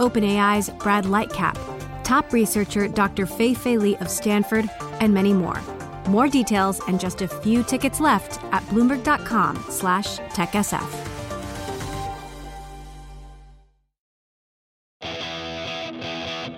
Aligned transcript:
OpenAI's 0.00 0.70
Brad 0.70 1.04
Lightcap, 1.04 1.56
top 2.02 2.32
researcher 2.32 2.88
Dr. 2.88 3.26
Fei 3.26 3.54
Fei 3.54 3.76
Li 3.76 3.96
of 3.98 4.08
Stanford, 4.08 4.68
and 5.00 5.14
many 5.14 5.32
more. 5.32 5.60
More 6.08 6.26
details 6.26 6.80
and 6.88 6.98
just 6.98 7.22
a 7.22 7.28
few 7.28 7.62
tickets 7.62 8.00
left 8.00 8.42
at 8.52 8.62
bloomberg.com 8.64 9.64
slash 9.68 10.18
techsf. 10.34 11.10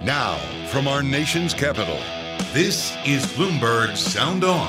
Now, 0.04 0.36
from 0.68 0.88
our 0.88 1.02
nation's 1.02 1.54
capital, 1.54 1.98
this 2.52 2.96
is 3.06 3.24
Bloomberg 3.34 3.96
Sound 3.96 4.42
On. 4.42 4.66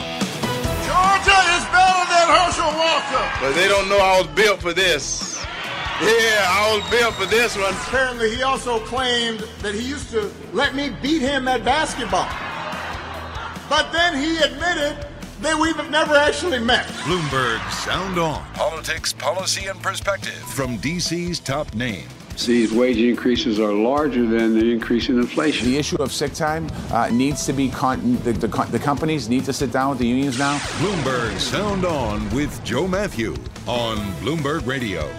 Georgia 0.85 1.39
is 1.57 1.65
better 1.73 2.05
than 2.13 2.27
Herschel 2.27 2.71
Walker. 2.77 3.39
But 3.41 3.53
they 3.53 3.67
don't 3.67 3.89
know 3.89 3.97
I 3.97 4.19
was 4.19 4.27
built 4.35 4.61
for 4.61 4.73
this. 4.73 5.32
Yeah, 6.03 6.45
I 6.49 6.77
was 6.77 6.89
built 6.91 7.13
for 7.15 7.25
this 7.25 7.55
one. 7.55 7.73
Apparently, 7.87 8.35
he 8.35 8.43
also 8.43 8.79
claimed 8.79 9.39
that 9.61 9.73
he 9.73 9.87
used 9.87 10.09
to 10.11 10.29
let 10.51 10.75
me 10.75 10.89
beat 11.01 11.21
him 11.21 11.47
at 11.47 11.63
basketball. 11.63 12.27
But 13.69 13.91
then 13.93 14.15
he 14.17 14.37
admitted 14.37 15.07
that 15.41 15.57
we've 15.59 15.89
never 15.89 16.15
actually 16.15 16.59
met. 16.59 16.85
Bloomberg 17.05 17.59
Sound 17.71 18.17
On. 18.19 18.43
Politics, 18.53 19.13
policy, 19.13 19.67
and 19.67 19.81
perspective 19.81 20.33
from 20.33 20.77
DC's 20.77 21.39
top 21.39 21.73
names. 21.73 22.09
These 22.45 22.73
wage 22.73 22.97
increases 22.97 23.59
are 23.59 23.71
larger 23.71 24.25
than 24.25 24.59
the 24.59 24.71
increase 24.71 25.07
in 25.07 25.19
inflation. 25.19 25.67
The 25.67 25.77
issue 25.77 26.01
of 26.01 26.11
sick 26.11 26.33
time 26.33 26.67
uh, 26.91 27.09
needs 27.09 27.45
to 27.45 27.53
be, 27.53 27.69
con- 27.69 28.17
the, 28.23 28.33
the, 28.33 28.47
the 28.71 28.79
companies 28.79 29.29
need 29.29 29.45
to 29.45 29.53
sit 29.53 29.71
down 29.71 29.91
with 29.91 29.99
the 29.99 30.07
unions 30.07 30.39
now. 30.39 30.57
Bloomberg 30.57 31.39
Sound 31.39 31.85
On 31.85 32.27
with 32.31 32.61
Joe 32.65 32.87
Matthew 32.87 33.35
on 33.67 33.97
Bloomberg 34.19 34.65
Radio. 34.65 35.09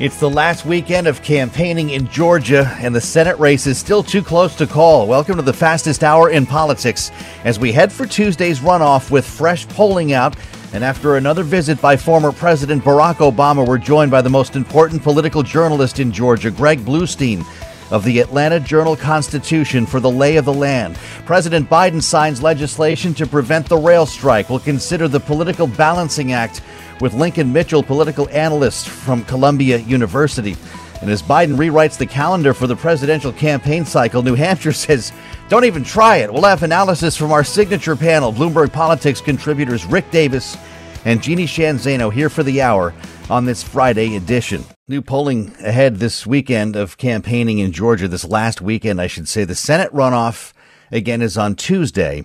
It's 0.00 0.20
the 0.20 0.30
last 0.30 0.64
weekend 0.64 1.08
of 1.08 1.24
campaigning 1.24 1.90
in 1.90 2.06
Georgia, 2.06 2.72
and 2.78 2.94
the 2.94 3.00
Senate 3.00 3.36
race 3.40 3.66
is 3.66 3.78
still 3.78 4.04
too 4.04 4.22
close 4.22 4.54
to 4.54 4.64
call. 4.64 5.08
Welcome 5.08 5.34
to 5.34 5.42
the 5.42 5.52
fastest 5.52 6.04
hour 6.04 6.30
in 6.30 6.46
politics 6.46 7.10
as 7.42 7.58
we 7.58 7.72
head 7.72 7.90
for 7.90 8.06
Tuesday's 8.06 8.60
runoff 8.60 9.10
with 9.10 9.26
fresh 9.26 9.66
polling 9.66 10.12
out. 10.12 10.36
And 10.72 10.84
after 10.84 11.16
another 11.16 11.42
visit 11.42 11.80
by 11.80 11.96
former 11.96 12.30
President 12.30 12.84
Barack 12.84 13.16
Obama, 13.16 13.66
we're 13.66 13.76
joined 13.76 14.12
by 14.12 14.22
the 14.22 14.30
most 14.30 14.54
important 14.54 15.02
political 15.02 15.42
journalist 15.42 15.98
in 15.98 16.12
Georgia, 16.12 16.52
Greg 16.52 16.84
Bluestein 16.84 17.44
of 17.90 18.04
the 18.04 18.20
Atlanta 18.20 18.60
Journal 18.60 18.96
Constitution 18.96 19.86
for 19.86 20.00
the 20.00 20.10
lay 20.10 20.36
of 20.36 20.44
the 20.44 20.52
land. 20.52 20.96
President 21.24 21.68
Biden 21.68 22.02
signs 22.02 22.42
legislation 22.42 23.14
to 23.14 23.26
prevent 23.26 23.68
the 23.68 23.76
rail 23.76 24.06
strike. 24.06 24.50
Will 24.50 24.58
consider 24.58 25.08
the 25.08 25.20
Political 25.20 25.68
Balancing 25.68 26.32
Act 26.32 26.60
with 27.00 27.14
Lincoln 27.14 27.52
Mitchell, 27.52 27.82
political 27.82 28.28
analyst 28.30 28.88
from 28.88 29.24
Columbia 29.24 29.78
University. 29.78 30.56
And 31.00 31.10
as 31.10 31.22
Biden 31.22 31.56
rewrites 31.56 31.96
the 31.96 32.06
calendar 32.06 32.52
for 32.52 32.66
the 32.66 32.74
presidential 32.76 33.32
campaign 33.32 33.84
cycle, 33.84 34.22
New 34.22 34.34
Hampshire 34.34 34.72
says, 34.72 35.12
don't 35.48 35.64
even 35.64 35.84
try 35.84 36.18
it. 36.18 36.32
We'll 36.32 36.44
have 36.44 36.62
analysis 36.62 37.16
from 37.16 37.32
our 37.32 37.44
signature 37.44 37.96
panel, 37.96 38.32
Bloomberg 38.32 38.72
Politics 38.72 39.20
contributors 39.20 39.86
Rick 39.86 40.10
Davis 40.10 40.56
and 41.04 41.22
Jeannie 41.22 41.46
Zaino, 41.46 42.12
here 42.12 42.28
for 42.28 42.42
the 42.42 42.60
hour 42.60 42.92
on 43.30 43.44
this 43.44 43.62
Friday 43.62 44.16
edition. 44.16 44.64
New 44.90 45.02
polling 45.02 45.54
ahead 45.62 45.96
this 45.96 46.26
weekend 46.26 46.74
of 46.74 46.96
campaigning 46.96 47.58
in 47.58 47.72
Georgia, 47.72 48.08
this 48.08 48.24
last 48.24 48.62
weekend, 48.62 49.02
I 49.02 49.06
should 49.06 49.28
say. 49.28 49.44
The 49.44 49.54
Senate 49.54 49.92
runoff 49.92 50.54
again 50.90 51.20
is 51.20 51.36
on 51.36 51.56
Tuesday, 51.56 52.24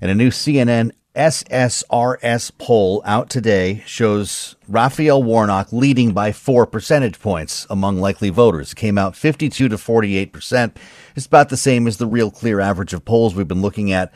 and 0.00 0.12
a 0.12 0.14
new 0.14 0.30
CNN 0.30 0.92
SSRS 1.16 2.52
poll 2.56 3.02
out 3.04 3.30
today 3.30 3.82
shows 3.84 4.54
Raphael 4.68 5.24
Warnock 5.24 5.72
leading 5.72 6.12
by 6.12 6.30
four 6.30 6.66
percentage 6.66 7.18
points 7.18 7.66
among 7.68 7.98
likely 7.98 8.30
voters. 8.30 8.70
It 8.70 8.76
came 8.76 8.96
out 8.96 9.16
52 9.16 9.68
to 9.68 9.76
48 9.76 10.32
percent. 10.32 10.78
It's 11.16 11.26
about 11.26 11.48
the 11.48 11.56
same 11.56 11.88
as 11.88 11.96
the 11.96 12.06
real 12.06 12.30
clear 12.30 12.60
average 12.60 12.94
of 12.94 13.04
polls 13.04 13.34
we've 13.34 13.48
been 13.48 13.60
looking 13.60 13.90
at. 13.90 14.14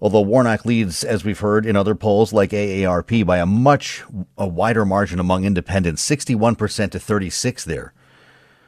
Although 0.00 0.22
Warnock 0.22 0.64
leads, 0.64 1.04
as 1.04 1.24
we've 1.24 1.38
heard 1.38 1.66
in 1.66 1.76
other 1.76 1.94
polls 1.94 2.32
like 2.32 2.50
AARP, 2.50 3.24
by 3.24 3.38
a 3.38 3.46
much 3.46 4.02
a 4.36 4.46
wider 4.46 4.84
margin 4.84 5.18
among 5.18 5.44
independents, 5.44 6.02
61 6.02 6.56
percent 6.56 6.92
to 6.92 6.98
36 6.98 7.64
there. 7.64 7.92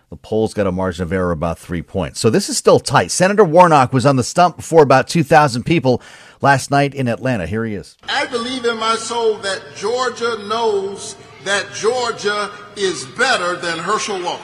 The 0.09 0.17
polls 0.17 0.55
got 0.55 0.69
a 0.69 0.73
margin 0.73 1.03
of 1.03 1.13
error 1.13 1.33
about 1.33 1.59
three 1.59 1.83
points. 1.83 2.21
So 2.21 2.31
this 2.31 2.49
is 2.49 2.57
still 2.57 2.79
tight. 2.79 3.11
Senator 3.11 3.43
Warnock 3.43 3.93
was 3.93 4.07
on 4.07 4.15
the 4.15 4.23
stump 4.23 4.57
before 4.57 4.85
about 4.85 5.09
2,000 5.09 5.65
people 5.65 6.01
last 6.41 6.71
night 6.71 6.95
in 6.95 7.09
Atlanta. 7.09 7.45
Here 7.45 7.65
he 7.65 7.75
is. 7.75 7.97
I 8.09 8.27
believe 8.27 8.65
in 8.65 8.79
my 8.79 8.95
soul 8.95 9.35
that 9.39 9.63
Georgia 9.75 10.39
knows 10.47 11.17
that 11.45 11.73
Georgia 11.75 12.53
is 12.77 13.05
better 13.19 13.57
than 13.57 13.81
Herschel 13.81 14.23
Walker. 14.23 14.43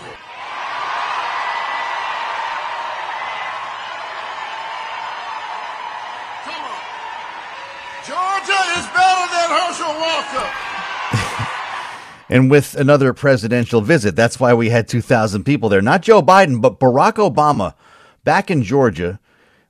Come 6.44 6.64
on. 6.64 6.80
Georgia 8.04 8.51
is 8.78 8.86
better 8.94 9.26
than 9.32 9.48
Herschel 9.50 9.94
Walker. 9.98 10.46
and 12.28 12.50
with 12.50 12.74
another 12.74 13.12
presidential 13.12 13.80
visit. 13.80 14.16
That's 14.16 14.40
why 14.40 14.54
we 14.54 14.70
had 14.70 14.88
2,000 14.88 15.44
people 15.44 15.68
there. 15.68 15.82
Not 15.82 16.02
Joe 16.02 16.22
Biden, 16.22 16.60
but 16.60 16.80
Barack 16.80 17.14
Obama 17.14 17.74
back 18.24 18.50
in 18.50 18.62
Georgia 18.62 19.20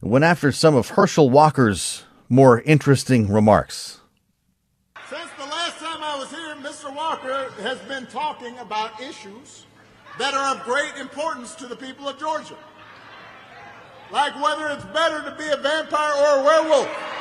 went 0.00 0.24
after 0.24 0.52
some 0.52 0.74
of 0.74 0.90
Herschel 0.90 1.30
Walker's 1.30 2.04
more 2.28 2.60
interesting 2.62 3.30
remarks. 3.30 4.00
Since 5.08 5.30
the 5.38 5.44
last 5.44 5.78
time 5.78 6.02
I 6.02 6.16
was 6.18 6.30
here, 6.30 6.54
Mr. 6.56 6.94
Walker 6.94 7.50
has 7.62 7.78
been 7.80 8.06
talking 8.06 8.58
about 8.58 9.00
issues 9.00 9.66
that 10.18 10.34
are 10.34 10.56
of 10.56 10.62
great 10.64 10.96
importance 11.00 11.54
to 11.56 11.66
the 11.66 11.76
people 11.76 12.08
of 12.08 12.18
Georgia. 12.18 12.56
Like 14.10 14.34
whether 14.42 14.68
it's 14.68 14.84
better 14.86 15.22
to 15.22 15.36
be 15.36 15.48
a 15.48 15.56
vampire 15.56 16.12
or 16.14 16.40
a 16.40 16.44
werewolf. 16.44 17.11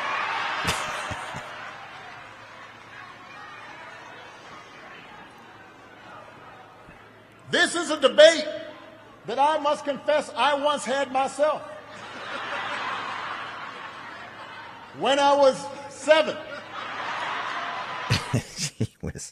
This 7.51 7.75
is 7.75 7.89
a 7.91 7.99
debate 7.99 8.47
that 9.25 9.37
I 9.37 9.59
must 9.59 9.83
confess 9.83 10.31
I 10.35 10.55
once 10.55 10.85
had 10.85 11.11
myself. 11.11 11.61
When 14.99 15.19
I 15.19 15.35
was 15.35 15.63
seven. 15.89 16.37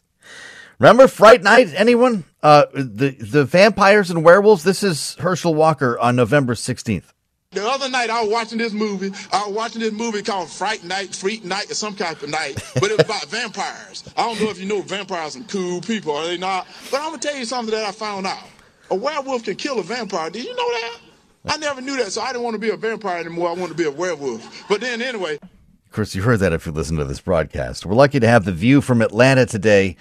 Remember 0.80 1.08
Fright 1.08 1.44
Night? 1.44 1.74
Anyone? 1.76 2.24
Uh, 2.42 2.66
the 2.74 3.12
the 3.12 3.44
vampires 3.46 4.10
and 4.10 4.24
werewolves. 4.24 4.64
This 4.64 4.84
is 4.84 5.16
Herschel 5.16 5.54
Walker 5.54 6.00
on 6.00 6.16
November 6.16 6.56
sixteenth. 6.56 7.14
The 7.52 7.68
other 7.68 7.90
night 7.90 8.12
I 8.12 8.22
was 8.22 8.32
watching 8.32 8.60
this 8.60 8.74
movie. 8.74 9.12
I 9.34 9.48
was 9.48 9.56
watching 9.56 9.82
this 9.82 9.92
movie 9.92 10.22
called 10.22 10.52
Fright 10.52 10.84
Night, 10.84 11.16
Freak 11.16 11.44
Night, 11.44 11.72
or 11.72 11.74
some 11.74 11.96
kind 11.96 12.16
of 12.16 12.30
night, 12.30 12.64
but 12.76 12.92
it 12.92 12.98
was 12.98 13.08
about 13.08 13.26
vampires. 13.26 14.04
I 14.16 14.22
don't 14.22 14.40
know 14.40 14.52
if 14.52 14.60
you 14.60 14.68
know 14.68 14.84
vampires 14.84 15.36
are 15.36 15.42
cool 15.46 15.82
people, 15.82 16.16
are 16.16 16.28
they 16.28 16.38
not? 16.38 16.68
But 16.92 17.02
I'm 17.02 17.10
gonna 17.10 17.18
tell 17.18 17.36
you 17.36 17.46
something 17.46 17.74
that 17.74 17.86
I 17.86 17.92
found 17.92 18.28
out. 18.28 18.44
A 18.92 18.96
werewolf 18.96 19.46
can 19.46 19.56
kill 19.56 19.80
a 19.80 19.84
vampire. 19.84 20.30
Did 20.30 20.46
you 20.46 20.56
know 20.56 20.72
that? 20.74 21.00
I 21.48 21.58
never 21.58 21.82
knew 21.82 21.98
that, 21.98 22.12
so 22.12 22.22
I 22.22 22.28
didn't 22.28 22.44
want 22.44 22.54
to 22.54 22.60
be 22.60 22.70
a 22.70 22.78
vampire 22.78 23.18
anymore. 23.18 23.50
I 23.50 23.54
wanted 23.54 23.70
to 23.70 23.84
be 23.84 23.86
a 23.86 23.92
werewolf. 23.92 24.68
But 24.70 24.82
then 24.82 25.02
anyway. 25.02 25.40
Of 25.42 25.92
course, 25.92 26.14
you 26.14 26.22
heard 26.22 26.42
that 26.42 26.54
if 26.54 26.68
you 26.68 26.72
listen 26.72 26.98
to 26.98 27.06
this 27.06 27.20
broadcast. 27.20 27.84
We're 27.84 27.96
lucky 27.96 28.20
to 28.20 28.28
have 28.28 28.46
the 28.46 28.52
view 28.52 28.80
from 28.80 29.02
Atlanta 29.02 29.48
today. 29.48 29.98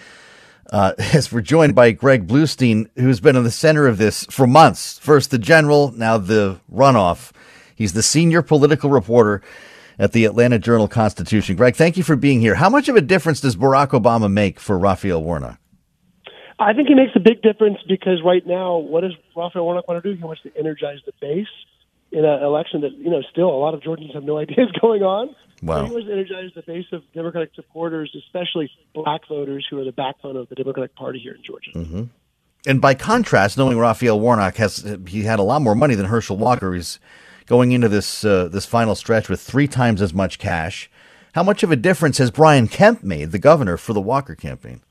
Uh, 0.71 0.93
as 1.15 1.33
we're 1.33 1.41
joined 1.41 1.75
by 1.75 1.93
Greg 1.93 2.27
Bluestein, 2.27 2.89
who's 2.97 3.21
been 3.21 3.37
in 3.37 3.45
the 3.45 3.51
center 3.51 3.87
of 3.87 3.99
this 3.99 4.25
for 4.31 4.47
months. 4.47 4.99
First 4.99 5.31
the 5.31 5.39
general, 5.39 5.93
now 5.93 6.19
the 6.19 6.61
runoff. 6.73 7.33
He's 7.75 7.93
the 7.93 8.03
senior 8.03 8.43
political 8.43 8.91
reporter 8.91 9.43
at 9.99 10.13
the 10.13 10.25
Atlanta 10.25 10.59
Journal 10.59 10.89
Constitution. 10.89 11.57
Greg, 11.57 11.77
thank 11.77 11.97
you 11.97 12.03
for 12.03 12.17
being 12.17 12.41
here. 12.41 12.55
How 12.55 12.71
much 12.71 12.89
of 12.89 12.97
a 12.97 13.01
difference 13.01 13.41
does 13.41 13.57
Barack 13.57 13.89
Obama 13.89 14.31
make 14.31 14.61
for 14.61 14.79
Raphael 14.79 15.23
Warnock? 15.23 15.59
I 16.59 16.73
think 16.73 16.89
he 16.89 16.95
makes 16.95 17.13
a 17.15 17.21
big 17.21 17.41
difference 17.41 17.79
because 17.87 18.21
right 18.25 18.45
now, 18.45 18.79
what 18.79 19.03
does 19.03 19.13
Raphael 19.37 19.65
Warnock 19.65 19.87
want 19.87 20.03
to 20.03 20.11
do? 20.11 20.17
He 20.17 20.25
wants 20.25 20.43
to 20.43 20.51
energize 20.59 20.99
the 21.07 21.13
base 21.21 21.47
in 22.11 22.25
an 22.25 22.43
election 22.43 22.81
that, 22.81 22.93
you 22.93 23.11
know, 23.11 23.23
still 23.31 23.49
a 23.49 23.59
lot 23.59 23.75
of 23.75 23.83
Georgians 23.83 24.13
have 24.15 24.25
no 24.25 24.39
idea 24.43 24.65
is 24.65 24.73
going 24.81 25.03
on. 25.03 25.35
Wow. 25.63 25.87
He 25.87 25.93
wants 25.93 26.07
to 26.07 26.13
energize 26.13 26.51
the 26.55 26.63
base 26.63 26.87
of 26.93 27.03
Democratic 27.13 27.51
supporters, 27.55 28.15
especially 28.17 28.71
black 28.95 29.23
voters 29.29 29.67
who 29.69 29.81
are 29.81 29.85
the 29.85 29.93
backbone 29.93 30.37
of 30.37 30.49
the 30.49 30.55
Democratic 30.55 30.95
Party 30.95 31.19
here 31.19 31.35
in 31.35 31.43
Georgia. 31.43 31.71
Mm-hmm. 31.75 32.03
And 32.67 32.81
by 32.81 32.95
contrast, 32.95 33.57
knowing 33.57 33.79
Raphael 33.79 34.21
Warnock 34.21 34.57
has 34.57 34.97
he 35.07 35.23
had 35.23 35.39
a 35.39 35.43
lot 35.43 35.63
more 35.63 35.75
money 35.75 35.95
than 35.95 36.07
Herschel 36.07 36.37
Walker. 36.37 36.75
He's 36.75 36.99
going 37.47 37.73
into 37.73 37.89
this 37.89 38.25
uh, 38.25 38.49
this 38.49 38.67
final 38.67 38.95
stretch 38.95 39.29
with 39.29 39.41
three 39.41 39.67
times 39.67 40.03
as 40.03 40.13
much 40.13 40.39
cash. 40.39 40.91
How 41.35 41.43
much 41.43 41.63
of 41.63 41.71
a 41.71 41.77
difference 41.77 42.19
has 42.19 42.31
Brian 42.31 42.69
Kemp 42.69 43.05
made, 43.05 43.31
the 43.31 43.39
governor, 43.39 43.77
for 43.77 43.93
the 43.93 44.01
Walker 44.01 44.35
campaign? 44.35 44.83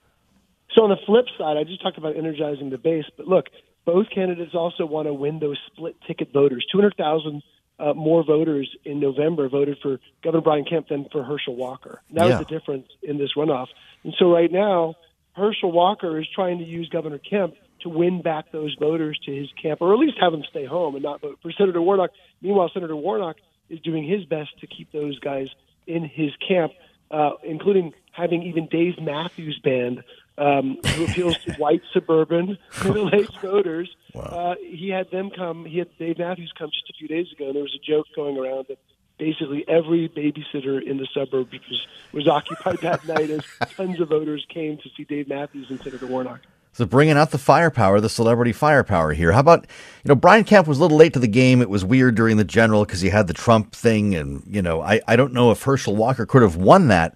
So 0.74 0.84
on 0.84 0.90
the 0.90 0.98
flip 1.06 1.26
side, 1.38 1.58
I 1.58 1.64
just 1.64 1.82
talked 1.82 1.98
about 1.98 2.16
energizing 2.16 2.70
the 2.70 2.78
base, 2.78 3.06
but 3.18 3.28
look, 3.28 3.48
both 3.86 4.10
candidates 4.14 4.54
also 4.54 4.86
want 4.86 5.08
to 5.08 5.14
win 5.14 5.40
those 5.40 5.58
split 5.68 5.96
ticket 6.06 6.32
voters. 6.32 6.66
Two 6.72 6.78
hundred 6.78 6.96
thousand 6.96 7.42
uh, 7.80 7.94
more 7.94 8.24
voters 8.24 8.70
in 8.86 9.00
November 9.00 9.50
voted 9.50 9.78
for 9.82 10.00
Governor 10.24 10.42
Brian 10.42 10.66
Kemp 10.66 10.88
than 10.88 11.06
for 11.12 11.24
Herschel 11.24 11.56
Walker. 11.56 12.02
That 12.12 12.28
Yeah. 12.28 12.38
was 12.40 12.48
the 12.48 12.54
difference 12.54 12.88
in 13.04 13.18
this 13.18 13.34
runoff. 13.36 13.68
And 14.04 14.14
so 14.18 14.32
right 14.32 14.52
now, 14.52 14.96
Herschel 15.34 15.72
Walker 15.72 16.20
is 16.20 16.28
trying 16.34 16.58
to 16.60 16.64
use 16.66 16.90
Governor 16.90 17.20
Kemp 17.20 17.56
to 17.82 17.90
win 17.90 18.22
back 18.24 18.52
those 18.52 18.76
voters 18.80 19.20
to 19.26 19.36
his 19.36 19.52
camp, 19.62 19.82
or 19.82 19.94
at 19.94 20.00
least 20.00 20.18
have 20.20 20.32
them 20.32 20.44
stay 20.50 20.66
home 20.66 20.96
and 20.96 21.04
not 21.04 21.22
vote 21.22 21.38
for 21.44 21.52
Senator 21.52 21.82
Warnock. 21.82 22.10
Meanwhile, 22.42 22.72
Senator 22.74 22.96
Warnock 22.96 23.38
is 23.70 23.80
doing 23.82 24.04
his 24.04 24.26
best 24.26 24.50
to 24.62 24.68
keep 24.68 24.92
those 24.92 25.20
guys 25.20 25.50
in 25.86 26.04
his 26.04 26.32
camp, 26.38 26.74
uh, 27.12 27.34
including 27.44 27.94
having 28.12 28.42
even 28.44 28.66
Dave 28.66 29.00
Matthews 29.00 29.60
Band, 29.64 30.04
um, 30.38 30.78
who 30.86 31.06
appeals 31.06 31.38
to 31.40 31.54
white 31.54 31.82
suburban 31.94 32.58
middle-aged 32.84 33.38
voters. 33.40 33.96
Uh, 34.16 34.56
he 34.62 34.90
had 34.90 35.10
them 35.12 35.30
come. 35.30 35.66
He 35.66 35.80
had 35.80 35.90
Dave 35.98 36.20
Matthews 36.20 36.54
come 36.58 36.70
just 36.70 36.90
a 36.90 36.94
few 36.94 37.08
days 37.08 37.32
ago, 37.32 37.48
and 37.48 37.56
there 37.56 37.64
was 37.64 37.76
a 37.76 37.86
joke 37.86 38.08
going 38.16 38.38
around 38.38 38.68
that 38.70 38.78
basically 39.18 39.66
every 39.68 40.10
babysitter 40.10 40.82
in 40.82 40.98
the 40.98 41.08
suburbs 41.14 41.52
was 41.52 41.88
was 42.14 42.28
occupied 42.28 42.78
that 42.80 43.06
night 43.08 43.30
as 43.30 43.44
tons 43.76 44.00
of 44.00 44.10
voters 44.10 44.46
came 44.50 44.78
to 44.78 44.90
see 44.96 45.04
Dave 45.04 45.28
Matthews 45.28 45.70
and 45.70 45.80
Senator 45.82 46.08
Warnock. 46.08 46.42
So 46.74 46.86
bringing 46.86 47.18
out 47.18 47.32
the 47.32 47.40
firepower, 47.40 48.00
the 48.00 48.10
celebrity 48.10 48.54
firepower 48.54 49.14
here. 49.14 49.32
How 49.32 49.40
about 49.40 49.66
you 50.04 50.10
know 50.10 50.16
Brian 50.16 50.44
Kemp 50.44 50.68
was 50.68 50.78
a 50.78 50.82
little 50.82 50.98
late 50.98 51.14
to 51.14 51.20
the 51.20 51.28
game. 51.28 51.62
It 51.62 51.70
was 51.70 51.84
weird 51.84 52.14
during 52.14 52.38
the 52.38 52.44
general 52.44 52.86
because 52.86 53.02
he 53.02 53.10
had 53.10 53.26
the 53.26 53.34
Trump 53.34 53.74
thing, 53.74 54.14
and 54.14 54.44
you 54.46 54.62
know 54.62 54.82
I 54.82 55.02
I 55.08 55.16
don't 55.16 55.34
know 55.34 55.50
if 55.50 55.64
Herschel 55.64 55.96
Walker 55.96 56.26
could 56.28 56.44
have 56.44 56.56
won 56.56 56.88
that 56.90 57.16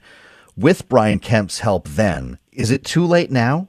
with 0.57 0.87
Brian 0.89 1.19
Kemp's 1.19 1.59
help. 1.59 1.87
Then 1.87 2.39
is 2.51 2.71
it 2.71 2.83
too 2.83 3.05
late 3.05 3.31
now? 3.31 3.67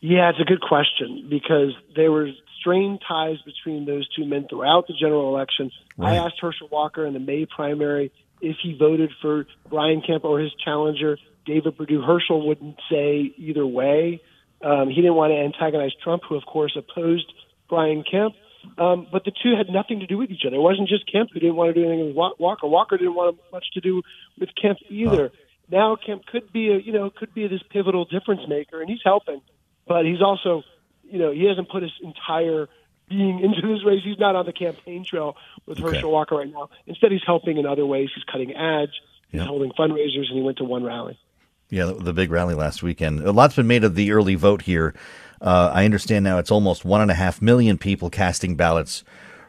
Yeah, 0.00 0.30
it's 0.30 0.40
a 0.40 0.44
good 0.44 0.60
question 0.60 1.26
because 1.30 1.74
there 1.94 2.10
were 2.10 2.28
strained 2.58 3.00
ties 3.06 3.36
between 3.44 3.86
those 3.86 4.08
two 4.16 4.24
men 4.24 4.46
throughout 4.48 4.86
the 4.86 4.94
general 4.98 5.34
election. 5.34 5.70
I 6.00 6.16
asked 6.16 6.36
Herschel 6.40 6.68
Walker 6.70 7.06
in 7.06 7.12
the 7.12 7.20
May 7.20 7.46
primary 7.46 8.12
if 8.40 8.56
he 8.62 8.76
voted 8.76 9.10
for 9.20 9.46
Brian 9.70 10.02
Kemp 10.04 10.24
or 10.24 10.40
his 10.40 10.52
challenger, 10.64 11.18
David 11.46 11.76
Perdue. 11.76 12.02
Herschel 12.02 12.46
wouldn't 12.46 12.76
say 12.90 13.32
either 13.36 13.66
way. 13.66 14.20
Um, 14.64 14.88
he 14.88 14.96
didn't 14.96 15.14
want 15.14 15.32
to 15.32 15.38
antagonize 15.38 15.92
Trump, 16.02 16.22
who, 16.28 16.36
of 16.36 16.44
course, 16.44 16.76
opposed 16.76 17.32
Brian 17.68 18.04
Kemp. 18.08 18.34
Um, 18.78 19.06
but 19.10 19.24
the 19.24 19.32
two 19.42 19.54
had 19.56 19.68
nothing 19.68 20.00
to 20.00 20.06
do 20.06 20.18
with 20.18 20.30
each 20.30 20.42
other. 20.46 20.56
It 20.56 20.60
wasn't 20.60 20.88
just 20.88 21.10
Kemp 21.10 21.30
who 21.32 21.40
didn't 21.40 21.56
want 21.56 21.74
to 21.74 21.80
do 21.80 21.86
anything 21.88 22.14
with 22.14 22.16
Walker. 22.38 22.66
Walker 22.66 22.96
didn't 22.96 23.14
want 23.14 23.38
much 23.52 23.66
to 23.74 23.80
do 23.80 24.02
with 24.38 24.50
Kemp 24.60 24.78
either. 24.88 25.32
Now 25.70 25.96
Kemp 25.96 26.26
could 26.26 26.52
be 26.52 26.70
a 26.72 26.78
you 26.78 26.92
know 26.92 27.10
could 27.10 27.34
be 27.34 27.46
this 27.48 27.62
pivotal 27.70 28.04
difference 28.04 28.42
maker, 28.48 28.80
and 28.80 28.88
he's 28.90 29.00
helping. 29.04 29.40
But 29.86 30.04
he's 30.04 30.22
also, 30.22 30.62
you 31.10 31.18
know, 31.18 31.32
he 31.32 31.44
hasn't 31.44 31.68
put 31.68 31.82
his 31.82 31.92
entire 32.02 32.68
being 33.08 33.40
into 33.40 33.60
this 33.66 33.84
race. 33.84 34.00
He's 34.04 34.18
not 34.18 34.36
on 34.36 34.46
the 34.46 34.52
campaign 34.52 35.04
trail 35.04 35.36
with 35.66 35.78
Okay. 35.80 35.96
Herschel 35.96 36.10
Walker 36.12 36.36
right 36.36 36.50
now. 36.50 36.70
Instead, 36.86 37.10
he's 37.12 37.24
helping 37.26 37.56
in 37.58 37.66
other 37.66 37.84
ways. 37.84 38.10
He's 38.14 38.24
cutting 38.24 38.52
ads, 38.54 38.92
he's 39.28 39.40
Yeah. 39.40 39.46
holding 39.46 39.72
fundraisers, 39.72 40.28
and 40.28 40.36
he 40.38 40.40
went 40.42 40.58
to 40.58 40.64
one 40.64 40.84
rally. 40.84 41.18
Yeah, 41.68 41.90
the 41.98 42.12
big 42.12 42.30
rally 42.30 42.54
last 42.54 42.82
weekend. 42.82 43.20
A 43.20 43.32
lot's 43.32 43.56
been 43.56 43.66
made 43.66 43.82
of 43.82 43.94
the 43.94 44.12
early 44.12 44.34
vote 44.34 44.62
here. 44.62 44.94
Uh, 45.42 45.72
I 45.74 45.84
understand 45.84 46.24
now 46.24 46.38
it's 46.38 46.52
almost 46.52 46.84
one 46.84 47.00
and 47.00 47.10
a 47.10 47.14
half 47.14 47.42
million 47.42 47.76
people 47.76 48.08
casting 48.10 48.54
ballots 48.54 49.02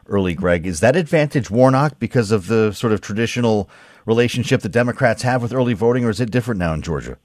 early. 0.08 0.34
Greg, 0.34 0.66
is 0.66 0.80
that 0.80 0.96
advantage 0.96 1.50
Warnock 1.50 1.98
because 2.00 2.32
of 2.32 2.48
the 2.48 2.72
sort 2.72 2.92
of 2.92 3.00
traditional 3.00 3.70
relationship 4.04 4.60
the 4.60 4.68
Democrats 4.68 5.22
have 5.22 5.40
with 5.40 5.54
early 5.54 5.72
voting, 5.72 6.04
or 6.04 6.10
is 6.10 6.20
it 6.20 6.30
different 6.30 6.58
now 6.58 6.74
in 6.74 6.82
Georgia? 6.82 7.16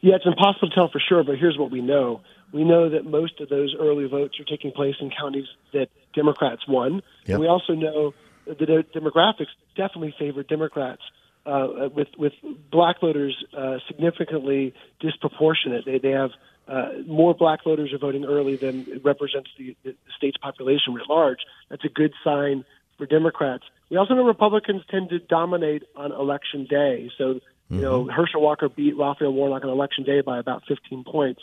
Yeah, 0.00 0.16
it's 0.16 0.26
impossible 0.26 0.70
to 0.70 0.74
tell 0.74 0.88
for 0.90 1.00
sure, 1.00 1.22
but 1.24 1.36
here's 1.38 1.58
what 1.58 1.70
we 1.70 1.82
know. 1.82 2.22
We 2.52 2.64
know 2.64 2.88
that 2.88 3.04
most 3.04 3.40
of 3.40 3.48
those 3.48 3.74
early 3.78 4.06
votes 4.06 4.40
are 4.40 4.44
taking 4.44 4.72
place 4.72 4.94
in 5.00 5.10
counties 5.10 5.46
that 5.72 5.88
Democrats 6.14 6.62
won. 6.66 7.02
Yep. 7.26 7.40
We 7.40 7.46
also 7.46 7.74
know 7.74 8.14
that 8.46 8.58
the 8.58 8.84
demographics 8.94 9.48
definitely 9.76 10.14
favor 10.18 10.42
Democrats, 10.42 11.02
uh, 11.46 11.88
with 11.94 12.08
with 12.16 12.32
black 12.70 13.00
voters 13.00 13.36
uh, 13.56 13.78
significantly 13.86 14.74
disproportionate. 15.00 15.84
They 15.84 15.98
they 15.98 16.10
have 16.10 16.30
uh, 16.66 16.90
more 17.06 17.34
black 17.34 17.64
voters 17.64 17.92
are 17.92 17.98
voting 17.98 18.24
early 18.24 18.56
than 18.56 18.86
it 18.88 19.04
represents 19.04 19.50
the, 19.58 19.76
the 19.84 19.94
state's 20.16 20.38
population 20.38 20.94
writ 20.94 21.08
large. 21.08 21.38
That's 21.68 21.84
a 21.84 21.88
good 21.88 22.12
sign 22.22 22.64
for 22.96 23.06
Democrats. 23.06 23.64
We 23.90 23.96
also 23.96 24.14
know 24.14 24.24
Republicans 24.24 24.82
tend 24.90 25.10
to 25.10 25.18
dominate 25.18 25.82
on 25.94 26.12
election 26.12 26.66
day. 26.68 27.10
So, 27.18 27.40
you 27.68 27.80
know, 27.80 28.04
Herschel 28.06 28.40
Walker 28.40 28.68
beat 28.68 28.96
Raphael 28.96 29.32
Warnock 29.32 29.64
on 29.64 29.70
election 29.70 30.04
day 30.04 30.20
by 30.20 30.38
about 30.38 30.62
15 30.66 31.04
points. 31.04 31.40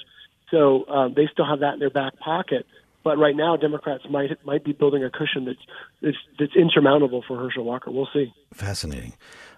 So 0.49 0.87
um, 0.87 1.13
they 1.15 1.27
still 1.31 1.45
have 1.45 1.59
that 1.59 1.73
in 1.73 1.79
their 1.79 1.89
back 1.89 2.19
pocket. 2.19 2.65
But 3.03 3.17
right 3.17 3.35
now, 3.35 3.55
Democrats 3.57 4.03
might 4.09 4.29
might 4.45 4.63
be 4.63 4.73
building 4.73 5.03
a 5.03 5.09
cushion 5.09 5.45
that's 5.45 5.59
that's, 6.01 6.17
that's 6.39 6.55
insurmountable 6.55 7.23
for 7.27 7.37
Herschel 7.37 7.63
Walker. 7.63 7.91
We'll 7.91 8.09
see. 8.13 8.33
Fascinating. 8.53 9.13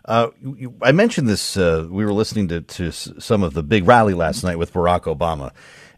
Uh, 0.05 0.29
you, 0.41 0.73
I 0.81 0.91
mentioned 0.91 1.27
this. 1.27 1.57
Uh, 1.57 1.87
we 1.89 2.05
were 2.05 2.13
listening 2.13 2.47
to, 2.49 2.61
to 2.61 2.91
some 2.91 3.43
of 3.43 3.53
the 3.53 3.63
big 3.63 3.87
rally 3.87 4.13
last 4.13 4.43
night 4.43 4.57
with 4.57 4.73
Barack 4.73 5.03
Obama. 5.03 5.51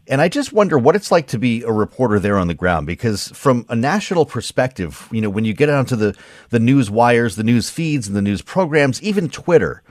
And 0.08 0.20
I 0.20 0.28
just 0.28 0.52
wonder 0.52 0.78
what 0.78 0.94
it's 0.94 1.10
like 1.10 1.26
to 1.28 1.38
be 1.38 1.62
a 1.62 1.72
reporter 1.72 2.20
there 2.20 2.38
on 2.38 2.46
the 2.46 2.54
ground 2.54 2.86
because 2.86 3.28
from 3.28 3.66
a 3.68 3.74
national 3.74 4.24
perspective, 4.24 5.08
you 5.10 5.20
know, 5.20 5.30
when 5.30 5.44
you 5.44 5.52
get 5.52 5.68
onto 5.68 5.96
the, 5.96 6.16
the 6.50 6.60
news 6.60 6.88
wires, 6.88 7.34
the 7.34 7.42
news 7.42 7.70
feeds 7.70 8.06
and 8.06 8.16
the 8.16 8.22
news 8.22 8.40
programs, 8.40 9.02
even 9.02 9.28
Twitter, 9.28 9.82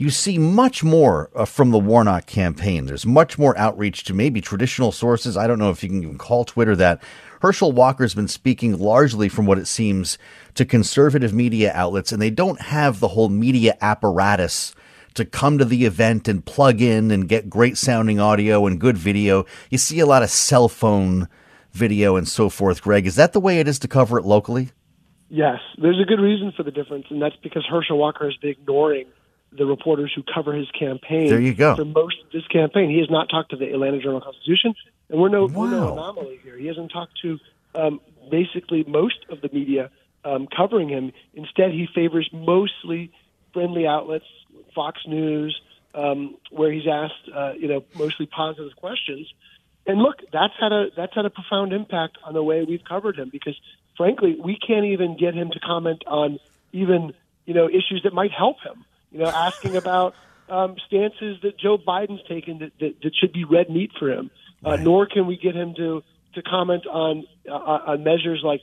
you 0.00 0.08
see 0.08 0.38
much 0.38 0.82
more 0.82 1.28
uh, 1.34 1.44
from 1.44 1.72
the 1.72 1.78
Warnock 1.78 2.24
campaign. 2.24 2.86
There's 2.86 3.04
much 3.04 3.38
more 3.38 3.56
outreach 3.58 4.04
to 4.04 4.14
maybe 4.14 4.40
traditional 4.40 4.92
sources. 4.92 5.36
I 5.36 5.46
don't 5.46 5.58
know 5.58 5.68
if 5.68 5.82
you 5.82 5.90
can 5.90 6.02
even 6.02 6.16
call 6.16 6.46
Twitter 6.46 6.74
that. 6.76 7.02
Herschel 7.42 7.70
Walker's 7.70 8.14
been 8.14 8.26
speaking 8.26 8.78
largely 8.78 9.28
from 9.28 9.44
what 9.44 9.58
it 9.58 9.66
seems 9.66 10.16
to 10.54 10.64
conservative 10.64 11.34
media 11.34 11.70
outlets, 11.74 12.12
and 12.12 12.22
they 12.22 12.30
don't 12.30 12.62
have 12.62 12.98
the 12.98 13.08
whole 13.08 13.28
media 13.28 13.76
apparatus 13.82 14.74
to 15.14 15.26
come 15.26 15.58
to 15.58 15.66
the 15.66 15.84
event 15.84 16.28
and 16.28 16.46
plug 16.46 16.80
in 16.80 17.10
and 17.10 17.28
get 17.28 17.50
great 17.50 17.76
sounding 17.76 18.18
audio 18.18 18.64
and 18.64 18.80
good 18.80 18.96
video. 18.96 19.44
You 19.68 19.76
see 19.76 20.00
a 20.00 20.06
lot 20.06 20.22
of 20.22 20.30
cell 20.30 20.70
phone 20.70 21.28
video 21.72 22.16
and 22.16 22.26
so 22.26 22.48
forth, 22.48 22.80
Greg. 22.80 23.06
Is 23.06 23.16
that 23.16 23.34
the 23.34 23.40
way 23.40 23.60
it 23.60 23.68
is 23.68 23.78
to 23.80 23.88
cover 23.88 24.18
it 24.18 24.24
locally? 24.24 24.70
Yes, 25.28 25.58
there's 25.76 26.00
a 26.00 26.06
good 26.06 26.20
reason 26.20 26.54
for 26.56 26.62
the 26.62 26.70
difference, 26.72 27.04
and 27.10 27.20
that's 27.20 27.36
because 27.42 27.66
Herschel 27.70 27.98
Walker 27.98 28.24
has 28.24 28.36
been 28.38 28.50
ignoring 28.50 29.06
the 29.52 29.66
reporters 29.66 30.12
who 30.14 30.22
cover 30.22 30.54
his 30.54 30.70
campaign. 30.70 31.28
There 31.28 31.40
you 31.40 31.54
go. 31.54 31.76
For 31.76 31.84
most 31.84 32.16
of 32.24 32.30
this 32.32 32.46
campaign, 32.48 32.90
he 32.90 32.98
has 32.98 33.10
not 33.10 33.28
talked 33.28 33.50
to 33.50 33.56
the 33.56 33.72
Atlanta 33.72 34.00
Journal 34.00 34.20
Constitution, 34.20 34.74
and 35.08 35.20
we're 35.20 35.28
no, 35.28 35.46
we're 35.46 35.70
no 35.70 35.92
anomaly 35.92 36.40
here. 36.42 36.56
He 36.56 36.66
hasn't 36.66 36.92
talked 36.92 37.20
to 37.22 37.38
um, 37.74 38.00
basically 38.30 38.84
most 38.84 39.18
of 39.28 39.40
the 39.40 39.50
media 39.52 39.90
um, 40.24 40.46
covering 40.54 40.88
him. 40.88 41.12
Instead, 41.34 41.72
he 41.72 41.88
favors 41.94 42.28
mostly 42.32 43.12
friendly 43.52 43.86
outlets, 43.86 44.26
Fox 44.74 45.00
News, 45.06 45.60
um, 45.94 46.36
where 46.50 46.70
he's 46.70 46.86
asked, 46.86 47.28
uh, 47.34 47.52
you 47.58 47.68
know, 47.68 47.84
mostly 47.94 48.26
positive 48.26 48.74
questions. 48.76 49.32
And 49.86 49.98
look, 49.98 50.16
that's 50.32 50.54
had 50.60 50.72
a 50.72 50.86
that's 50.96 51.14
had 51.14 51.24
a 51.24 51.30
profound 51.30 51.72
impact 51.72 52.18
on 52.24 52.34
the 52.34 52.42
way 52.42 52.62
we've 52.62 52.84
covered 52.84 53.18
him 53.18 53.30
because, 53.30 53.58
frankly, 53.96 54.36
we 54.42 54.56
can't 54.56 54.84
even 54.84 55.16
get 55.16 55.34
him 55.34 55.50
to 55.50 55.58
comment 55.58 56.04
on 56.06 56.38
even 56.72 57.14
you 57.46 57.54
know 57.54 57.66
issues 57.66 58.02
that 58.04 58.12
might 58.12 58.30
help 58.30 58.56
him. 58.60 58.84
You 59.12 59.18
know, 59.20 59.26
asking 59.28 59.76
about 59.76 60.14
um, 60.48 60.76
stances 60.86 61.38
that 61.42 61.58
Joe 61.58 61.78
Biden's 61.78 62.26
taken 62.28 62.58
that, 62.58 62.72
that, 62.80 62.94
that 63.02 63.12
should 63.16 63.32
be 63.32 63.44
red 63.44 63.68
meat 63.70 63.90
for 63.98 64.10
him. 64.10 64.30
Uh, 64.64 64.76
Nor 64.76 65.06
can 65.06 65.26
we 65.26 65.36
get 65.36 65.54
him 65.54 65.74
to 65.76 66.02
to 66.34 66.42
comment 66.42 66.86
on 66.86 67.24
uh, 67.50 67.52
on 67.54 68.04
measures 68.04 68.42
like 68.44 68.60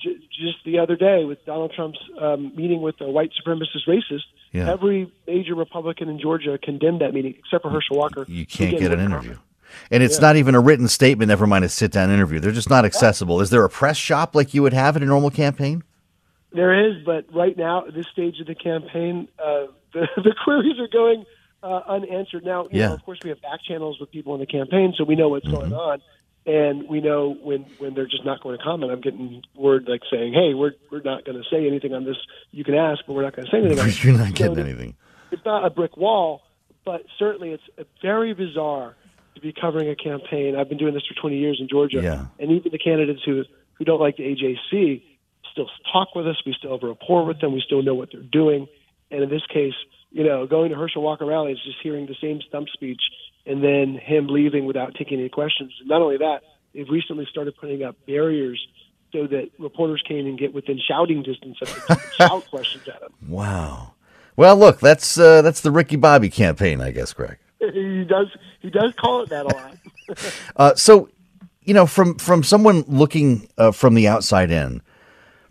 j- 0.00 0.16
just 0.30 0.58
the 0.64 0.78
other 0.78 0.94
day 0.94 1.24
with 1.24 1.44
Donald 1.46 1.72
Trump's 1.74 1.98
um, 2.20 2.54
meeting 2.54 2.80
with 2.82 2.98
the 2.98 3.08
white 3.08 3.30
supremacist 3.40 3.86
racist. 3.88 4.22
Yeah. 4.52 4.70
Every 4.70 5.10
major 5.26 5.54
Republican 5.54 6.08
in 6.08 6.20
Georgia 6.20 6.58
condemned 6.62 7.00
that 7.00 7.12
meeting, 7.14 7.34
except 7.38 7.62
for 7.62 7.70
Herschel 7.70 7.96
Walker. 7.96 8.24
You 8.28 8.46
can't 8.46 8.78
get 8.78 8.92
an 8.92 9.00
interview. 9.00 9.36
And 9.90 10.02
it's 10.02 10.16
Yeah. 10.16 10.20
not 10.28 10.36
even 10.36 10.54
a 10.54 10.60
written 10.60 10.88
statement, 10.88 11.28
never 11.28 11.46
mind 11.46 11.64
a 11.64 11.68
sit 11.68 11.92
down 11.92 12.10
interview. 12.10 12.38
They're 12.40 12.52
just 12.52 12.70
not 12.70 12.84
accessible. 12.84 13.40
Is 13.40 13.50
there 13.50 13.64
a 13.64 13.68
press 13.68 13.96
shop 13.98 14.34
like 14.34 14.54
you 14.54 14.62
would 14.62 14.72
have 14.72 14.96
in 14.96 15.02
a 15.02 15.06
normal 15.06 15.30
campaign? 15.30 15.82
There 16.52 16.88
is, 16.88 17.04
but 17.04 17.26
right 17.34 17.56
now, 17.56 17.86
at 17.86 17.94
this 17.94 18.06
stage 18.12 18.40
of 18.40 18.46
the 18.46 18.54
campaign, 18.54 19.28
uh, 19.38 19.66
the, 19.92 20.06
the 20.16 20.34
queries 20.44 20.78
are 20.78 20.88
going 20.88 21.24
uh, 21.62 21.80
unanswered. 21.88 22.44
Now, 22.44 22.64
you 22.64 22.80
Yeah. 22.80 22.88
know, 22.88 22.94
of 22.94 23.04
course, 23.04 23.18
we 23.22 23.30
have 23.30 23.40
back 23.42 23.60
channels 23.66 23.98
with 24.00 24.10
people 24.10 24.34
in 24.34 24.40
the 24.40 24.46
campaign, 24.46 24.94
so 24.96 25.04
we 25.04 25.14
know 25.16 25.28
what's 25.28 25.46
going 25.48 25.72
on, 25.72 26.00
and 26.46 26.88
we 26.88 27.00
know 27.00 27.34
when 27.42 27.66
when 27.78 27.94
they're 27.94 28.06
just 28.06 28.24
not 28.24 28.40
going 28.42 28.56
to 28.56 28.62
comment. 28.64 28.90
I'm 28.92 29.00
getting 29.00 29.42
word 29.54 29.86
like 29.88 30.02
saying, 30.10 30.32
"Hey, 30.32 30.54
we're 30.54 30.72
we're 30.90 31.02
not 31.02 31.24
going 31.24 31.36
to 31.36 31.44
say 31.50 31.66
anything 31.66 31.92
on 31.94 32.04
this. 32.04 32.16
You 32.52 32.64
can 32.64 32.74
ask, 32.74 33.00
but 33.06 33.12
we're 33.14 33.24
not 33.24 33.34
going 33.36 33.46
to 33.46 33.50
say 33.50 33.58
anything." 33.58 33.92
You're 34.08 34.18
not 34.18 34.34
getting 34.34 34.54
the- 34.54 34.60
anything. 34.62 34.96
it's 35.30 35.44
not 35.44 35.64
a 35.66 35.70
brick 35.70 35.96
wall, 35.96 36.42
but 36.84 37.04
certainly 37.18 37.50
it's 37.50 37.88
very 38.00 38.32
bizarre 38.34 38.94
to 39.34 39.40
be 39.40 39.52
covering 39.52 39.88
a 39.90 39.96
campaign. 39.96 40.56
I've 40.56 40.68
been 40.68 40.78
doing 40.78 40.94
this 40.94 41.04
for 41.06 41.14
20 41.20 41.36
years 41.38 41.58
in 41.60 41.68
Georgia, 41.68 42.00
Yeah. 42.02 42.26
and 42.38 42.50
even 42.52 42.72
the 42.72 42.78
candidates 42.78 43.20
who 43.24 43.44
who 43.74 43.84
don't 43.84 44.00
like 44.00 44.16
the 44.16 44.24
AJC 44.24 45.02
still 45.58 45.70
talk 45.92 46.14
with 46.14 46.26
us. 46.26 46.36
We 46.46 46.54
still 46.58 46.72
have 46.72 46.82
a 46.82 46.88
rapport 46.88 47.24
with 47.24 47.40
them. 47.40 47.52
We 47.52 47.62
still 47.64 47.82
know 47.82 47.94
what 47.94 48.10
they're 48.12 48.22
doing. 48.22 48.68
And 49.10 49.22
in 49.22 49.28
this 49.28 49.44
case, 49.52 49.74
you 50.10 50.24
know, 50.24 50.46
going 50.46 50.70
to 50.70 50.76
Herschel 50.76 51.02
Walker 51.02 51.26
Rally 51.26 51.52
is 51.52 51.58
just 51.64 51.78
hearing 51.82 52.06
the 52.06 52.16
same 52.20 52.40
stump 52.48 52.68
speech 52.68 53.00
and 53.46 53.62
then 53.62 53.98
him 54.00 54.26
leaving 54.28 54.66
without 54.66 54.94
taking 54.94 55.18
any 55.18 55.28
questions. 55.28 55.72
And 55.80 55.88
not 55.88 56.02
only 56.02 56.18
that, 56.18 56.42
they've 56.74 56.88
recently 56.88 57.26
started 57.30 57.56
putting 57.56 57.82
up 57.82 57.96
barriers 58.06 58.64
so 59.12 59.26
that 59.26 59.50
reporters 59.58 60.02
can't 60.06 60.20
even 60.20 60.36
get 60.36 60.52
within 60.52 60.78
shouting 60.78 61.22
distance 61.22 61.56
of 61.62 61.86
to 61.86 62.00
shout 62.16 62.46
questions 62.50 62.86
at 62.88 63.02
him. 63.02 63.12
Wow. 63.26 63.94
Well, 64.36 64.56
look, 64.56 64.80
that's 64.80 65.18
uh, 65.18 65.42
that's 65.42 65.62
the 65.62 65.70
Ricky 65.70 65.96
Bobby 65.96 66.28
campaign, 66.28 66.80
I 66.80 66.90
guess, 66.90 67.12
Greg. 67.12 67.38
he 67.58 68.04
does 68.04 68.28
he 68.60 68.70
does 68.70 68.92
call 69.00 69.22
it 69.22 69.30
that 69.30 69.46
a 69.46 69.48
lot. 69.48 69.74
Uh, 70.56 70.74
so, 70.74 71.10
you 71.64 71.74
know, 71.74 71.84
from 71.86 72.14
from 72.16 72.42
someone 72.42 72.82
looking 72.88 73.46
uh, 73.58 73.70
from 73.70 73.92
the 73.92 74.08
outside 74.08 74.50
in, 74.50 74.80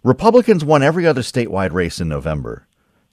Republicans 0.07 0.63
won 0.63 0.81
every 0.81 1.05
other 1.05 1.21
statewide 1.21 1.73
race 1.73 1.99
in 1.99 2.07
November. 2.07 2.65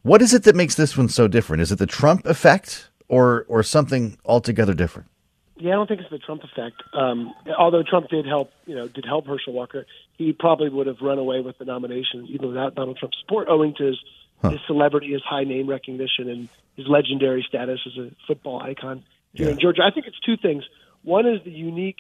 What 0.03 0.23
is 0.23 0.33
it 0.33 0.45
that 0.45 0.55
makes 0.55 0.77
this 0.77 0.97
one 0.97 1.09
so 1.09 1.27
different? 1.27 1.61
Is 1.61 1.73
it 1.73 1.79
the 1.81 1.87
Trump 1.87 2.25
effect, 2.25 2.89
or 3.09 3.45
or 3.49 3.65
something 3.65 4.17
altogether 4.25 4.75
different? 4.75 5.09
Yeah, 5.57 5.73
I 5.73 5.75
don't 5.75 5.89
think 5.89 6.01
it's 6.03 6.11
the 6.11 6.19
Trump 6.19 6.43
effect. 6.45 6.83
Um, 6.93 7.35
although 7.59 7.83
Trump 7.83 8.11
did 8.11 8.27
help, 8.27 8.53
you 8.67 8.77
know, 8.77 8.87
did 8.87 9.05
help 9.05 9.27
Herschel 9.27 9.53
Walker, 9.53 9.87
he 10.19 10.33
probably 10.33 10.69
would 10.69 10.87
have 10.87 10.99
run 11.01 11.19
away 11.19 11.41
with 11.41 11.59
the 11.59 11.65
nomination 11.65 12.27
even 12.29 12.49
without 12.49 12.77
Donald 12.77 12.99
Trump's 12.99 13.19
support, 13.21 13.49
owing 13.49 13.75
to 13.79 13.87
his, 13.87 13.99
his 14.43 14.61
celebrity, 14.67 15.13
his 15.13 15.23
high 15.23 15.45
name 15.45 15.69
recognition, 15.69 16.29
and 16.29 16.49
his 16.77 16.87
legendary 16.87 17.45
status 17.49 17.81
as 17.87 17.97
a 17.99 18.11
football 18.27 18.61
icon 18.61 19.03
here 19.33 19.49
in 19.49 19.59
Georgia. 19.59 19.83
I 19.83 19.93
think 19.93 20.07
it's 20.07 20.21
two 20.21 20.37
things. 20.37 20.65
One 21.03 21.27
is 21.27 21.43
the 21.45 21.51
unique, 21.51 21.99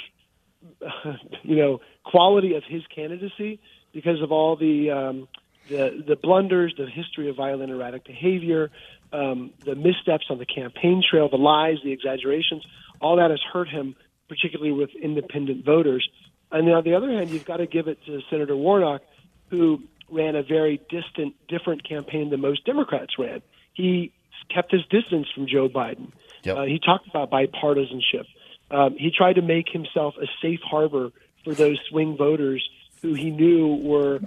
you 1.43 1.57
know, 1.57 1.81
quality 2.05 2.55
of 2.55 2.63
his 2.69 2.83
candidacy 2.95 3.61
because 3.95 4.21
of 4.21 4.33
all 4.33 4.57
the 4.57 4.91
um, 4.91 5.29
the 5.71 6.05
the 6.07 6.17
blunders, 6.17 6.75
the 6.77 6.87
history 6.87 7.31
of 7.31 7.37
violent 7.37 7.71
erratic 7.71 8.05
behavior, 8.05 8.71
um, 9.13 9.53
the 9.65 9.75
missteps 9.75 10.27
on 10.29 10.39
the 10.39 10.47
campaign 10.47 11.03
trail, 11.09 11.29
the 11.31 11.37
lies, 11.37 11.77
the 11.83 11.93
exaggerations. 11.93 12.65
All 13.01 13.17
that 13.17 13.31
has 13.31 13.41
hurt 13.53 13.69
him, 13.69 13.97
particularly 14.29 14.73
with 14.73 14.91
independent 15.01 15.65
voters. 15.65 16.07
And 16.51 16.71
on 16.71 16.85
the 16.85 16.95
other 16.95 17.11
hand, 17.11 17.31
you've 17.31 17.45
got 17.45 17.57
to 17.59 17.67
give 17.67 17.89
it 17.89 17.99
to 18.07 18.21
Senator 18.31 18.57
Warnock, 18.57 19.03
who 19.51 19.83
ran 20.11 20.37
a 20.37 20.43
very 20.43 20.81
distant, 20.89 21.35
different 21.49 21.87
campaign 21.89 22.31
than 22.31 22.41
most 22.41 22.65
Democrats 22.65 23.19
ran. 23.19 23.43
He 23.73 24.13
kept 24.55 24.71
his 24.71 24.83
distance 24.91 25.27
from 25.35 25.47
Joe 25.47 25.69
Biden. 25.69 26.13
Yep. 26.45 26.57
Uh, 26.57 26.63
he 26.63 26.79
talked 26.79 27.09
about 27.09 27.31
bipartisanship. 27.31 28.27
Um, 28.71 28.97
he 28.97 29.11
tried 29.11 29.35
to 29.35 29.43
make 29.43 29.69
himself 29.69 30.15
a 30.21 30.27
safe 30.43 30.61
harbor 30.63 31.11
for 31.45 31.55
those 31.55 31.79
swing 31.89 32.17
voters 32.17 32.67
who 33.05 33.13
he 33.13 33.31
knew 33.31 33.75
were 33.83 34.19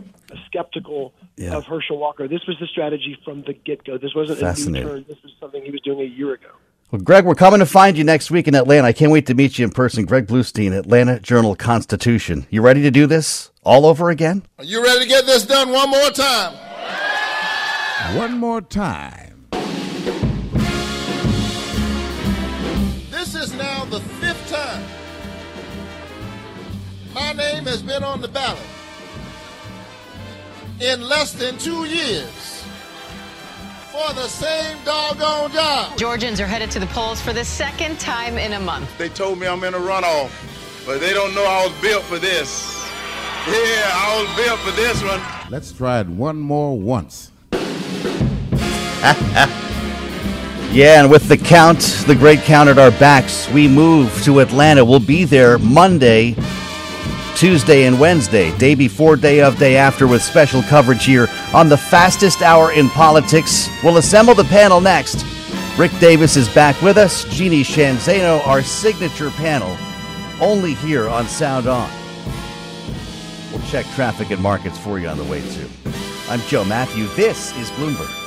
skeptical 0.45 1.11
Yeah. 1.35 1.55
of 1.57 1.65
Herschel 1.65 1.97
Walker. 1.97 2.27
This 2.27 2.45
was 2.47 2.57
the 2.59 2.67
strategy 2.67 3.17
from 3.25 3.41
the 3.41 3.53
get 3.53 3.83
go. 3.83 3.97
This 3.97 4.13
wasn't 4.13 4.39
a 4.39 4.69
new 4.69 4.83
turn. 4.83 5.05
This 5.07 5.17
was 5.23 5.33
something 5.39 5.63
he 5.63 5.71
was 5.71 5.81
doing 5.81 5.99
a 5.99 6.03
year 6.03 6.33
ago. 6.33 6.49
Well, 6.91 7.01
Greg, 7.01 7.25
we're 7.25 7.33
coming 7.33 7.59
to 7.59 7.65
find 7.65 7.97
you 7.97 8.03
next 8.03 8.29
week 8.29 8.47
in 8.47 8.53
Atlanta. 8.53 8.85
I 8.87 8.93
can't 8.93 9.11
wait 9.11 9.25
to 9.25 9.33
meet 9.33 9.57
you 9.57 9.65
in 9.65 9.71
person. 9.71 10.05
Greg 10.05 10.27
Bluestein, 10.27 10.77
Atlanta 10.77 11.19
Journal 11.19 11.55
Constitution. 11.55 12.45
You 12.51 12.61
ready 12.61 12.83
to 12.83 12.91
do 12.91 13.07
this 13.07 13.51
all 13.63 13.87
over 13.87 14.11
again? 14.11 14.43
Are 14.59 14.63
you 14.63 14.83
ready 14.83 15.01
to 15.01 15.07
get 15.07 15.25
this 15.25 15.43
done 15.45 15.71
one 15.71 15.89
more 15.89 16.11
time? 16.11 16.53
One 18.15 18.37
more 18.37 18.61
time. 18.61 19.26
My 27.17 27.33
name 27.33 27.65
has 27.65 27.81
been 27.81 28.03
on 28.03 28.21
the 28.21 28.27
ballot 28.27 28.61
in 30.79 31.01
less 31.01 31.33
than 31.33 31.57
two 31.57 31.85
years 31.85 32.63
for 33.91 34.13
the 34.13 34.27
same 34.27 34.77
doggone 34.85 35.51
job. 35.51 35.97
Georgians 35.97 36.39
are 36.39 36.45
headed 36.45 36.69
to 36.69 36.79
the 36.79 36.85
polls 36.87 37.19
for 37.19 37.33
the 37.33 37.43
second 37.43 37.99
time 37.99 38.37
in 38.37 38.53
a 38.53 38.59
month. 38.59 38.95
They 38.99 39.09
told 39.09 39.39
me 39.39 39.47
I'm 39.47 39.63
in 39.63 39.73
a 39.73 39.79
runoff, 39.79 40.29
but 40.85 40.99
they 40.99 41.11
don't 41.11 41.33
know 41.33 41.43
I 41.43 41.65
was 41.65 41.81
built 41.81 42.03
for 42.03 42.19
this. 42.19 42.87
Yeah, 43.47 43.55
I 43.55 44.21
was 44.21 44.45
built 44.45 44.59
for 44.59 44.71
this 44.79 45.01
one. 45.01 45.19
Let's 45.49 45.71
try 45.71 46.01
it 46.01 46.07
one 46.07 46.37
more 46.37 46.79
once. 46.79 47.31
Yeah, 50.71 51.01
and 51.01 51.09
with 51.09 51.27
the 51.27 51.37
count, 51.37 51.79
the 52.05 52.13
great 52.13 52.41
count 52.41 52.69
at 52.69 52.77
our 52.77 52.91
backs, 52.91 53.49
we 53.49 53.67
move 53.67 54.21
to 54.25 54.41
Atlanta. 54.41 54.85
We'll 54.85 54.99
be 54.99 55.23
there 55.23 55.57
Monday, 55.57 56.35
Tuesday, 57.37 57.83
and 57.83 57.99
Wednesday, 57.99 58.57
day 58.57 58.73
before, 58.73 59.15
day 59.15 59.41
of, 59.41 59.59
day 59.59 59.77
after, 59.77 60.07
with 60.07 60.23
special 60.23 60.63
coverage 60.63 61.05
here 61.05 61.27
on 61.53 61.69
the 61.69 61.77
fastest 61.77 62.41
hour 62.41 62.71
in 62.71 62.89
politics. 62.89 63.69
We'll 63.83 63.97
assemble 63.97 64.33
the 64.33 64.43
panel 64.45 64.81
next. 64.81 65.23
Rick 65.77 65.91
Davis 65.99 66.35
is 66.35 66.49
back 66.49 66.81
with 66.81 66.97
us, 66.97 67.25
Jeannie 67.25 67.61
Zaino, 67.61 68.45
our 68.47 68.63
signature 68.63 69.29
panel, 69.29 69.77
only 70.41 70.73
here 70.73 71.07
on 71.07 71.27
Sound 71.27 71.67
On. 71.67 71.89
We'll 73.51 73.61
check 73.67 73.85
traffic 73.93 74.31
and 74.31 74.41
markets 74.41 74.79
for 74.79 74.97
you 74.97 75.07
on 75.07 75.17
the 75.17 75.23
way, 75.25 75.41
too. 75.51 75.69
I'm 76.29 76.41
Joe 76.41 76.65
Matthew. 76.65 77.05
This 77.09 77.55
is 77.57 77.69
Bloomberg. 77.71 78.26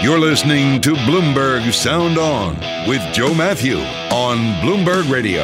You're 0.00 0.20
listening 0.20 0.80
to 0.82 0.94
Bloomberg 0.94 1.72
Sound 1.72 2.18
On 2.18 2.54
with 2.88 3.02
Joe 3.12 3.34
Matthew 3.34 3.78
on 4.12 4.38
Bloomberg 4.62 5.10
Radio. 5.10 5.42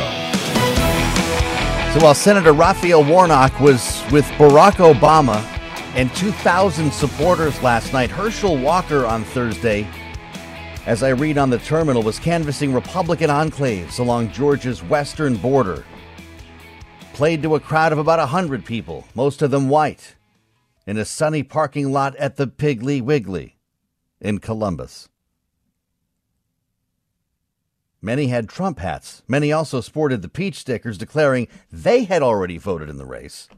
So 1.93 2.05
while 2.05 2.15
Senator 2.15 2.53
Raphael 2.53 3.05
Warnock 3.05 3.59
was 3.59 4.01
with 4.13 4.25
Barack 4.39 4.75
Obama 4.75 5.43
and 5.97 6.09
2,000 6.15 6.93
supporters 6.93 7.61
last 7.65 7.93
night, 7.93 8.11
Herschel 8.11 8.57
Walker 8.57 9.05
on 9.05 9.25
Thursday, 9.25 9.89
as 10.87 11.03
I 11.03 11.09
read 11.09 11.37
on 11.37 11.51
the 11.51 11.59
terminal, 11.59 12.05
was 12.05 12.21
canvassing 12.21 12.73
Republican 12.73 13.31
enclaves 13.31 13.99
along 13.99 14.31
Georgia's 14.31 14.85
western 14.85 15.35
border. 15.35 15.85
Played 17.13 17.43
to 17.43 17.57
a 17.57 17.61
crowd 17.61 17.91
of 17.91 17.99
about 17.99 18.21
100 18.21 18.65
people, 18.65 19.05
most 19.17 19.43
of 19.43 19.51
them 19.51 19.69
white, 19.69 20.15
in 20.87 20.97
a 20.97 21.05
sunny 21.05 21.43
parking 21.43 21.93
lot 21.93 22.15
at 22.17 22.37
the 22.37 22.47
Piggly 22.47 23.03
Wiggly 23.03 23.54
in 24.25 24.39
Columbus. 24.39 25.09
Many 28.01 28.27
had 28.27 28.49
Trump 28.49 28.81
hats. 28.81 29.23
Many 29.29 29.53
also 29.53 29.81
sported 29.81 30.23
the 30.23 30.29
peach 30.29 30.57
stickers 30.57 30.99
declaring 30.99 31.47
they 31.71 32.05
had 32.05 32.23
already 32.23 32.59
voted 32.59 32.91
in 32.91 32.97
the 32.97 33.07
race. 33.07 33.49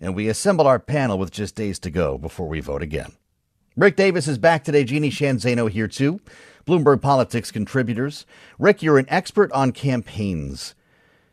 And 0.00 0.14
we 0.14 0.28
assemble 0.28 0.66
our 0.66 0.78
panel 0.78 1.18
with 1.18 1.30
just 1.30 1.54
days 1.54 1.78
to 1.80 1.90
go 1.90 2.18
before 2.18 2.48
we 2.48 2.60
vote 2.60 2.82
again. 2.82 3.12
Rick 3.76 3.96
Davis 3.96 4.28
is 4.28 4.38
back 4.38 4.64
today. 4.64 4.84
Jeannie 4.84 5.10
Zaino 5.10 5.70
here 5.70 5.88
too. 5.88 6.20
Bloomberg 6.66 7.00
Politics 7.00 7.50
contributors. 7.50 8.26
Rick, 8.58 8.82
you're 8.82 8.98
an 8.98 9.06
expert 9.08 9.52
on 9.52 9.72
campaigns. 9.72 10.74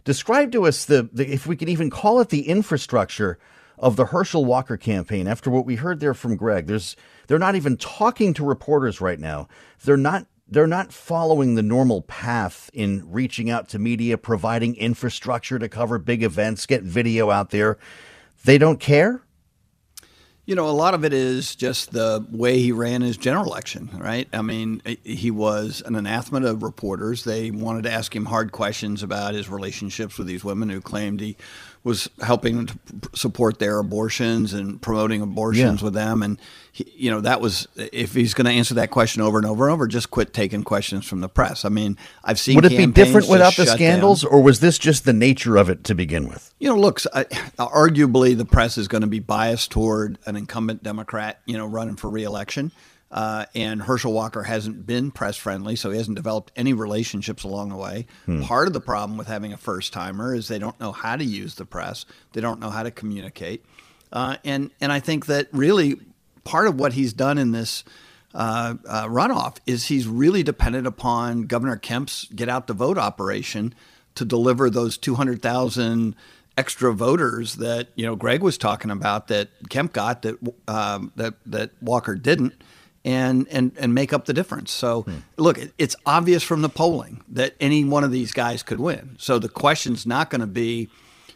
Describe 0.04 0.52
to 0.52 0.66
us 0.66 0.86
the, 0.86 1.10
the 1.14 1.32
if 1.32 1.48
we 1.48 1.56
can 1.56 1.70
even 1.70 1.90
call 1.90 2.20
it 2.20 2.30
the 2.30 2.48
infrastructure 2.50 3.40
of 3.78 3.96
the 3.96 4.08
Herschel 4.08 4.46
Walker 4.46 4.78
campaign, 4.78 5.28
after 5.28 5.50
what 5.50 5.66
we 5.66 5.76
heard 5.76 6.00
there 6.00 6.14
from 6.14 6.36
Greg, 6.36 6.68
there's 6.68 6.96
they're 7.28 7.40
not 7.40 7.56
even 7.56 7.78
talking 7.78 8.34
to 8.36 8.46
reporters 8.46 9.02
right 9.02 9.20
now. 9.20 9.48
They're 9.84 9.98
not 9.98 10.28
they're 10.48 10.68
not 10.68 10.94
following 10.94 11.56
the 11.56 11.64
normal 11.64 12.02
path 12.04 12.70
in 12.74 13.04
reaching 13.12 13.50
out 13.50 13.70
to 13.70 13.80
media, 13.80 14.18
providing 14.18 14.76
infrastructure 14.76 15.58
to 15.58 15.70
cover 15.70 15.98
big 15.98 16.22
events, 16.22 16.66
get 16.66 16.84
video 16.84 17.32
out 17.32 17.50
there. 17.50 17.78
They 18.46 18.58
don't 18.58 18.80
care. 18.80 19.24
You 20.46 20.56
know, 20.56 20.68
a 20.68 20.72
lot 20.72 20.94
of 20.94 21.06
it 21.06 21.14
is 21.14 21.56
just 21.56 21.94
the 21.94 22.26
way 22.30 22.60
he 22.60 22.74
ran 22.74 23.02
his 23.02 23.16
general 23.16 23.46
election, 23.46 23.90
right? 23.98 24.28
I 24.34 24.42
mean, 24.42 24.82
he 25.04 25.32
was 25.32 25.82
an 25.86 25.96
anathema 25.96 26.42
to 26.42 26.56
reporters. 26.56 27.24
They 27.24 27.50
wanted 27.50 27.84
to 27.84 27.92
ask 27.92 28.14
him 28.14 28.26
hard 28.26 28.52
questions 28.52 29.04
about 29.04 29.36
his 29.36 29.48
relationships 29.48 30.18
with 30.18 30.28
these 30.28 30.44
women 30.44 30.68
who 30.68 30.82
claimed 30.82 31.22
he 31.22 31.38
was 31.86 32.10
helping 32.22 32.66
to 32.66 32.78
support 33.14 33.60
their 33.60 33.78
abortions 33.78 34.54
and 34.54 34.82
promoting 34.82 35.22
abortions 35.22 35.82
yeah. 35.82 35.86
with 35.86 35.94
them. 35.94 36.24
And, 36.24 36.40
he, 36.72 36.90
you 36.96 37.12
know, 37.12 37.20
that 37.22 37.42
was, 37.42 37.68
if 37.76 38.14
he's 38.14 38.34
going 38.34 38.46
to 38.46 38.52
answer 38.52 38.76
that 38.76 38.90
question 38.90 39.22
over 39.22 39.38
and 39.38 39.46
over 39.46 39.66
and 39.66 39.74
over, 39.74 39.86
just 39.86 40.10
quit 40.10 40.34
taking 40.34 40.64
questions 40.64 41.06
from 41.06 41.20
the 41.20 41.28
press. 41.28 41.66
I 41.66 41.70
mean, 41.70 41.98
I've 42.24 42.40
seen 42.40 42.56
Would 42.56 42.66
it 42.66 42.78
be 42.78 42.86
different 42.86 43.28
without 43.28 43.58
the 43.58 43.66
scandals, 43.66 44.22
down. 44.22 44.32
or 44.32 44.42
was 44.42 44.62
this 44.62 44.78
just 44.78 45.04
the 45.04 45.12
nature 45.12 45.58
of 45.58 45.70
it 45.70 45.84
to 45.84 45.94
begin 45.94 46.30
with? 46.30 46.54
You 46.58 46.70
know, 46.70 46.78
look, 46.78 47.02
I, 47.14 47.26
arguably 47.58 48.38
the 48.38 48.46
press 48.46 48.78
is 48.78 48.88
going 48.88 49.02
to 49.02 49.08
be 49.08 49.20
biased 49.20 49.70
toward 49.70 50.18
an 50.36 50.42
incumbent 50.42 50.84
Democrat, 50.84 51.40
you 51.46 51.58
know, 51.58 51.66
running 51.66 51.96
for 51.96 52.10
reelection. 52.10 52.72
Uh, 53.14 53.46
and 53.54 53.80
Herschel 53.80 54.12
Walker 54.12 54.42
hasn't 54.42 54.88
been 54.88 55.12
press 55.12 55.38
friendly, 55.38 55.76
so 55.76 55.92
he 55.92 55.98
hasn't 55.98 56.16
developed 56.16 56.52
any 56.56 56.74
relationships 56.74 57.44
along 57.44 57.70
the 57.70 57.76
way. 57.76 58.08
Hmm. 58.26 58.42
Part 58.42 58.66
of 58.66 58.74
the 58.74 58.82
problem 58.82 59.20
with 59.20 59.28
having 59.28 59.54
a 59.54 59.58
first 59.58 59.94
timer 59.94 60.34
is 60.34 60.48
they 60.48 60.58
don't 60.58 60.80
know 60.80 60.92
how 60.92 61.16
to 61.16 61.24
use 61.24 61.54
the 61.54 61.66
press, 61.66 62.08
they 62.34 62.42
don't 62.42 62.60
know 62.60 62.72
how 62.72 62.82
to 62.82 62.90
communicate, 62.90 63.64
uh, 64.12 64.38
and 64.44 64.72
and 64.82 64.92
I 64.92 65.00
think 65.00 65.28
that 65.28 65.48
really 65.52 65.98
part 66.44 66.68
of 66.68 66.80
what 66.80 66.94
he's 66.94 67.14
done 67.14 67.38
in 67.38 67.52
this. 67.52 67.84
Uh, 68.36 68.74
uh 68.90 69.06
runoff 69.06 69.58
is 69.68 69.86
he's 69.86 70.08
really 70.08 70.42
dependent 70.42 70.88
upon 70.88 71.44
Governor 71.44 71.78
Kemp's 71.78 72.26
get 72.36 72.50
out 72.50 72.66
the 72.66 72.74
vote 72.74 72.98
operation 72.98 73.76
to 74.16 74.26
deliver 74.26 74.72
those 74.72 74.98
200,000 74.98 76.16
extra 76.58 76.94
voters 76.94 77.56
that 77.56 77.88
you 77.96 78.06
know 78.06 78.16
Greg 78.16 78.42
was 78.42 78.58
talking 78.58 78.92
about 78.92 79.28
that 79.28 79.50
Kemp 79.70 79.94
got 79.94 80.22
that 80.24 80.38
um, 80.68 81.12
that 81.16 81.36
that 81.46 81.72
Walker 81.82 82.16
didn't 82.16 82.54
and 83.06 83.48
and 83.50 83.72
and 83.78 83.94
make 83.94 84.14
up 84.14 84.26
the 84.26 84.34
difference. 84.34 84.72
So 84.72 85.02
hmm. 85.02 85.18
look, 85.38 85.60
it's 85.78 85.96
obvious 86.06 86.44
from 86.44 86.62
the 86.62 86.70
polling 86.70 87.24
that 87.30 87.56
any 87.60 87.84
one 87.84 88.04
of 88.04 88.12
these 88.12 88.32
guys 88.32 88.64
could 88.64 88.80
win. 88.80 89.16
So 89.20 89.40
the 89.40 89.50
question's 89.50 90.06
not 90.06 90.30
going 90.30 90.42
to 90.42 90.48
be 90.48 90.90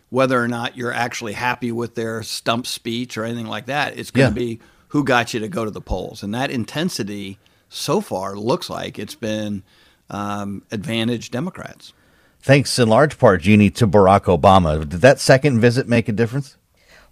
whether 0.10 0.42
or 0.42 0.48
not 0.48 0.78
you're 0.78 0.94
actually 0.94 1.34
happy 1.34 1.72
with 1.72 1.96
their 1.96 2.24
stump 2.24 2.66
speech 2.66 3.18
or 3.18 3.26
anything 3.26 3.48
like 3.48 3.66
that. 3.66 3.98
It's 3.98 4.12
going 4.12 4.34
to 4.34 4.40
yeah. 4.40 4.48
be 4.48 4.60
who 4.90 5.04
got 5.04 5.34
you 5.34 5.42
to 5.42 5.50
go 5.50 5.66
to 5.66 5.72
the 5.72 5.82
polls, 5.82 6.24
and 6.24 6.34
that 6.34 6.50
intensity 6.50 7.40
so 7.70 8.00
far 8.00 8.36
looks 8.38 8.70
like 8.70 8.98
it's 8.98 9.16
been 9.16 9.64
um, 10.10 10.64
advantage 10.72 11.32
Democrats. 11.32 11.92
Thanks 12.42 12.80
in 12.80 12.88
large 12.88 13.18
part, 13.18 13.42
Jeannie, 13.42 13.70
to 13.72 13.88
Barack 13.88 14.26
Obama. 14.26 14.88
Did 14.88 15.02
that 15.02 15.20
second 15.20 15.60
visit 15.60 15.88
make 15.88 16.08
a 16.08 16.14
difference? 16.14 16.58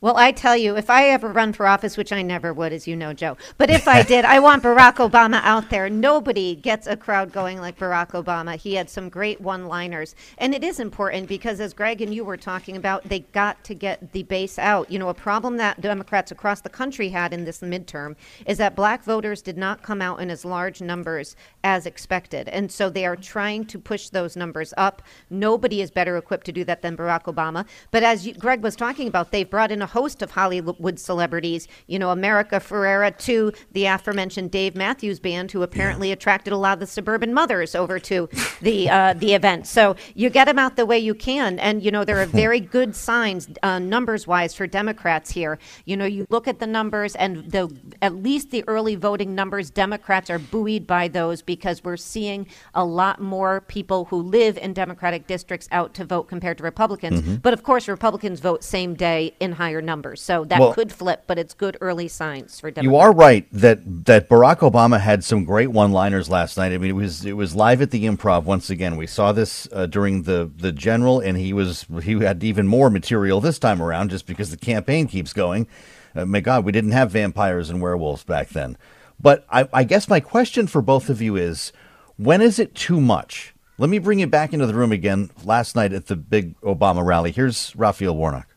Well, 0.01 0.17
I 0.17 0.33
tell 0.33 0.57
you, 0.57 0.75
if 0.75 0.89
I 0.89 1.07
ever 1.09 1.29
run 1.29 1.53
for 1.53 1.65
office, 1.65 1.95
which 1.95 2.11
I 2.11 2.21
never 2.21 2.53
would, 2.53 2.73
as 2.73 2.85
you 2.85 2.95
know, 2.95 3.13
Joe, 3.13 3.37
but 3.57 3.69
if 3.69 3.87
I 3.87 4.03
did, 4.13 4.25
I 4.25 4.39
want 4.39 4.61
Barack 4.61 4.95
Obama 4.95 5.39
out 5.43 5.69
there. 5.69 5.89
Nobody 5.89 6.55
gets 6.55 6.85
a 6.85 6.97
crowd 6.97 7.31
going 7.31 7.59
like 7.59 7.79
Barack 7.79 8.09
Obama. 8.11 8.55
He 8.55 8.73
had 8.73 8.89
some 8.89 9.07
great 9.07 9.39
one 9.39 9.67
liners. 9.67 10.13
And 10.37 10.53
it 10.53 10.63
is 10.63 10.81
important 10.81 11.29
because, 11.29 11.61
as 11.61 11.73
Greg 11.73 12.01
and 12.01 12.13
you 12.13 12.25
were 12.25 12.35
talking 12.35 12.75
about, 12.75 13.03
they 13.05 13.19
got 13.19 13.63
to 13.63 13.73
get 13.73 14.11
the 14.11 14.23
base 14.23 14.59
out. 14.59 14.91
You 14.91 14.99
know, 14.99 15.09
a 15.09 15.13
problem 15.13 15.57
that 15.57 15.79
Democrats 15.79 16.31
across 16.31 16.59
the 16.59 16.69
country 16.69 17.09
had 17.09 17.33
in 17.33 17.45
this 17.45 17.61
midterm 17.61 18.15
is 18.45 18.57
that 18.57 18.75
black 18.75 19.03
voters 19.03 19.41
did 19.41 19.57
not 19.57 19.81
come 19.81 20.01
out 20.01 20.19
in 20.19 20.29
as 20.29 20.43
large 20.43 20.81
numbers 20.81 21.37
as 21.63 21.85
expected. 21.85 22.49
And 22.49 22.69
so 22.69 22.89
they 22.89 23.05
are 23.05 23.15
trying 23.15 23.65
to 23.67 23.79
push 23.79 24.09
those 24.09 24.35
numbers 24.35 24.73
up. 24.75 25.01
Nobody 25.29 25.81
is 25.81 25.89
better 25.89 26.17
equipped 26.17 26.45
to 26.47 26.51
do 26.51 26.65
that 26.65 26.81
than 26.81 26.97
Barack 26.97 27.23
Obama. 27.23 27.65
But 27.91 28.03
as 28.03 28.27
you, 28.27 28.33
Greg 28.33 28.61
was 28.61 28.75
talking 28.75 29.07
about, 29.07 29.31
they've 29.31 29.49
brought 29.49 29.71
in 29.71 29.81
a 29.85 29.87
host 29.87 30.21
of 30.23 30.31
Hollywood 30.31 30.99
celebrities, 30.99 31.67
you 31.85 31.99
know, 31.99 32.09
America 32.09 32.55
Ferrera 32.59 33.15
to 33.19 33.53
the 33.71 33.85
aforementioned 33.85 34.49
Dave 34.49 34.75
Matthews 34.75 35.19
Band, 35.19 35.51
who 35.51 35.61
apparently 35.61 36.07
yeah. 36.07 36.15
attracted 36.15 36.51
a 36.51 36.57
lot 36.57 36.73
of 36.73 36.79
the 36.79 36.87
suburban 36.87 37.33
mothers 37.33 37.75
over 37.75 37.99
to 37.99 38.27
the 38.61 38.89
uh, 38.89 39.13
the 39.13 39.33
event. 39.33 39.67
So 39.67 39.95
you 40.15 40.29
get 40.29 40.45
them 40.45 40.57
out 40.57 40.75
the 40.75 40.85
way 40.85 40.97
you 40.97 41.13
can, 41.13 41.59
and 41.59 41.83
you 41.83 41.91
know 41.91 42.03
there 42.03 42.19
are 42.19 42.25
very 42.25 42.59
good 42.77 42.95
signs 42.95 43.47
uh, 43.61 43.79
numbers 43.79 44.25
wise 44.25 44.55
for 44.55 44.65
Democrats 44.65 45.29
here. 45.31 45.59
You 45.85 45.95
know, 45.97 46.05
you 46.05 46.25
look 46.29 46.47
at 46.47 46.59
the 46.59 46.67
numbers, 46.67 47.15
and 47.15 47.51
the 47.51 47.73
at 48.01 48.15
least 48.15 48.49
the 48.49 48.63
early 48.67 48.95
voting 48.95 49.35
numbers, 49.35 49.69
Democrats 49.69 50.29
are 50.31 50.39
buoyed 50.39 50.87
by 50.87 51.07
those 51.07 51.43
because 51.43 51.83
we're 51.83 51.97
seeing 51.97 52.47
a 52.73 52.83
lot 52.83 53.21
more 53.21 53.61
people 53.61 54.05
who 54.05 54.17
live 54.17 54.57
in 54.57 54.73
Democratic 54.73 55.27
districts 55.27 55.67
out 55.71 55.93
to 55.93 56.03
vote 56.03 56.23
compared 56.23 56.57
to 56.57 56.63
Republicans. 56.63 57.21
Mm-hmm. 57.21 57.35
But 57.35 57.53
of 57.53 57.61
course, 57.61 57.87
Republicans 57.87 58.39
vote 58.39 58.63
same 58.63 58.95
day 58.95 59.35
in 59.39 59.51
higher 59.51 59.74
higher 59.75 59.81
numbers. 59.81 60.21
So 60.21 60.45
that 60.45 60.59
well, 60.59 60.73
could 60.73 60.91
flip, 60.91 61.23
but 61.27 61.37
it's 61.37 61.53
good 61.53 61.77
early 61.81 62.07
signs 62.07 62.59
for 62.59 62.71
Democrats. 62.71 62.91
You 62.91 62.97
are 62.97 63.11
right 63.11 63.47
that 63.51 64.05
that 64.05 64.29
Barack 64.29 64.59
Obama 64.59 64.99
had 64.99 65.23
some 65.23 65.43
great 65.43 65.67
one-liners 65.67 66.29
last 66.29 66.57
night. 66.57 66.71
I 66.71 66.77
mean, 66.77 66.89
it 66.89 66.93
was 66.93 67.25
it 67.25 67.33
was 67.33 67.55
live 67.55 67.81
at 67.81 67.91
the 67.91 68.05
Improv 68.05 68.43
once 68.43 68.69
again. 68.69 68.95
We 68.97 69.07
saw 69.07 69.31
this 69.31 69.67
uh, 69.71 69.85
during 69.85 70.23
the 70.23 70.49
the 70.55 70.71
general, 70.71 71.19
and 71.19 71.37
he 71.37 71.53
was 71.53 71.85
he 72.03 72.13
had 72.19 72.43
even 72.43 72.67
more 72.67 72.89
material 72.89 73.41
this 73.41 73.59
time 73.59 73.81
around, 73.81 74.09
just 74.09 74.25
because 74.25 74.51
the 74.51 74.57
campaign 74.57 75.07
keeps 75.07 75.33
going. 75.33 75.67
Uh, 76.15 76.25
my 76.25 76.39
God, 76.39 76.63
we 76.63 76.71
didn't 76.71 76.91
have 76.91 77.11
vampires 77.11 77.69
and 77.69 77.81
werewolves 77.81 78.23
back 78.23 78.49
then. 78.49 78.77
But 79.19 79.45
I, 79.49 79.67
I 79.73 79.83
guess 79.83 80.09
my 80.09 80.19
question 80.19 80.67
for 80.67 80.81
both 80.81 81.09
of 81.09 81.21
you 81.21 81.35
is, 81.35 81.71
when 82.17 82.41
is 82.41 82.59
it 82.59 82.75
too 82.75 82.99
much? 82.99 83.53
Let 83.77 83.89
me 83.89 83.99
bring 83.99 84.19
you 84.19 84.27
back 84.27 84.53
into 84.53 84.65
the 84.65 84.73
room 84.73 84.93
again. 84.93 85.29
Last 85.43 85.75
night 85.75 85.91
at 85.91 86.07
the 86.07 86.15
big 86.15 86.59
Obama 86.61 87.05
rally, 87.05 87.31
here's 87.31 87.75
Raphael 87.75 88.15
Warnock 88.15 88.54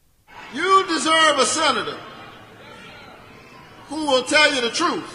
deserve 1.29 1.41
a 1.41 1.47
senator 1.47 1.99
who 3.88 4.07
will 4.07 4.23
tell 4.23 4.55
you 4.55 4.61
the 4.61 4.71
truth. 4.71 5.14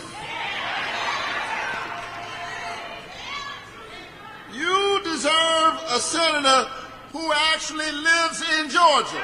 You 4.54 5.02
deserve 5.04 5.80
a 5.89 5.99
senator 5.99 6.69
who 7.12 7.32
actually 7.34 7.91
lives 7.91 8.43
in 8.60 8.69
Georgia. 8.69 9.23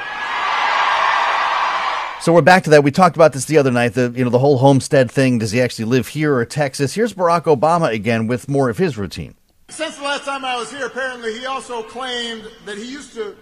So 2.22 2.32
we're 2.32 2.42
back 2.42 2.64
to 2.64 2.70
that. 2.70 2.84
We 2.84 2.90
talked 2.90 3.16
about 3.16 3.32
this 3.32 3.46
the 3.46 3.58
other 3.58 3.70
night. 3.70 3.94
The 3.94 4.12
you 4.14 4.24
know 4.24 4.30
the 4.30 4.38
whole 4.38 4.58
homestead 4.58 5.10
thing. 5.10 5.38
Does 5.38 5.52
he 5.52 5.60
actually 5.60 5.86
live 5.86 6.08
here 6.08 6.34
or 6.34 6.44
Texas? 6.44 6.94
Here's 6.94 7.14
Barack 7.14 7.44
Obama 7.44 7.92
again 7.92 8.26
with 8.26 8.48
more 8.48 8.68
of 8.68 8.78
his 8.78 8.98
routine. 8.98 9.34
Since 9.68 9.96
the 9.96 10.02
last 10.02 10.24
time 10.24 10.44
I 10.44 10.56
was 10.56 10.70
here, 10.70 10.86
apparently 10.86 11.38
he 11.38 11.46
also 11.46 11.82
claimed 11.82 12.44
that 12.66 12.76
he 12.76 12.90
used 12.90 13.14
to 13.14 13.36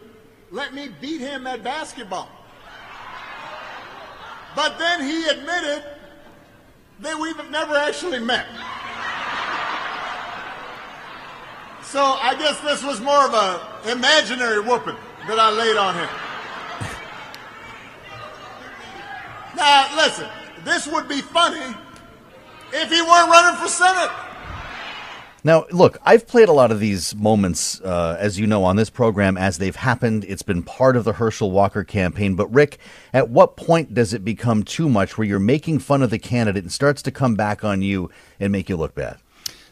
let 0.50 0.74
me 0.74 0.90
beat 1.00 1.20
him 1.20 1.46
at 1.46 1.64
basketball. 1.64 2.28
But 4.58 4.76
then 4.76 5.04
he 5.04 5.24
admitted 5.28 5.84
that 6.98 7.16
we've 7.16 7.48
never 7.48 7.76
actually 7.76 8.18
met. 8.18 8.44
So 11.84 12.02
I 12.02 12.34
guess 12.36 12.60
this 12.62 12.82
was 12.82 13.00
more 13.00 13.24
of 13.24 13.34
an 13.34 13.96
imaginary 13.96 14.58
whooping 14.58 14.96
that 15.28 15.38
I 15.38 15.52
laid 15.52 15.76
on 15.76 15.94
him. 15.94 16.08
Now, 19.54 19.94
listen, 19.94 20.28
this 20.64 20.88
would 20.88 21.06
be 21.06 21.20
funny 21.20 21.76
if 22.72 22.90
he 22.90 23.00
weren't 23.00 23.30
running 23.30 23.60
for 23.62 23.68
Senate. 23.68 24.10
Now, 25.48 25.64
look, 25.70 25.96
I've 26.04 26.26
played 26.26 26.50
a 26.50 26.52
lot 26.52 26.70
of 26.70 26.78
these 26.78 27.14
moments, 27.14 27.80
uh, 27.80 28.18
as 28.20 28.38
you 28.38 28.46
know, 28.46 28.64
on 28.64 28.76
this 28.76 28.90
program 28.90 29.38
as 29.38 29.56
they've 29.56 29.74
happened. 29.74 30.26
It's 30.28 30.42
been 30.42 30.62
part 30.62 30.94
of 30.94 31.04
the 31.04 31.14
Herschel 31.14 31.50
Walker 31.50 31.84
campaign. 31.84 32.34
But, 32.34 32.52
Rick, 32.52 32.76
at 33.14 33.30
what 33.30 33.56
point 33.56 33.94
does 33.94 34.12
it 34.12 34.26
become 34.26 34.62
too 34.62 34.90
much 34.90 35.16
where 35.16 35.26
you're 35.26 35.38
making 35.38 35.78
fun 35.78 36.02
of 36.02 36.10
the 36.10 36.18
candidate 36.18 36.64
and 36.64 36.70
starts 36.70 37.00
to 37.00 37.10
come 37.10 37.34
back 37.34 37.64
on 37.64 37.80
you 37.80 38.10
and 38.38 38.52
make 38.52 38.68
you 38.68 38.76
look 38.76 38.94
bad? 38.94 39.16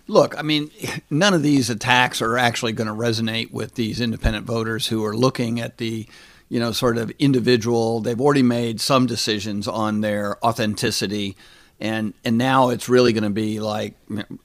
Look, 0.06 0.34
I 0.38 0.40
mean, 0.40 0.70
none 1.10 1.34
of 1.34 1.42
these 1.42 1.68
attacks 1.68 2.22
are 2.22 2.38
actually 2.38 2.72
going 2.72 2.88
to 2.88 2.94
resonate 2.94 3.52
with 3.52 3.74
these 3.74 4.00
independent 4.00 4.46
voters 4.46 4.86
who 4.86 5.04
are 5.04 5.14
looking 5.14 5.60
at 5.60 5.76
the 5.76 6.06
you 6.48 6.58
know, 6.58 6.72
sort 6.72 6.96
of 6.96 7.12
individual. 7.18 8.00
They've 8.00 8.18
already 8.18 8.42
made 8.42 8.80
some 8.80 9.04
decisions 9.04 9.68
on 9.68 10.00
their 10.00 10.42
authenticity 10.42 11.36
and 11.80 12.14
and 12.24 12.38
now 12.38 12.70
it's 12.70 12.88
really 12.88 13.12
going 13.12 13.24
to 13.24 13.30
be 13.30 13.60
like 13.60 13.94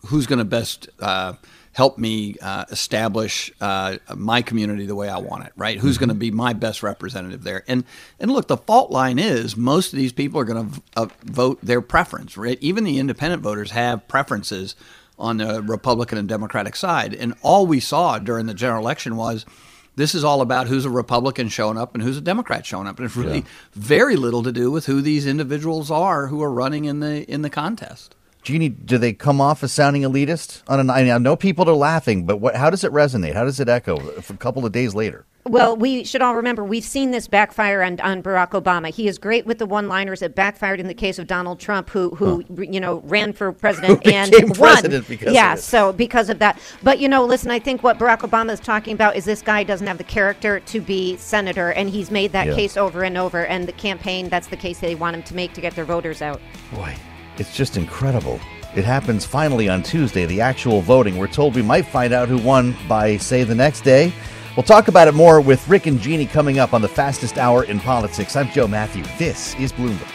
who's 0.07 0.27
going 0.27 0.39
to 0.39 0.45
best 0.45 0.89
uh, 0.99 1.33
help 1.73 1.97
me 1.97 2.35
uh, 2.41 2.65
establish 2.69 3.51
uh, 3.61 3.97
my 4.15 4.41
community 4.41 4.85
the 4.85 4.95
way 4.95 5.07
I 5.07 5.19
want 5.19 5.45
it, 5.45 5.53
right? 5.55 5.77
Who's 5.77 5.95
mm-hmm. 5.95 6.01
going 6.05 6.09
to 6.09 6.15
be 6.15 6.31
my 6.31 6.53
best 6.53 6.83
representative 6.83 7.43
there? 7.43 7.63
And 7.67 7.85
and 8.19 8.31
look, 8.31 8.47
the 8.47 8.57
fault 8.57 8.91
line 8.91 9.19
is 9.19 9.55
most 9.55 9.93
of 9.93 9.99
these 9.99 10.11
people 10.11 10.39
are 10.39 10.45
going 10.45 10.71
to 10.71 10.81
uh, 10.97 11.07
vote 11.23 11.59
their 11.63 11.81
preference, 11.81 12.37
right? 12.37 12.57
Even 12.61 12.83
the 12.83 12.99
independent 12.99 13.41
voters 13.41 13.71
have 13.71 14.07
preferences 14.07 14.75
on 15.17 15.37
the 15.37 15.61
Republican 15.61 16.17
and 16.17 16.27
Democratic 16.27 16.75
side, 16.75 17.13
and 17.13 17.33
all 17.41 17.65
we 17.65 17.79
saw 17.79 18.19
during 18.19 18.47
the 18.47 18.53
general 18.53 18.81
election 18.81 19.15
was 19.15 19.45
This 19.95 20.15
is 20.15 20.23
all 20.23 20.41
about 20.41 20.67
who's 20.67 20.85
a 20.85 20.89
Republican 20.89 21.49
showing 21.49 21.77
up 21.77 21.93
and 21.93 22.03
who's 22.03 22.17
a 22.17 22.21
Democrat 22.21 22.65
showing 22.65 22.87
up, 22.87 22.97
and 22.97 23.05
it's 23.05 23.15
really 23.15 23.45
very 23.73 24.15
little 24.15 24.41
to 24.43 24.51
do 24.51 24.71
with 24.71 24.85
who 24.85 25.01
these 25.01 25.27
individuals 25.27 25.91
are 25.91 26.27
who 26.27 26.41
are 26.41 26.51
running 26.51 26.85
in 26.85 27.01
the 27.01 27.29
in 27.29 27.41
the 27.41 27.49
contest. 27.49 28.15
Jeannie, 28.41 28.69
do 28.69 28.97
they 28.97 29.13
come 29.13 29.39
off 29.39 29.63
as 29.63 29.71
sounding 29.71 30.01
elitist? 30.01 30.63
On 30.67 30.79
an, 30.79 30.89
I 30.89 31.17
know 31.17 31.35
people 31.35 31.69
are 31.69 31.75
laughing, 31.75 32.25
but 32.25 32.37
what, 32.37 32.55
how 32.55 32.69
does 32.69 32.83
it 32.83 32.91
resonate? 32.91 33.33
How 33.33 33.43
does 33.43 33.59
it 33.59 33.69
echo 33.69 33.97
a 34.17 34.33
couple 34.37 34.65
of 34.65 34.71
days 34.71 34.95
later? 34.95 35.25
Well, 35.45 35.75
we 35.75 36.03
should 36.03 36.21
all 36.21 36.35
remember 36.35 36.63
we've 36.63 36.83
seen 36.83 37.11
this 37.11 37.27
backfire 37.27 37.81
on, 37.81 37.99
on 38.01 38.21
Barack 38.21 38.51
Obama. 38.51 38.93
He 38.93 39.07
is 39.07 39.17
great 39.17 39.45
with 39.45 39.57
the 39.57 39.65
one-liners. 39.65 40.21
It 40.21 40.35
backfired 40.35 40.79
in 40.79 40.87
the 40.87 40.93
case 40.93 41.17
of 41.17 41.25
Donald 41.25 41.59
Trump, 41.59 41.89
who 41.89 42.11
who 42.11 42.43
huh. 42.55 42.61
you 42.61 42.79
know 42.79 43.01
ran 43.05 43.33
for 43.33 43.51
president 43.51 44.05
and 44.05 44.31
won. 44.57 44.73
President 44.73 45.07
because 45.07 45.33
yeah, 45.33 45.55
so 45.55 45.93
because 45.93 46.29
of 46.29 46.39
that. 46.39 46.59
But 46.83 46.99
you 46.99 47.09
know, 47.09 47.25
listen, 47.25 47.49
I 47.49 47.59
think 47.59 47.81
what 47.81 47.97
Barack 47.97 48.19
Obama 48.19 48.51
is 48.51 48.59
talking 48.59 48.93
about 48.93 49.15
is 49.15 49.25
this 49.25 49.41
guy 49.41 49.63
doesn't 49.63 49.87
have 49.87 49.97
the 49.97 50.03
character 50.03 50.59
to 50.59 50.79
be 50.79 51.17
senator, 51.17 51.71
and 51.71 51.89
he's 51.89 52.11
made 52.11 52.31
that 52.33 52.47
yeah. 52.47 52.55
case 52.55 52.77
over 52.77 53.03
and 53.03 53.17
over. 53.17 53.45
And 53.45 53.67
the 53.67 53.73
campaign, 53.73 54.29
that's 54.29 54.47
the 54.47 54.57
case 54.57 54.79
they 54.79 54.93
want 54.93 55.15
him 55.15 55.23
to 55.23 55.35
make 55.35 55.53
to 55.53 55.61
get 55.61 55.75
their 55.75 55.85
voters 55.85 56.21
out. 56.21 56.39
Boy, 56.71 56.95
it's 57.37 57.55
just 57.55 57.77
incredible. 57.77 58.39
It 58.75 58.83
happens 58.83 59.25
finally 59.25 59.67
on 59.67 59.83
Tuesday, 59.83 60.25
the 60.25 60.41
actual 60.41 60.81
voting. 60.81 61.17
We're 61.17 61.27
told 61.27 61.55
we 61.55 61.61
might 61.61 61.85
find 61.85 62.13
out 62.13 62.29
who 62.29 62.37
won 62.37 62.75
by, 62.87 63.17
say, 63.17 63.43
the 63.43 63.55
next 63.55 63.81
day. 63.81 64.13
We'll 64.55 64.63
talk 64.63 64.87
about 64.87 65.07
it 65.07 65.13
more 65.13 65.41
with 65.41 65.67
Rick 65.67 65.87
and 65.87 65.99
Jeannie 65.99 66.25
coming 66.25 66.59
up 66.59 66.73
on 66.73 66.81
the 66.81 66.87
fastest 66.87 67.37
hour 67.37 67.63
in 67.63 67.79
politics. 67.79 68.35
I'm 68.35 68.49
Joe 68.49 68.67
Matthew. 68.67 69.03
This 69.17 69.55
is 69.55 69.71
Bloomberg. 69.71 70.07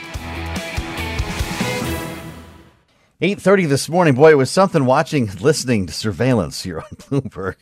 8:30 3.22 3.66
this 3.66 3.88
morning. 3.88 4.14
Boy, 4.14 4.32
it 4.32 4.36
was 4.36 4.50
something 4.50 4.84
watching, 4.84 5.30
listening 5.40 5.86
to 5.86 5.92
surveillance 5.92 6.62
here 6.62 6.80
on 6.80 6.86
Bloomberg. 6.96 7.56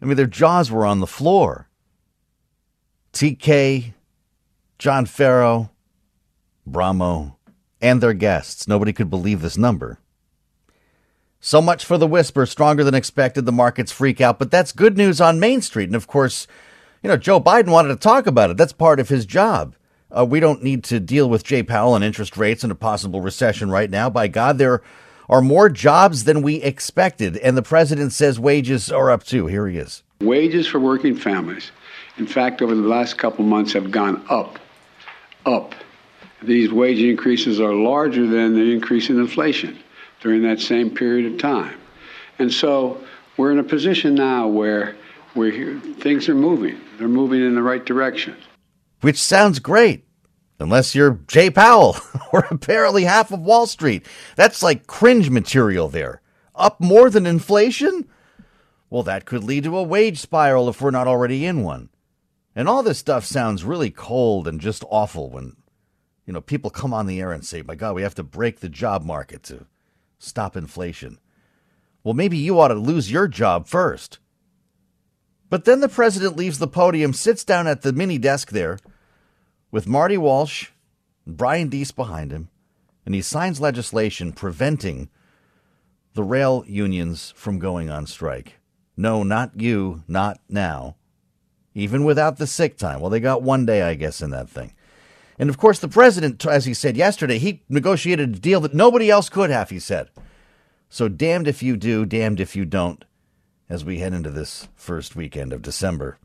I 0.00 0.06
mean, 0.06 0.16
their 0.16 0.26
jaws 0.26 0.70
were 0.70 0.86
on 0.86 1.00
the 1.00 1.06
floor. 1.06 1.68
TK, 3.12 3.92
John 4.78 5.04
Ferro, 5.04 5.70
Bramo, 6.66 7.36
and 7.80 8.00
their 8.00 8.14
guests. 8.14 8.68
Nobody 8.68 8.92
could 8.92 9.10
believe 9.10 9.40
this 9.40 9.58
number. 9.58 9.98
So 11.40 11.62
much 11.62 11.84
for 11.84 11.96
the 11.96 12.06
whisper, 12.06 12.44
stronger 12.44 12.84
than 12.84 12.94
expected. 12.94 13.46
The 13.46 13.52
markets 13.52 13.90
freak 13.90 14.20
out, 14.20 14.38
but 14.38 14.50
that's 14.50 14.72
good 14.72 14.98
news 14.98 15.20
on 15.20 15.40
Main 15.40 15.62
Street. 15.62 15.88
And 15.88 15.96
of 15.96 16.06
course, 16.06 16.46
you 17.02 17.08
know, 17.08 17.16
Joe 17.16 17.40
Biden 17.40 17.70
wanted 17.70 17.88
to 17.88 17.96
talk 17.96 18.26
about 18.26 18.50
it. 18.50 18.58
That's 18.58 18.74
part 18.74 19.00
of 19.00 19.08
his 19.08 19.24
job. 19.24 19.74
Uh, 20.16 20.26
we 20.26 20.40
don't 20.40 20.62
need 20.62 20.84
to 20.84 21.00
deal 21.00 21.30
with 21.30 21.44
Jay 21.44 21.62
Powell 21.62 21.94
and 21.94 22.04
interest 22.04 22.36
rates 22.36 22.62
and 22.62 22.70
a 22.70 22.74
possible 22.74 23.20
recession 23.20 23.70
right 23.70 23.88
now. 23.88 24.10
By 24.10 24.28
God, 24.28 24.58
there 24.58 24.82
are 25.30 25.40
more 25.40 25.68
jobs 25.70 26.24
than 26.24 26.42
we 26.42 26.56
expected. 26.56 27.36
And 27.38 27.56
the 27.56 27.62
president 27.62 28.12
says 28.12 28.38
wages 28.38 28.90
are 28.90 29.10
up 29.10 29.24
too. 29.24 29.46
Here 29.46 29.66
he 29.68 29.78
is. 29.78 30.02
Wages 30.20 30.66
for 30.66 30.78
working 30.78 31.16
families, 31.16 31.70
in 32.18 32.26
fact, 32.26 32.60
over 32.60 32.74
the 32.74 32.82
last 32.82 33.16
couple 33.16 33.44
months 33.44 33.72
have 33.72 33.90
gone 33.90 34.22
up. 34.28 34.58
Up. 35.46 35.74
These 36.42 36.72
wage 36.72 37.00
increases 37.00 37.60
are 37.60 37.74
larger 37.74 38.26
than 38.26 38.54
the 38.54 38.72
increase 38.72 39.10
in 39.10 39.18
inflation 39.18 39.78
during 40.20 40.42
that 40.42 40.60
same 40.60 40.90
period 40.90 41.32
of 41.32 41.38
time. 41.38 41.78
And 42.38 42.52
so 42.52 43.02
we're 43.36 43.52
in 43.52 43.58
a 43.58 43.64
position 43.64 44.14
now 44.14 44.48
where 44.48 44.96
we're, 45.34 45.78
things 45.80 46.28
are 46.28 46.34
moving. 46.34 46.80
They're 46.98 47.08
moving 47.08 47.44
in 47.44 47.54
the 47.54 47.62
right 47.62 47.84
direction. 47.84 48.36
Which 49.00 49.18
sounds 49.18 49.58
great, 49.58 50.04
unless 50.58 50.94
you're 50.94 51.20
Jay 51.26 51.50
Powell 51.50 51.96
or 52.32 52.46
apparently 52.50 53.04
half 53.04 53.30
of 53.30 53.40
Wall 53.40 53.66
Street. 53.66 54.06
That's 54.36 54.62
like 54.62 54.86
cringe 54.86 55.30
material 55.30 55.88
there. 55.88 56.20
Up 56.54 56.80
more 56.80 57.08
than 57.08 57.26
inflation? 57.26 58.08
Well, 58.90 59.02
that 59.04 59.24
could 59.24 59.44
lead 59.44 59.64
to 59.64 59.76
a 59.78 59.82
wage 59.82 60.18
spiral 60.18 60.68
if 60.68 60.82
we're 60.82 60.90
not 60.90 61.06
already 61.06 61.46
in 61.46 61.62
one. 61.62 61.90
And 62.54 62.68
all 62.68 62.82
this 62.82 62.98
stuff 62.98 63.24
sounds 63.24 63.64
really 63.64 63.90
cold 63.90 64.48
and 64.48 64.60
just 64.60 64.84
awful 64.90 65.30
when, 65.30 65.56
you 66.26 66.32
know, 66.32 66.40
people 66.40 66.70
come 66.70 66.94
on 66.94 67.06
the 67.06 67.20
air 67.20 67.32
and 67.32 67.44
say, 67.44 67.62
my 67.62 67.74
God, 67.74 67.94
we 67.94 68.02
have 68.02 68.14
to 68.16 68.22
break 68.22 68.60
the 68.60 68.68
job 68.68 69.04
market 69.04 69.42
to 69.44 69.66
stop 70.18 70.56
inflation. 70.56 71.18
Well, 72.04 72.14
maybe 72.14 72.38
you 72.38 72.58
ought 72.60 72.68
to 72.68 72.74
lose 72.74 73.10
your 73.10 73.28
job 73.28 73.66
first. 73.66 74.18
But 75.48 75.64
then 75.64 75.80
the 75.80 75.88
president 75.88 76.36
leaves 76.36 76.58
the 76.58 76.68
podium, 76.68 77.12
sits 77.12 77.44
down 77.44 77.66
at 77.66 77.82
the 77.82 77.92
mini 77.92 78.18
desk 78.18 78.50
there 78.50 78.78
with 79.70 79.86
Marty 79.86 80.16
Walsh 80.16 80.68
and 81.26 81.36
Brian 81.36 81.68
Deese 81.68 81.90
behind 81.90 82.30
him, 82.30 82.48
and 83.04 83.14
he 83.14 83.22
signs 83.22 83.60
legislation 83.60 84.32
preventing 84.32 85.08
the 86.14 86.22
rail 86.22 86.64
unions 86.66 87.32
from 87.36 87.58
going 87.58 87.90
on 87.90 88.06
strike. 88.06 88.58
No, 88.96 89.22
not 89.22 89.60
you, 89.60 90.02
not 90.06 90.40
now. 90.48 90.96
Even 91.74 92.04
without 92.04 92.38
the 92.38 92.46
sick 92.46 92.76
time. 92.76 93.00
Well, 93.00 93.10
they 93.10 93.20
got 93.20 93.42
one 93.42 93.64
day, 93.64 93.82
I 93.82 93.94
guess, 93.94 94.20
in 94.20 94.30
that 94.30 94.48
thing. 94.48 94.74
And 95.40 95.48
of 95.48 95.56
course, 95.56 95.78
the 95.78 95.88
president, 95.88 96.44
as 96.44 96.66
he 96.66 96.74
said 96.74 96.98
yesterday, 96.98 97.38
he 97.38 97.62
negotiated 97.66 98.36
a 98.36 98.38
deal 98.38 98.60
that 98.60 98.74
nobody 98.74 99.08
else 99.08 99.30
could 99.30 99.48
have, 99.48 99.70
he 99.70 99.78
said. 99.78 100.10
So 100.90 101.08
damned 101.08 101.48
if 101.48 101.62
you 101.62 101.78
do, 101.78 102.04
damned 102.04 102.40
if 102.40 102.54
you 102.54 102.66
don't, 102.66 103.06
as 103.66 103.82
we 103.82 104.00
head 104.00 104.12
into 104.12 104.28
this 104.28 104.68
first 104.76 105.16
weekend 105.16 105.54
of 105.54 105.62
December. 105.62 106.18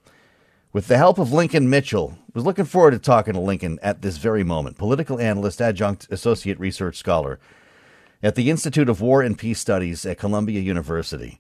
With 0.74 0.88
the 0.90 0.98
help 0.98 1.18
of 1.18 1.32
Lincoln 1.32 1.70
Mitchell, 1.70 2.18
was 2.34 2.44
looking 2.44 2.66
forward 2.66 2.92
to 2.92 3.00
talking 3.00 3.36
to 3.36 3.40
Lincoln 3.40 3.80
at 3.82 4.02
this 4.02 4.18
very 4.18 4.44
moment. 4.44 4.78
Political 4.78 5.22
analyst, 5.22 5.62
adjunct 5.62 6.08
associate 6.12 6.60
research 6.60 6.98
scholar 6.98 7.40
at 8.22 8.36
the 8.36 8.50
Institute 8.50 8.90
of 8.90 9.00
War 9.00 9.22
and 9.22 9.38
Peace 9.38 9.62
Studies 9.62 10.06
at 10.06 10.18
Columbia 10.18 10.60
University. 10.60 11.40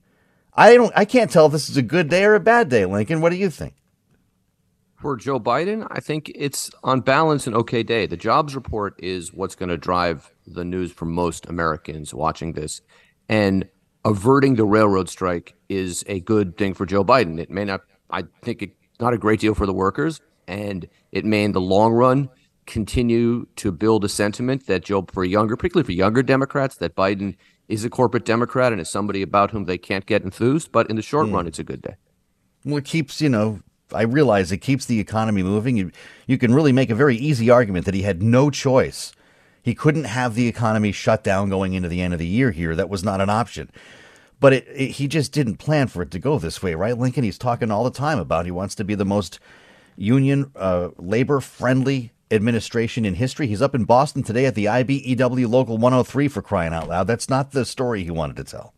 I 0.53 0.75
don't 0.75 0.93
I 0.95 1.03
can't 1.03 1.29
tell 1.29 1.47
if 1.47 1.51
this 1.51 1.69
is 1.69 1.75
a 1.75 1.81
good 1.81 2.07
day 2.07 2.23
or 2.23 2.35
a 2.35 2.39
bad 2.39 2.69
day, 2.69 2.85
Lincoln. 2.85 3.19
What 3.19 3.31
do 3.31 3.35
you 3.35 3.49
think? 3.49 3.73
For 5.05 5.15
Joe 5.15 5.39
Biden, 5.39 5.85
I 5.91 5.99
think 5.99 6.31
it's 6.33 6.71
on 6.83 7.01
balance 7.01 7.45
an 7.45 7.53
okay 7.53 7.83
day. 7.83 8.07
The 8.07 8.17
jobs 8.17 8.55
report 8.55 8.95
is 8.97 9.31
what's 9.31 9.53
going 9.53 9.69
to 9.69 9.77
drive 9.77 10.31
the 10.47 10.65
news 10.65 10.91
for 10.91 11.05
most 11.05 11.45
Americans 11.45 12.11
watching 12.11 12.53
this. 12.53 12.81
And 13.29 13.69
averting 14.03 14.55
the 14.55 14.65
railroad 14.65 15.07
strike 15.07 15.53
is 15.69 16.03
a 16.07 16.21
good 16.21 16.57
thing 16.57 16.73
for 16.73 16.87
Joe 16.87 17.05
Biden. 17.05 17.39
It 17.39 17.51
may 17.51 17.65
not, 17.65 17.81
I 18.09 18.23
think 18.41 18.63
it's 18.63 18.73
not 18.99 19.13
a 19.13 19.19
great 19.19 19.39
deal 19.39 19.53
for 19.53 19.67
the 19.67 19.75
workers. 19.75 20.21
And 20.47 20.89
it 21.11 21.23
may, 21.23 21.43
in 21.43 21.51
the 21.51 21.61
long 21.61 21.93
run, 21.93 22.27
continue 22.65 23.45
to 23.57 23.71
build 23.71 24.05
a 24.05 24.09
sentiment 24.09 24.65
that 24.65 24.85
Joe, 24.85 25.05
for 25.13 25.23
younger, 25.23 25.55
particularly 25.55 25.85
for 25.85 25.91
younger 25.91 26.23
Democrats, 26.23 26.77
that 26.77 26.95
Biden 26.95 27.35
is 27.67 27.85
a 27.85 27.91
corporate 27.91 28.25
Democrat 28.25 28.71
and 28.71 28.81
is 28.81 28.89
somebody 28.89 29.21
about 29.21 29.51
whom 29.51 29.65
they 29.65 29.77
can't 29.77 30.07
get 30.07 30.23
enthused. 30.23 30.71
But 30.71 30.89
in 30.89 30.95
the 30.95 31.03
short 31.03 31.27
mm. 31.27 31.35
run, 31.35 31.45
it's 31.45 31.59
a 31.59 31.63
good 31.63 31.83
day. 31.83 31.93
Well, 32.63 32.77
it 32.77 32.85
keeps, 32.85 33.21
you 33.21 33.29
know, 33.29 33.59
I 33.91 34.03
realize 34.03 34.51
it 34.51 34.57
keeps 34.57 34.85
the 34.85 34.99
economy 34.99 35.43
moving. 35.43 35.77
You, 35.77 35.91
you 36.27 36.37
can 36.37 36.53
really 36.53 36.71
make 36.71 36.89
a 36.89 36.95
very 36.95 37.15
easy 37.15 37.49
argument 37.49 37.85
that 37.85 37.93
he 37.93 38.01
had 38.01 38.23
no 38.23 38.49
choice. 38.49 39.13
He 39.61 39.75
couldn't 39.75 40.05
have 40.05 40.35
the 40.35 40.47
economy 40.47 40.91
shut 40.91 41.23
down 41.23 41.49
going 41.49 41.73
into 41.73 41.89
the 41.89 42.01
end 42.01 42.13
of 42.13 42.19
the 42.19 42.27
year 42.27 42.51
here. 42.51 42.75
That 42.75 42.89
was 42.89 43.03
not 43.03 43.21
an 43.21 43.29
option. 43.29 43.71
But 44.39 44.53
it, 44.53 44.67
it, 44.73 44.91
he 44.91 45.07
just 45.07 45.31
didn't 45.31 45.57
plan 45.57 45.87
for 45.87 46.01
it 46.01 46.11
to 46.11 46.19
go 46.19 46.37
this 46.37 46.61
way, 46.61 46.75
right, 46.75 46.97
Lincoln? 46.97 47.23
He's 47.23 47.37
talking 47.37 47.71
all 47.71 47.83
the 47.83 47.91
time 47.91 48.19
about 48.19 48.45
he 48.45 48.51
wants 48.51 48.75
to 48.75 48.83
be 48.83 48.95
the 48.95 49.05
most 49.05 49.39
union, 49.95 50.51
uh, 50.55 50.89
labor 50.97 51.39
friendly 51.39 52.11
administration 52.31 53.05
in 53.05 53.15
history. 53.15 53.47
He's 53.47 53.61
up 53.61 53.75
in 53.75 53.85
Boston 53.85 54.23
today 54.23 54.45
at 54.45 54.55
the 54.55 54.65
IBEW 54.65 55.49
Local 55.49 55.77
103 55.77 56.27
for 56.27 56.41
crying 56.41 56.73
out 56.73 56.89
loud. 56.89 57.07
That's 57.07 57.29
not 57.29 57.51
the 57.51 57.65
story 57.65 58.03
he 58.03 58.11
wanted 58.11 58.37
to 58.37 58.43
tell. 58.43 58.73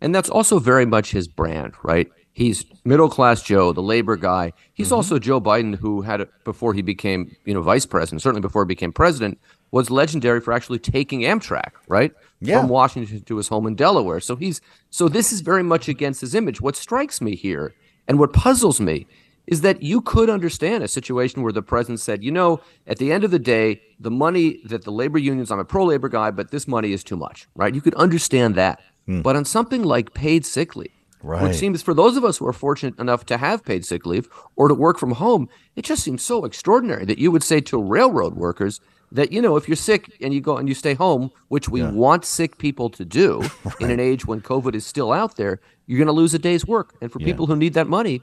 And 0.00 0.14
that's 0.14 0.30
also 0.30 0.58
very 0.58 0.86
much 0.86 1.12
his 1.12 1.28
brand, 1.28 1.74
right? 1.82 2.10
He's 2.32 2.64
middle 2.84 3.08
class 3.08 3.42
Joe, 3.42 3.72
the 3.72 3.82
labor 3.82 4.16
guy. 4.16 4.52
He's 4.72 4.88
mm-hmm. 4.88 4.94
also 4.96 5.18
Joe 5.18 5.40
Biden, 5.40 5.74
who 5.76 6.02
had 6.02 6.26
before 6.44 6.74
he 6.74 6.82
became, 6.82 7.34
you 7.44 7.52
know, 7.52 7.60
vice 7.60 7.86
president, 7.86 8.22
certainly 8.22 8.40
before 8.40 8.64
he 8.64 8.68
became 8.68 8.92
president, 8.92 9.38
was 9.72 9.90
legendary 9.90 10.40
for 10.40 10.52
actually 10.52 10.78
taking 10.78 11.20
Amtrak, 11.20 11.72
right, 11.88 12.12
yeah. 12.40 12.60
from 12.60 12.68
Washington 12.68 13.22
to 13.22 13.36
his 13.36 13.48
home 13.48 13.66
in 13.66 13.74
Delaware. 13.74 14.20
So 14.20 14.36
he's 14.36 14.60
so 14.90 15.08
this 15.08 15.32
is 15.32 15.40
very 15.40 15.62
much 15.62 15.88
against 15.88 16.20
his 16.20 16.34
image. 16.34 16.60
What 16.60 16.76
strikes 16.76 17.20
me 17.20 17.34
here, 17.34 17.74
and 18.06 18.18
what 18.18 18.32
puzzles 18.32 18.80
me, 18.80 19.06
is 19.48 19.62
that 19.62 19.82
you 19.82 20.00
could 20.00 20.30
understand 20.30 20.84
a 20.84 20.88
situation 20.88 21.42
where 21.42 21.52
the 21.52 21.62
president 21.62 21.98
said, 21.98 22.22
you 22.22 22.30
know, 22.30 22.60
at 22.86 22.98
the 22.98 23.12
end 23.12 23.24
of 23.24 23.32
the 23.32 23.38
day, 23.38 23.82
the 23.98 24.10
money 24.10 24.60
that 24.64 24.84
the 24.84 24.92
labor 24.92 25.18
unions, 25.18 25.50
I'm 25.50 25.58
a 25.58 25.64
pro 25.64 25.84
labor 25.84 26.08
guy, 26.08 26.30
but 26.30 26.52
this 26.52 26.68
money 26.68 26.92
is 26.92 27.02
too 27.02 27.16
much, 27.16 27.48
right? 27.56 27.74
You 27.74 27.80
could 27.80 27.94
understand 27.94 28.54
that. 28.54 28.80
Hmm. 29.06 29.22
But 29.22 29.34
on 29.34 29.44
something 29.44 29.82
like 29.82 30.14
paid 30.14 30.46
sick 30.46 30.76
leave 30.76 30.92
Right. 31.22 31.42
Which 31.42 31.56
seems 31.56 31.82
for 31.82 31.92
those 31.92 32.16
of 32.16 32.24
us 32.24 32.38
who 32.38 32.46
are 32.46 32.52
fortunate 32.52 32.98
enough 32.98 33.26
to 33.26 33.36
have 33.36 33.64
paid 33.64 33.84
sick 33.84 34.06
leave 34.06 34.28
or 34.56 34.68
to 34.68 34.74
work 34.74 34.98
from 34.98 35.12
home, 35.12 35.48
it 35.76 35.82
just 35.82 36.02
seems 36.02 36.22
so 36.22 36.44
extraordinary 36.44 37.04
that 37.04 37.18
you 37.18 37.30
would 37.30 37.42
say 37.42 37.60
to 37.60 37.82
railroad 37.82 38.36
workers 38.36 38.80
that 39.12 39.32
you 39.32 39.42
know 39.42 39.56
if 39.56 39.68
you're 39.68 39.76
sick 39.76 40.16
and 40.20 40.32
you 40.32 40.40
go 40.40 40.56
and 40.56 40.68
you 40.68 40.74
stay 40.74 40.94
home, 40.94 41.30
which 41.48 41.68
we 41.68 41.82
yeah. 41.82 41.90
want 41.90 42.24
sick 42.24 42.58
people 42.58 42.88
to 42.90 43.04
do 43.04 43.40
right. 43.64 43.80
in 43.80 43.90
an 43.90 44.00
age 44.00 44.24
when 44.24 44.40
COVID 44.40 44.74
is 44.74 44.86
still 44.86 45.12
out 45.12 45.36
there, 45.36 45.60
you're 45.86 45.98
going 45.98 46.06
to 46.06 46.12
lose 46.12 46.32
a 46.32 46.38
day's 46.38 46.66
work. 46.66 46.94
And 47.00 47.12
for 47.12 47.20
yeah. 47.20 47.26
people 47.26 47.46
who 47.46 47.56
need 47.56 47.74
that 47.74 47.86
money, 47.86 48.22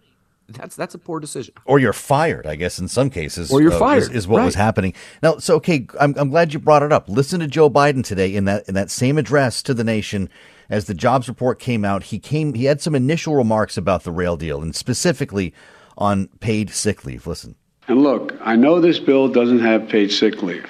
that's 0.49 0.75
that's 0.75 0.95
a 0.95 0.97
poor 0.97 1.19
decision. 1.19 1.53
Or 1.65 1.77
you're 1.77 1.93
fired, 1.93 2.47
I 2.47 2.55
guess, 2.55 2.79
in 2.79 2.87
some 2.87 3.09
cases. 3.09 3.51
Or 3.51 3.61
you're 3.61 3.73
uh, 3.73 3.79
fired 3.79 4.03
is, 4.03 4.09
is 4.09 4.27
what 4.27 4.39
right. 4.39 4.45
was 4.45 4.55
happening. 4.55 4.93
Now, 5.21 5.37
so 5.37 5.55
okay, 5.55 5.87
I'm 5.99 6.15
I'm 6.17 6.29
glad 6.29 6.53
you 6.53 6.59
brought 6.59 6.83
it 6.83 6.93
up. 6.93 7.09
Listen 7.09 7.41
to 7.41 7.47
Joe 7.47 7.69
Biden 7.69 8.03
today 8.03 8.33
in 8.33 8.45
that 8.45 8.67
in 8.67 8.73
that 8.75 8.89
same 8.89 9.17
address 9.17 9.61
to 9.63 9.73
the 9.73 9.83
nation 9.83 10.29
as 10.69 10.85
the 10.85 10.93
jobs 10.93 11.27
report 11.27 11.59
came 11.59 11.85
out, 11.85 12.03
he 12.03 12.19
came 12.19 12.53
he 12.53 12.65
had 12.65 12.81
some 12.81 12.95
initial 12.95 13.35
remarks 13.35 13.77
about 13.77 14.03
the 14.03 14.11
rail 14.11 14.37
deal 14.37 14.61
and 14.61 14.75
specifically 14.75 15.53
on 15.97 16.27
paid 16.39 16.69
sick 16.69 17.05
leave. 17.05 17.27
Listen. 17.27 17.55
And 17.87 18.03
look, 18.03 18.33
I 18.41 18.55
know 18.55 18.81
this 18.81 18.99
bill 18.99 19.29
doesn't 19.29 19.59
have 19.59 19.87
paid 19.87 20.11
sick 20.11 20.43
leave 20.43 20.69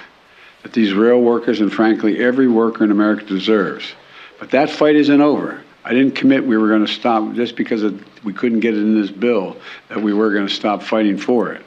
that 0.62 0.72
these 0.72 0.92
rail 0.92 1.20
workers 1.20 1.60
and 1.60 1.72
frankly 1.72 2.22
every 2.22 2.48
worker 2.48 2.84
in 2.84 2.90
America 2.90 3.24
deserves. 3.24 3.92
But 4.38 4.50
that 4.50 4.70
fight 4.70 4.96
isn't 4.96 5.20
over. 5.20 5.62
I 5.84 5.94
didn't 5.94 6.14
commit 6.14 6.46
we 6.46 6.56
were 6.56 6.68
going 6.68 6.84
to 6.84 6.92
stop 6.92 7.34
just 7.34 7.56
because 7.56 7.82
we 8.22 8.32
couldn't 8.32 8.60
get 8.60 8.74
it 8.74 8.80
in 8.80 9.00
this 9.00 9.10
bill 9.10 9.56
that 9.88 10.02
we 10.02 10.12
were 10.12 10.32
going 10.32 10.46
to 10.46 10.52
stop 10.52 10.82
fighting 10.82 11.16
for 11.16 11.52
it. 11.52 11.64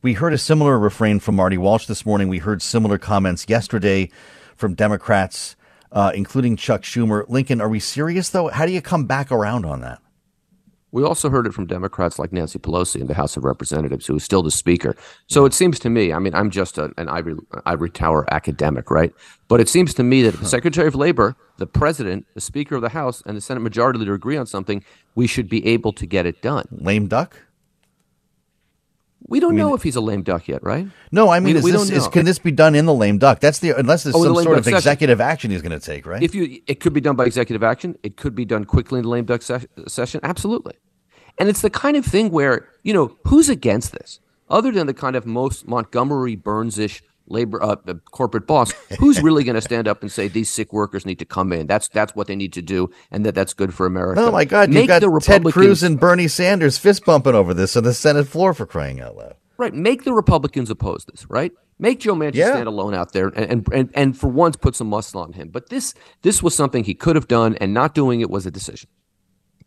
We 0.00 0.14
heard 0.14 0.32
a 0.32 0.38
similar 0.38 0.78
refrain 0.78 1.20
from 1.20 1.36
Marty 1.36 1.58
Walsh 1.58 1.86
this 1.86 2.06
morning. 2.06 2.28
We 2.28 2.38
heard 2.38 2.62
similar 2.62 2.98
comments 2.98 3.46
yesterday 3.48 4.10
from 4.56 4.74
Democrats, 4.74 5.56
uh, 5.92 6.12
including 6.14 6.56
Chuck 6.56 6.82
Schumer. 6.82 7.28
Lincoln, 7.28 7.60
are 7.60 7.68
we 7.68 7.80
serious 7.80 8.30
though? 8.30 8.48
How 8.48 8.66
do 8.66 8.72
you 8.72 8.82
come 8.82 9.06
back 9.06 9.30
around 9.30 9.64
on 9.64 9.80
that? 9.80 10.00
We 10.90 11.04
also 11.04 11.28
heard 11.28 11.46
it 11.46 11.52
from 11.52 11.66
Democrats 11.66 12.18
like 12.18 12.32
Nancy 12.32 12.58
Pelosi 12.58 13.00
in 13.00 13.08
the 13.08 13.14
House 13.14 13.36
of 13.36 13.44
Representatives, 13.44 14.06
who 14.06 14.16
is 14.16 14.24
still 14.24 14.42
the 14.42 14.50
Speaker. 14.50 14.96
So 15.26 15.44
it 15.44 15.52
seems 15.52 15.78
to 15.80 15.90
me, 15.90 16.14
I 16.14 16.18
mean, 16.18 16.34
I'm 16.34 16.50
just 16.50 16.78
a, 16.78 16.90
an 16.96 17.10
ivory, 17.10 17.34
ivory 17.66 17.90
tower 17.90 18.26
academic, 18.32 18.90
right? 18.90 19.12
But 19.48 19.60
it 19.60 19.68
seems 19.68 19.92
to 19.94 20.02
me 20.02 20.22
that 20.22 20.34
if 20.34 20.40
the 20.40 20.46
Secretary 20.46 20.88
of 20.88 20.94
Labor, 20.94 21.36
the 21.58 21.66
President, 21.66 22.24
the 22.32 22.40
Speaker 22.40 22.74
of 22.74 22.80
the 22.80 22.88
House, 22.88 23.22
and 23.26 23.36
the 23.36 23.40
Senate 23.42 23.60
Majority 23.60 23.98
Leader 23.98 24.14
agree 24.14 24.38
on 24.38 24.46
something, 24.46 24.82
we 25.14 25.26
should 25.26 25.48
be 25.48 25.66
able 25.66 25.92
to 25.92 26.06
get 26.06 26.24
it 26.24 26.40
done. 26.40 26.66
Lame 26.70 27.06
duck? 27.06 27.36
We 29.26 29.40
don't 29.40 29.50
I 29.50 29.56
mean, 29.56 29.58
know 29.58 29.74
if 29.74 29.82
he's 29.82 29.96
a 29.96 30.00
lame 30.00 30.22
duck 30.22 30.48
yet, 30.48 30.62
right? 30.62 30.86
No, 31.10 31.28
I 31.28 31.40
mean, 31.40 31.54
we, 31.54 31.58
is 31.58 31.64
we 31.64 31.72
this, 31.72 31.90
is, 31.90 32.08
can 32.08 32.24
this 32.24 32.38
be 32.38 32.50
done 32.50 32.74
in 32.74 32.86
the 32.86 32.94
lame 32.94 33.18
duck? 33.18 33.40
That's 33.40 33.58
the 33.58 33.70
unless 33.70 34.04
there's 34.04 34.14
oh, 34.14 34.24
some 34.24 34.34
the 34.34 34.42
sort 34.42 34.58
of 34.58 34.64
session. 34.64 34.76
executive 34.76 35.20
action 35.20 35.50
he's 35.50 35.60
going 35.60 35.78
to 35.78 35.84
take, 35.84 36.06
right? 36.06 36.22
If 36.22 36.34
you, 36.34 36.60
it 36.66 36.80
could 36.80 36.92
be 36.92 37.00
done 37.00 37.16
by 37.16 37.24
executive 37.24 37.62
action. 37.62 37.98
It 38.02 38.16
could 38.16 38.34
be 38.34 38.44
done 38.44 38.64
quickly 38.64 38.98
in 38.98 39.02
the 39.02 39.08
lame 39.08 39.24
duck 39.24 39.42
se- 39.42 39.66
session. 39.86 40.20
Absolutely. 40.22 40.74
And 41.38 41.48
it's 41.48 41.62
the 41.62 41.70
kind 41.70 41.96
of 41.96 42.04
thing 42.04 42.30
where, 42.30 42.68
you 42.82 42.92
know, 42.92 43.16
who's 43.24 43.48
against 43.48 43.92
this? 43.92 44.20
Other 44.48 44.72
than 44.72 44.86
the 44.86 44.94
kind 44.94 45.14
of 45.14 45.26
most 45.26 45.68
Montgomery 45.68 46.34
Burns 46.34 46.78
ish 46.78 47.02
labor 47.30 47.62
uh, 47.62 47.76
corporate 48.10 48.46
boss, 48.46 48.72
who's 48.98 49.22
really 49.22 49.44
going 49.44 49.54
to 49.54 49.60
stand 49.60 49.88
up 49.88 50.02
and 50.02 50.10
say 50.10 50.28
these 50.28 50.50
sick 50.50 50.72
workers 50.72 51.06
need 51.06 51.18
to 51.18 51.24
come 51.24 51.52
in? 51.52 51.66
That's 51.66 51.88
that's 51.88 52.14
what 52.14 52.26
they 52.26 52.36
need 52.36 52.52
to 52.54 52.62
do, 52.62 52.90
and 53.10 53.24
that 53.24 53.34
that's 53.34 53.54
good 53.54 53.74
for 53.74 53.86
America. 53.86 54.20
Oh 54.20 54.30
my 54.30 54.44
God! 54.44 54.70
Make 54.70 54.88
you've 54.88 55.00
got 55.00 55.22
Ted 55.22 55.44
Cruz 55.44 55.82
and 55.82 55.98
Bernie 55.98 56.28
Sanders 56.28 56.78
fist 56.78 57.04
bumping 57.04 57.34
over 57.34 57.54
this 57.54 57.76
on 57.76 57.84
the 57.84 57.94
Senate 57.94 58.26
floor 58.26 58.54
for 58.54 58.66
crying 58.66 59.00
out 59.00 59.16
loud. 59.16 59.34
Right. 59.56 59.74
Make 59.74 60.04
the 60.04 60.12
Republicans 60.12 60.70
oppose 60.70 61.04
this. 61.04 61.28
Right. 61.28 61.52
Make 61.80 62.00
Joe 62.00 62.14
Manchin 62.14 62.34
yeah. 62.34 62.50
stand 62.50 62.68
alone 62.68 62.94
out 62.94 63.12
there 63.12 63.28
and, 63.28 63.50
and 63.50 63.68
and 63.72 63.90
and 63.94 64.18
for 64.18 64.28
once 64.28 64.56
put 64.56 64.76
some 64.76 64.88
muscle 64.88 65.20
on 65.20 65.32
him. 65.32 65.48
But 65.48 65.68
this 65.68 65.94
this 66.22 66.42
was 66.42 66.54
something 66.54 66.84
he 66.84 66.94
could 66.94 67.16
have 67.16 67.28
done, 67.28 67.56
and 67.60 67.74
not 67.74 67.94
doing 67.94 68.20
it 68.20 68.30
was 68.30 68.46
a 68.46 68.50
decision 68.50 68.88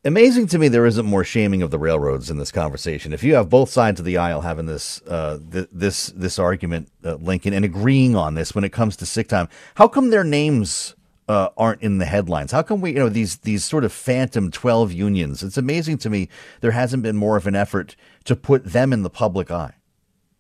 amazing 0.03 0.47
to 0.47 0.57
me 0.57 0.67
there 0.67 0.85
isn't 0.85 1.05
more 1.05 1.23
shaming 1.23 1.61
of 1.61 1.71
the 1.71 1.79
railroads 1.79 2.29
in 2.29 2.37
this 2.37 2.51
conversation. 2.51 3.13
If 3.13 3.23
you 3.23 3.35
have 3.35 3.49
both 3.49 3.69
sides 3.69 3.99
of 3.99 4.05
the 4.05 4.17
aisle 4.17 4.41
having 4.41 4.65
this 4.65 5.01
uh, 5.03 5.39
th- 5.51 5.69
this 5.71 6.07
this 6.07 6.39
argument, 6.39 6.89
uh, 7.03 7.15
Lincoln, 7.15 7.53
and 7.53 7.65
agreeing 7.65 8.15
on 8.15 8.35
this 8.35 8.55
when 8.55 8.63
it 8.63 8.71
comes 8.71 8.95
to 8.97 9.05
sick 9.05 9.27
time, 9.27 9.47
how 9.75 9.87
come 9.87 10.09
their 10.09 10.23
names 10.23 10.95
uh, 11.27 11.49
aren't 11.57 11.81
in 11.81 11.97
the 11.97 12.05
headlines? 12.05 12.51
How 12.51 12.61
come 12.61 12.81
we, 12.81 12.91
you 12.91 12.99
know, 12.99 13.09
these 13.09 13.37
these 13.37 13.63
sort 13.63 13.83
of 13.83 13.93
phantom 13.93 14.51
twelve 14.51 14.91
unions? 14.91 15.43
It's 15.43 15.57
amazing 15.57 15.97
to 15.99 16.09
me 16.09 16.29
there 16.61 16.71
hasn't 16.71 17.03
been 17.03 17.17
more 17.17 17.37
of 17.37 17.47
an 17.47 17.55
effort 17.55 17.95
to 18.25 18.35
put 18.35 18.65
them 18.65 18.93
in 18.93 19.03
the 19.03 19.09
public 19.09 19.51
eye. 19.51 19.75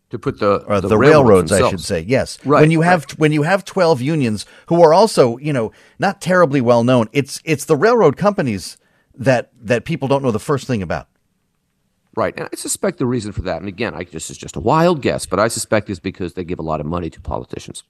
To 0.09 0.19
put 0.19 0.39
the 0.39 0.59
the, 0.59 0.89
the 0.89 0.97
railroads, 0.97 1.53
I 1.53 1.69
should 1.69 1.79
say, 1.79 2.01
yes. 2.01 2.37
Right. 2.43 2.61
When 2.61 2.71
you 2.71 2.81
have 2.81 3.03
right. 3.03 3.19
when 3.19 3.31
you 3.31 3.43
have 3.43 3.63
twelve 3.63 4.01
unions 4.01 4.45
who 4.65 4.81
are 4.81 4.93
also, 4.93 5.37
you 5.37 5.53
know, 5.53 5.71
not 5.99 6.19
terribly 6.19 6.59
well 6.59 6.83
known, 6.83 7.07
it's 7.13 7.39
it's 7.45 7.63
the 7.63 7.77
railroad 7.77 8.17
companies 8.17 8.77
that 9.15 9.51
that 9.61 9.85
people 9.85 10.07
don't 10.07 10.23
know 10.23 10.31
the 10.31 10.39
first 10.39 10.67
thing 10.67 10.81
about. 10.81 11.07
Right, 12.13 12.33
and 12.35 12.49
I 12.51 12.55
suspect 12.57 12.97
the 12.97 13.05
reason 13.05 13.31
for 13.31 13.41
that, 13.43 13.59
and 13.59 13.69
again, 13.69 13.93
I, 13.95 14.03
this 14.03 14.29
is 14.29 14.37
just 14.37 14.57
a 14.57 14.59
wild 14.59 15.01
guess, 15.01 15.25
but 15.25 15.39
I 15.39 15.47
suspect 15.47 15.89
is 15.89 16.01
because 16.01 16.33
they 16.33 16.43
give 16.43 16.59
a 16.59 16.63
lot 16.63 16.81
of 16.81 16.85
money 16.85 17.09
to 17.09 17.21
politicians, 17.21 17.83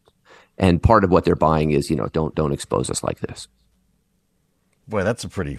and 0.60 0.81
part 0.81 1.03
of 1.03 1.10
what 1.10 1.25
they're 1.25 1.36
buying 1.36 1.71
is, 1.71 1.89
you 1.89 1.95
know, 1.95 2.07
don't 2.07 2.36
don't 2.36 2.51
expose 2.51 2.91
us 2.91 3.03
like 3.03 3.19
this. 3.21 3.47
Boy, 4.88 5.03
that's 5.03 5.23
a 5.23 5.29
pretty 5.29 5.57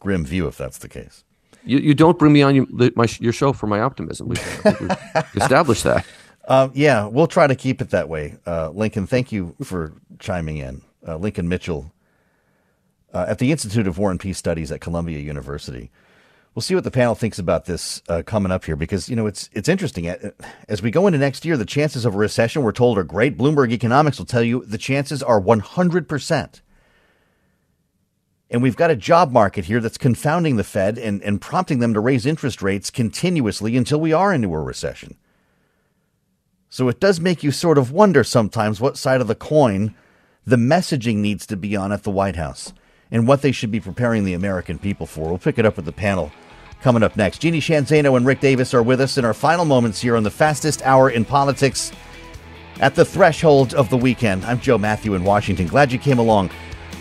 grim 0.00 0.24
view 0.24 0.46
if 0.48 0.58
that's 0.58 0.78
the 0.78 0.88
case. 0.88 1.24
You, 1.64 1.78
you 1.78 1.94
don't 1.94 2.18
bring 2.18 2.32
me 2.32 2.42
on 2.42 2.54
your, 2.54 2.66
my, 2.96 3.06
your 3.20 3.32
show 3.32 3.52
for 3.52 3.66
my 3.66 3.80
optimism. 3.80 4.28
We've 4.28 4.38
established 5.34 5.84
that. 5.84 6.06
Uh, 6.48 6.68
yeah, 6.72 7.06
we'll 7.06 7.26
try 7.26 7.46
to 7.46 7.54
keep 7.54 7.80
it 7.80 7.90
that 7.90 8.08
way. 8.08 8.36
Uh, 8.46 8.70
Lincoln, 8.70 9.06
thank 9.06 9.30
you 9.30 9.54
for 9.62 9.92
chiming 10.18 10.56
in. 10.56 10.82
Uh, 11.06 11.16
Lincoln 11.16 11.48
Mitchell 11.48 11.92
uh, 13.12 13.26
at 13.28 13.38
the 13.38 13.52
Institute 13.52 13.86
of 13.86 13.98
War 13.98 14.10
and 14.10 14.20
Peace 14.20 14.38
Studies 14.38 14.70
at 14.70 14.80
Columbia 14.80 15.18
University. 15.18 15.90
We'll 16.54 16.62
see 16.62 16.74
what 16.74 16.84
the 16.84 16.90
panel 16.90 17.14
thinks 17.14 17.38
about 17.38 17.66
this 17.66 18.02
uh, 18.08 18.22
coming 18.26 18.50
up 18.50 18.64
here 18.64 18.74
because 18.74 19.08
you 19.08 19.14
know 19.14 19.26
it's 19.26 19.48
it's 19.52 19.68
interesting. 19.68 20.08
As 20.68 20.82
we 20.82 20.90
go 20.90 21.06
into 21.06 21.18
next 21.18 21.44
year, 21.44 21.56
the 21.56 21.64
chances 21.64 22.04
of 22.04 22.14
a 22.14 22.18
recession 22.18 22.62
we're 22.62 22.72
told 22.72 22.98
are 22.98 23.04
great. 23.04 23.38
Bloomberg 23.38 23.70
Economics 23.70 24.18
will 24.18 24.26
tell 24.26 24.42
you 24.42 24.64
the 24.64 24.78
chances 24.78 25.22
are 25.22 25.38
100 25.38 26.08
percent. 26.08 26.62
And 28.52 28.62
we've 28.62 28.76
got 28.76 28.90
a 28.90 28.96
job 28.96 29.30
market 29.30 29.66
here 29.66 29.78
that's 29.78 29.96
confounding 29.96 30.56
the 30.56 30.64
Fed 30.64 30.98
and, 30.98 31.22
and 31.22 31.40
prompting 31.40 31.78
them 31.78 31.94
to 31.94 32.00
raise 32.00 32.26
interest 32.26 32.60
rates 32.62 32.90
continuously 32.90 33.76
until 33.76 34.00
we 34.00 34.12
are 34.12 34.34
into 34.34 34.52
a 34.52 34.60
recession. 34.60 35.16
So 36.68 36.88
it 36.88 36.98
does 36.98 37.20
make 37.20 37.44
you 37.44 37.52
sort 37.52 37.78
of 37.78 37.92
wonder 37.92 38.24
sometimes 38.24 38.80
what 38.80 38.96
side 38.96 39.20
of 39.20 39.28
the 39.28 39.36
coin 39.36 39.94
the 40.44 40.56
messaging 40.56 41.16
needs 41.16 41.46
to 41.46 41.56
be 41.56 41.76
on 41.76 41.92
at 41.92 42.02
the 42.02 42.10
White 42.10 42.34
House 42.34 42.72
and 43.10 43.26
what 43.26 43.42
they 43.42 43.52
should 43.52 43.70
be 43.70 43.80
preparing 43.80 44.24
the 44.24 44.34
American 44.34 44.78
people 44.78 45.06
for. 45.06 45.28
We'll 45.28 45.38
pick 45.38 45.58
it 45.58 45.66
up 45.66 45.76
with 45.76 45.84
the 45.84 45.92
panel 45.92 46.30
coming 46.82 47.02
up 47.02 47.16
next. 47.16 47.38
Jeannie 47.38 47.60
Zaino 47.60 48.16
and 48.16 48.24
Rick 48.26 48.40
Davis 48.40 48.72
are 48.74 48.82
with 48.82 49.00
us 49.00 49.18
in 49.18 49.24
our 49.24 49.34
final 49.34 49.64
moments 49.64 50.00
here 50.00 50.16
on 50.16 50.22
the 50.22 50.30
fastest 50.30 50.82
hour 50.82 51.10
in 51.10 51.24
politics 51.24 51.92
at 52.80 52.94
the 52.94 53.04
threshold 53.04 53.74
of 53.74 53.90
the 53.90 53.96
weekend. 53.96 54.44
I'm 54.44 54.60
Joe 54.60 54.78
Matthew 54.78 55.14
in 55.14 55.24
Washington. 55.24 55.66
Glad 55.66 55.92
you 55.92 55.98
came 55.98 56.18
along. 56.18 56.50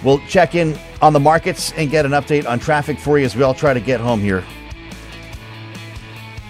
We'll 0.04 0.19
check 0.28 0.56
in 0.56 0.78
on 1.02 1.13
the 1.13 1.19
markets 1.19 1.74
and 1.74 1.89
get 1.89 2.06
an 2.06 2.12
update 2.12 2.48
on 2.48 2.60
traffic 2.60 3.00
for 3.00 3.19
you 3.19 3.26
as 3.26 3.36
we 3.36 3.43
all 3.43 3.54
try 3.54 3.74
to 3.74 3.80
get 3.80 4.00
home 4.00 4.19
here. 4.19 4.43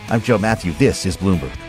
I'm 0.09 0.21
Joe 0.21 0.39
Matthew. 0.39 0.71
This 0.73 1.05
is 1.05 1.15
Bloomberg. 1.15 1.68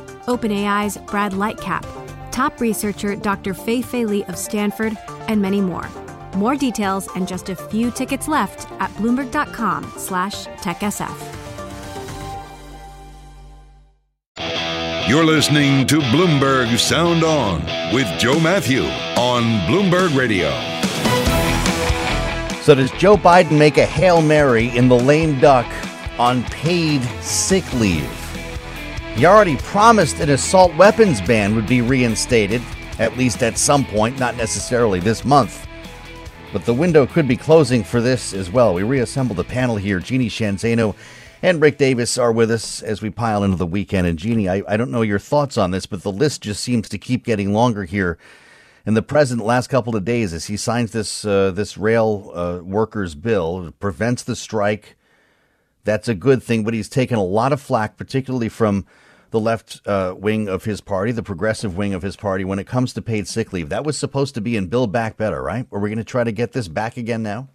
OpenAI's 0.31 0.97
Brad 0.97 1.33
Lightcap, 1.33 1.83
top 2.31 2.61
researcher 2.61 3.17
Dr. 3.17 3.53
Fei 3.53 3.81
Fei 3.81 4.05
Li 4.05 4.23
of 4.25 4.37
Stanford, 4.37 4.97
and 5.27 5.41
many 5.41 5.59
more. 5.59 5.89
More 6.37 6.55
details 6.55 7.09
and 7.15 7.27
just 7.27 7.49
a 7.49 7.55
few 7.55 7.91
tickets 7.91 8.29
left 8.29 8.71
at 8.79 8.89
bloomberg.com 8.91 9.91
slash 9.97 10.45
techsf. 10.63 11.37
You're 15.09 15.25
listening 15.25 15.85
to 15.87 15.99
Bloomberg 15.99 16.77
Sound 16.79 17.25
On 17.25 17.61
with 17.93 18.07
Joe 18.17 18.39
Matthew 18.39 18.83
on 19.17 19.43
Bloomberg 19.67 20.15
Radio. 20.15 20.49
So 22.61 22.75
does 22.75 22.91
Joe 22.91 23.17
Biden 23.17 23.57
make 23.57 23.77
a 23.77 23.85
Hail 23.85 24.21
Mary 24.21 24.69
in 24.69 24.87
the 24.87 24.95
lame 24.95 25.37
duck 25.41 25.67
on 26.17 26.43
paid 26.45 27.01
sick 27.21 27.65
leave? 27.73 28.20
He 29.15 29.25
already 29.25 29.57
promised 29.57 30.19
an 30.19 30.29
assault 30.29 30.75
weapons 30.77 31.21
ban 31.21 31.53
would 31.55 31.67
be 31.67 31.81
reinstated, 31.81 32.61
at 32.97 33.17
least 33.17 33.43
at 33.43 33.57
some 33.57 33.85
point, 33.85 34.17
not 34.17 34.35
necessarily 34.35 34.99
this 34.99 35.25
month. 35.25 35.67
But 36.53 36.65
the 36.65 36.73
window 36.73 37.05
could 37.05 37.27
be 37.27 37.37
closing 37.37 37.83
for 37.83 38.01
this 38.01 38.33
as 38.33 38.49
well. 38.49 38.73
We 38.73 38.83
reassemble 38.83 39.35
the 39.35 39.43
panel 39.43 39.75
here. 39.75 39.99
Jeannie 39.99 40.29
Zaino 40.29 40.95
and 41.43 41.61
Rick 41.61 41.77
Davis 41.77 42.17
are 42.17 42.31
with 42.31 42.49
us 42.49 42.81
as 42.81 43.01
we 43.01 43.09
pile 43.09 43.43
into 43.43 43.57
the 43.57 43.65
weekend. 43.65 44.07
And 44.07 44.17
Jeannie, 44.17 44.49
I, 44.49 44.63
I 44.67 44.77
don't 44.77 44.91
know 44.91 45.01
your 45.01 45.19
thoughts 45.19 45.57
on 45.57 45.71
this, 45.71 45.85
but 45.85 46.03
the 46.03 46.11
list 46.11 46.41
just 46.41 46.63
seems 46.63 46.89
to 46.89 46.97
keep 46.97 47.23
getting 47.25 47.53
longer 47.53 47.83
here. 47.83 48.17
And 48.85 48.97
the 48.97 49.03
president, 49.03 49.45
last 49.45 49.67
couple 49.67 49.95
of 49.95 50.05
days, 50.05 50.33
as 50.33 50.45
he 50.45 50.57
signs 50.57 50.91
this 50.91 51.23
uh, 51.23 51.51
this 51.51 51.77
rail 51.77 52.31
uh, 52.33 52.63
workers 52.63 53.13
bill, 53.13 53.73
prevents 53.79 54.23
the 54.23 54.35
strike. 54.35 54.97
That's 55.83 56.07
a 56.07 56.15
good 56.15 56.41
thing, 56.41 56.63
but 56.63 56.73
he's 56.73 56.89
taken 56.89 57.17
a 57.17 57.23
lot 57.23 57.53
of 57.53 57.61
flack, 57.61 57.97
particularly 57.97 58.49
from 58.49 58.85
the 59.31 59.39
left 59.39 59.81
uh, 59.87 60.13
wing 60.17 60.47
of 60.47 60.65
his 60.65 60.81
party, 60.81 61.11
the 61.11 61.23
progressive 61.23 61.75
wing 61.75 61.93
of 61.93 62.01
his 62.01 62.15
party, 62.15 62.43
when 62.45 62.59
it 62.59 62.67
comes 62.67 62.93
to 62.93 63.01
paid 63.01 63.27
sick 63.27 63.51
leave. 63.51 63.69
That 63.69 63.83
was 63.83 63.97
supposed 63.97 64.35
to 64.35 64.41
be 64.41 64.55
in 64.55 64.67
Build 64.67 64.91
Back 64.91 65.17
Better, 65.17 65.41
right? 65.41 65.65
Are 65.71 65.79
we 65.79 65.89
going 65.89 65.97
to 65.97 66.03
try 66.03 66.23
to 66.23 66.31
get 66.31 66.51
this 66.51 66.67
back 66.67 66.97
again 66.97 67.23
now? 67.23 67.49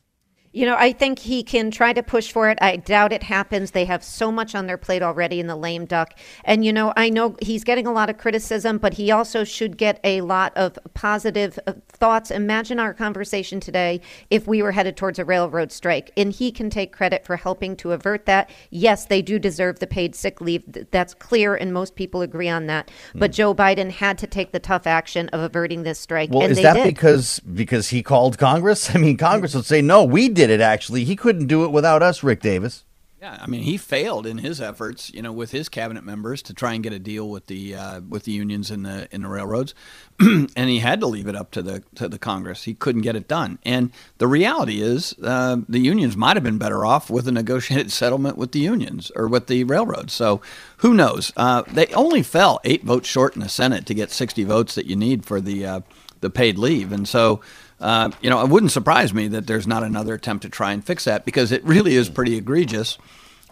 You 0.57 0.64
know, 0.64 0.77
I 0.79 0.92
think 0.92 1.19
he 1.19 1.42
can 1.42 1.71
try 1.71 1.92
to 1.92 2.03
push 2.03 2.33
for 2.33 2.49
it. 2.49 2.57
I 2.62 2.77
doubt 2.77 3.12
it 3.12 3.23
happens. 3.23 3.73
They 3.73 3.85
have 3.85 4.03
so 4.03 4.33
much 4.33 4.55
on 4.55 4.66
their 4.66 4.79
plate 4.79 5.03
already 5.03 5.38
in 5.38 5.49
the 5.49 5.55
lame 5.55 5.85
duck. 5.85 6.14
And, 6.47 6.64
you 6.64 6.73
know, 6.73 6.95
I 6.97 7.11
know 7.11 7.37
he's 7.42 7.62
getting 7.62 7.87
a 7.87 7.92
lot 7.92 8.09
of 8.09 8.16
criticism, 8.16 8.79
but 8.79 8.95
he 8.95 9.11
also 9.11 9.45
should 9.45 9.77
get 9.77 10.01
a 10.03 10.23
lot 10.23 10.57
of 10.57 10.79
positive 10.95 11.59
uh, 11.66 11.75
thoughts. 11.88 12.31
Imagine 12.31 12.81
our 12.81 12.95
conversation 12.95 13.61
today 13.61 14.01
if 14.31 14.47
we 14.47 14.62
were 14.62 14.73
headed 14.73 14.97
towards 14.97 15.19
a 15.19 15.27
railroad 15.27 15.73
strike. 15.73 16.11
And 16.16 16.33
he 16.33 16.51
can 16.51 16.71
take 16.71 16.90
credit 16.90 17.27
for 17.27 17.37
helping 17.37 17.77
to 17.77 17.92
avert 17.92 18.25
that. 18.25 18.49
Yes, 18.71 19.05
they 19.05 19.21
do 19.21 19.38
deserve 19.38 19.79
the 19.81 19.87
paid 19.87 20.14
sick 20.14 20.40
leave. 20.40 20.62
That's 20.90 21.12
clear, 21.12 21.55
and 21.55 21.71
most 21.71 21.97
people 21.97 22.23
agree 22.23 22.49
on 22.49 22.64
that. 22.69 22.90
Mm. 23.12 23.21
But 23.21 23.33
Joe 23.33 23.55
Biden 23.55 23.90
had 23.90 24.16
to 24.16 24.27
take 24.27 24.53
the 24.53 24.59
tough 24.59 24.87
action 24.87 25.29
of 25.35 25.40
averting 25.42 25.83
this 25.83 25.99
strike. 25.99 26.31
Well, 26.31 26.49
is 26.49 26.62
that 26.62 26.77
did. 26.77 26.85
because 26.85 27.40
because 27.40 27.90
he 27.90 28.03
called 28.03 28.38
Congress? 28.38 28.88
I 28.95 28.99
mean, 28.99 29.19
Congress 29.19 29.55
would 29.55 29.66
say, 29.66 29.83
no, 29.83 30.03
we 30.03 30.31
did 30.31 30.45
did 30.46 30.61
it 30.61 30.62
actually. 30.62 31.04
He 31.04 31.16
couldn't 31.16 31.46
do 31.46 31.64
it 31.64 31.72
without 31.72 32.02
us, 32.02 32.22
Rick 32.22 32.40
Davis. 32.40 32.85
Yeah, 33.20 33.38
I 33.40 33.46
mean, 33.46 33.62
he 33.62 33.78
failed 33.78 34.26
in 34.26 34.38
his 34.38 34.61
efforts, 34.61 35.11
you 35.14 35.22
know, 35.22 35.32
with 35.32 35.50
his 35.50 35.70
cabinet 35.70 36.04
members 36.04 36.42
to 36.42 36.54
try 36.54 36.74
and 36.74 36.82
get 36.85 36.92
a 36.92 36.98
deal 36.98 37.30
with 37.30 37.46
the 37.46 37.74
uh, 37.74 38.00
with 38.02 38.24
the 38.24 38.32
unions 38.32 38.70
in 38.70 38.82
the 38.82 39.09
in 39.11 39.22
the 39.22 39.28
railroads, 39.28 39.74
and 40.20 40.50
he 40.54 40.80
had 40.80 41.00
to 41.00 41.06
leave 41.06 41.26
it 41.26 41.35
up 41.35 41.50
to 41.52 41.62
the 41.62 41.82
to 41.94 42.09
the 42.09 42.18
Congress. 42.18 42.64
He 42.64 42.74
couldn't 42.74 43.00
get 43.00 43.16
it 43.16 43.26
done, 43.26 43.59
and 43.64 43.90
the 44.18 44.26
reality 44.26 44.82
is, 44.82 45.14
uh, 45.22 45.56
the 45.66 45.78
unions 45.78 46.14
might 46.14 46.37
have 46.37 46.44
been 46.44 46.59
better 46.59 46.85
off 46.85 47.09
with 47.09 47.26
a 47.26 47.32
negotiated 47.32 47.90
settlement 48.00 48.37
with 48.37 48.52
the 48.52 48.61
unions 48.61 49.11
or 49.16 49.28
with 49.28 49.46
the 49.46 49.64
railroads. 49.64 50.12
So, 50.12 50.42
who 50.78 50.92
knows? 50.92 51.32
Uh, 51.38 51.62
they 51.68 51.87
only 51.94 52.22
fell 52.22 52.61
eight 52.64 52.85
votes 52.85 53.09
short 53.09 53.35
in 53.35 53.40
the 53.40 53.48
Senate 53.48 53.87
to 53.87 53.94
get 53.94 54.11
sixty 54.11 54.44
votes 54.44 54.74
that 54.74 54.85
you 54.85 54.94
need 54.94 55.24
for 55.24 55.40
the 55.40 55.64
uh, 55.64 55.80
the 56.20 56.28
paid 56.28 56.59
leave, 56.59 56.92
and 56.92 57.09
so. 57.09 57.40
Uh, 57.81 58.11
you 58.21 58.31
know, 58.31 58.43
it 58.43 58.49
wouldn't 58.49 58.73
surprise 58.73 59.12
me 59.12 59.29
that 59.29 59.47
there's 59.47 59.67
not 59.67 59.83
another 59.83 60.15
attempt 60.15 60.43
to 60.43 60.49
try 60.49 60.73
and 60.73 60.85
fix 60.85 61.05
that 61.05 61.25
because 61.25 61.53
it 61.53 61.62
really 61.65 61.95
is 61.95 62.09
pretty 62.09 62.37
egregious. 62.37 62.99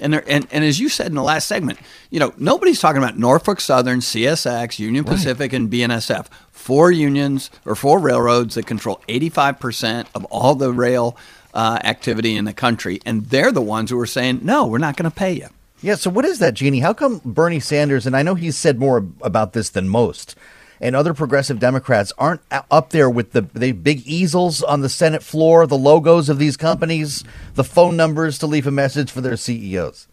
And, 0.01 0.13
there, 0.13 0.25
and 0.27 0.49
and 0.51 0.65
as 0.65 0.81
you 0.81 0.89
said 0.89 1.07
in 1.07 1.15
the 1.15 1.23
last 1.23 1.47
segment, 1.47 1.79
you 2.11 2.19
know, 2.19 2.35
nobody's 2.37 2.81
talking 2.81 3.03
about 3.03 3.19
Norfolk 3.19 3.61
Southern, 3.61 4.01
CSX, 4.01 4.79
Union 4.79 5.05
Pacific, 5.05 5.53
right. 5.53 5.61
and 5.61 5.71
BNSF. 5.71 6.27
Four 6.51 6.91
unions 6.91 7.51
or 7.65 7.77
four 7.77 8.01
railroads 8.01 8.55
that 8.55 8.67
control 8.67 9.03
85% 9.09 10.07
of 10.15 10.25
all 10.27 10.55
the 10.55 10.73
rail 10.73 11.17
uh, 11.53 11.79
activity 11.85 12.37
in 12.37 12.45
the 12.45 12.53
country, 12.53 13.01
and 13.07 13.27
they're 13.27 13.53
the 13.53 13.63
ones 13.63 13.91
who 13.91 14.01
are 14.01 14.07
saying, 14.07 14.41
"No, 14.43 14.67
we're 14.67 14.79
not 14.79 14.97
going 14.97 15.09
to 15.09 15.17
pay 15.17 15.33
you." 15.33 15.49
Yeah. 15.81 15.95
So 15.95 16.11
what 16.11 16.25
is 16.25 16.41
that, 16.41 16.55
Jeannie? 16.55 16.81
How 16.81 16.95
come 16.95 17.21
Bernie 17.25 17.61
Sanders? 17.61 18.07
And 18.07 18.17
I 18.17 18.23
know 18.23 18.35
he's 18.35 18.57
said 18.57 18.81
more 18.81 19.07
about 19.21 19.53
this 19.53 19.69
than 19.69 19.89
most 19.89 20.35
and 20.81 20.97
other 20.97 21.15
progressive 21.15 21.59
Democrats 21.59 22.13
aren't 22.19 22.41
up 22.71 22.91
there 22.91 23.11
with 23.11 23.33
the, 23.33 23.43
the 23.55 23.73
big 23.73 24.07
easels 24.07 24.63
on 24.63 24.81
the 24.81 24.89
Senate 24.89 25.23
floor, 25.23 25.67
the 25.67 25.79
logos 25.79 26.29
of 26.29 26.39
these 26.39 26.57
companies, 26.57 27.25
the 27.55 27.65
phone 27.65 27.97
numbers 27.97 28.39
to 28.39 28.47
leave 28.47 28.67
a 28.67 28.71
message 28.71 29.11
for 29.11 29.21
their 29.21 29.37
CEOs. 29.37 30.09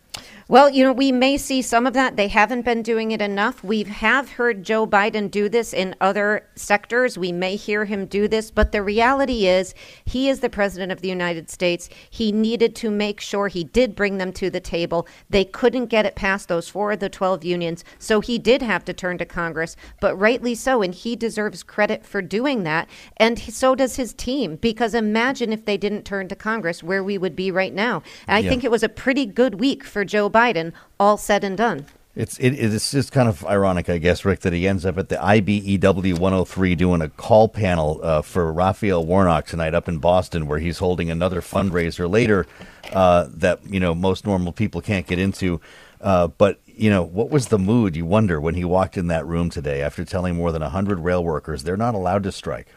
Well, 0.51 0.69
you 0.69 0.83
know, 0.83 0.91
we 0.91 1.13
may 1.13 1.37
see 1.37 1.61
some 1.61 1.87
of 1.87 1.93
that. 1.93 2.17
They 2.17 2.27
haven't 2.27 2.65
been 2.65 2.81
doing 2.81 3.11
it 3.11 3.21
enough. 3.21 3.63
We 3.63 3.83
have 3.83 4.31
heard 4.31 4.65
Joe 4.65 4.85
Biden 4.85 5.31
do 5.31 5.47
this 5.47 5.73
in 5.73 5.95
other 6.01 6.45
sectors. 6.55 7.17
We 7.17 7.31
may 7.31 7.55
hear 7.55 7.85
him 7.85 8.05
do 8.05 8.27
this, 8.27 8.51
but 8.51 8.73
the 8.73 8.83
reality 8.83 9.47
is 9.47 9.73
he 10.03 10.27
is 10.27 10.41
the 10.41 10.49
president 10.49 10.91
of 10.91 10.99
the 10.99 11.07
United 11.07 11.49
States. 11.49 11.87
He 12.09 12.33
needed 12.33 12.75
to 12.75 12.91
make 12.91 13.21
sure 13.21 13.47
he 13.47 13.63
did 13.63 13.95
bring 13.95 14.17
them 14.17 14.33
to 14.33 14.49
the 14.49 14.59
table. 14.59 15.07
They 15.29 15.45
couldn't 15.45 15.85
get 15.85 16.05
it 16.05 16.15
past 16.15 16.49
those 16.49 16.67
four 16.67 16.91
of 16.91 16.99
the 16.99 17.07
12 17.07 17.45
unions, 17.45 17.85
so 17.97 18.19
he 18.19 18.37
did 18.37 18.61
have 18.61 18.83
to 18.83 18.93
turn 18.93 19.19
to 19.19 19.25
Congress, 19.25 19.77
but 20.01 20.19
rightly 20.19 20.53
so, 20.53 20.81
and 20.81 20.93
he 20.93 21.15
deserves 21.15 21.63
credit 21.63 22.05
for 22.05 22.21
doing 22.21 22.63
that. 22.63 22.89
And 23.15 23.39
so 23.39 23.73
does 23.73 23.95
his 23.95 24.13
team, 24.13 24.57
because 24.57 24.95
imagine 24.95 25.53
if 25.53 25.63
they 25.63 25.77
didn't 25.77 26.03
turn 26.03 26.27
to 26.27 26.35
Congress, 26.35 26.83
where 26.83 27.05
we 27.05 27.17
would 27.17 27.37
be 27.37 27.51
right 27.51 27.73
now. 27.73 28.03
I 28.27 28.39
yeah. 28.39 28.49
think 28.49 28.65
it 28.65 28.71
was 28.71 28.83
a 28.83 28.89
pretty 28.89 29.25
good 29.25 29.61
week 29.61 29.85
for 29.85 30.03
Joe 30.03 30.29
Biden 30.29 30.40
Biden, 30.41 30.73
all 30.99 31.17
said 31.17 31.43
and 31.43 31.55
done. 31.55 31.85
It's 32.13 32.37
it, 32.39 32.49
it's 32.49 32.91
just 32.91 33.11
kind 33.11 33.29
of 33.29 33.45
ironic, 33.45 33.89
I 33.89 33.97
guess, 33.97 34.25
Rick, 34.25 34.41
that 34.41 34.51
he 34.51 34.67
ends 34.67 34.85
up 34.85 34.97
at 34.97 35.07
the 35.07 35.15
IBEW 35.15 36.19
103 36.19 36.75
doing 36.75 37.01
a 37.01 37.07
call 37.07 37.47
panel 37.47 38.01
uh, 38.03 38.21
for 38.21 38.51
Raphael 38.51 39.05
Warnock 39.05 39.45
tonight 39.45 39.73
up 39.73 39.87
in 39.87 39.99
Boston, 39.99 40.47
where 40.47 40.59
he's 40.59 40.79
holding 40.79 41.09
another 41.09 41.39
fundraiser 41.39 42.09
later 42.09 42.47
uh, 42.91 43.27
that 43.29 43.59
you 43.65 43.79
know 43.79 43.95
most 43.95 44.25
normal 44.25 44.51
people 44.51 44.81
can't 44.81 45.07
get 45.07 45.19
into. 45.19 45.61
Uh, 46.01 46.27
but 46.27 46.59
you 46.65 46.89
know, 46.89 47.03
what 47.03 47.29
was 47.29 47.47
the 47.47 47.59
mood? 47.59 47.95
You 47.95 48.05
wonder 48.05 48.41
when 48.41 48.55
he 48.55 48.65
walked 48.65 48.97
in 48.97 49.07
that 49.07 49.25
room 49.25 49.49
today 49.49 49.81
after 49.81 50.03
telling 50.03 50.35
more 50.35 50.51
than 50.51 50.61
hundred 50.63 50.99
rail 50.99 51.23
workers 51.23 51.63
they're 51.63 51.77
not 51.77 51.95
allowed 51.95 52.23
to 52.23 52.31
strike. 52.31 52.67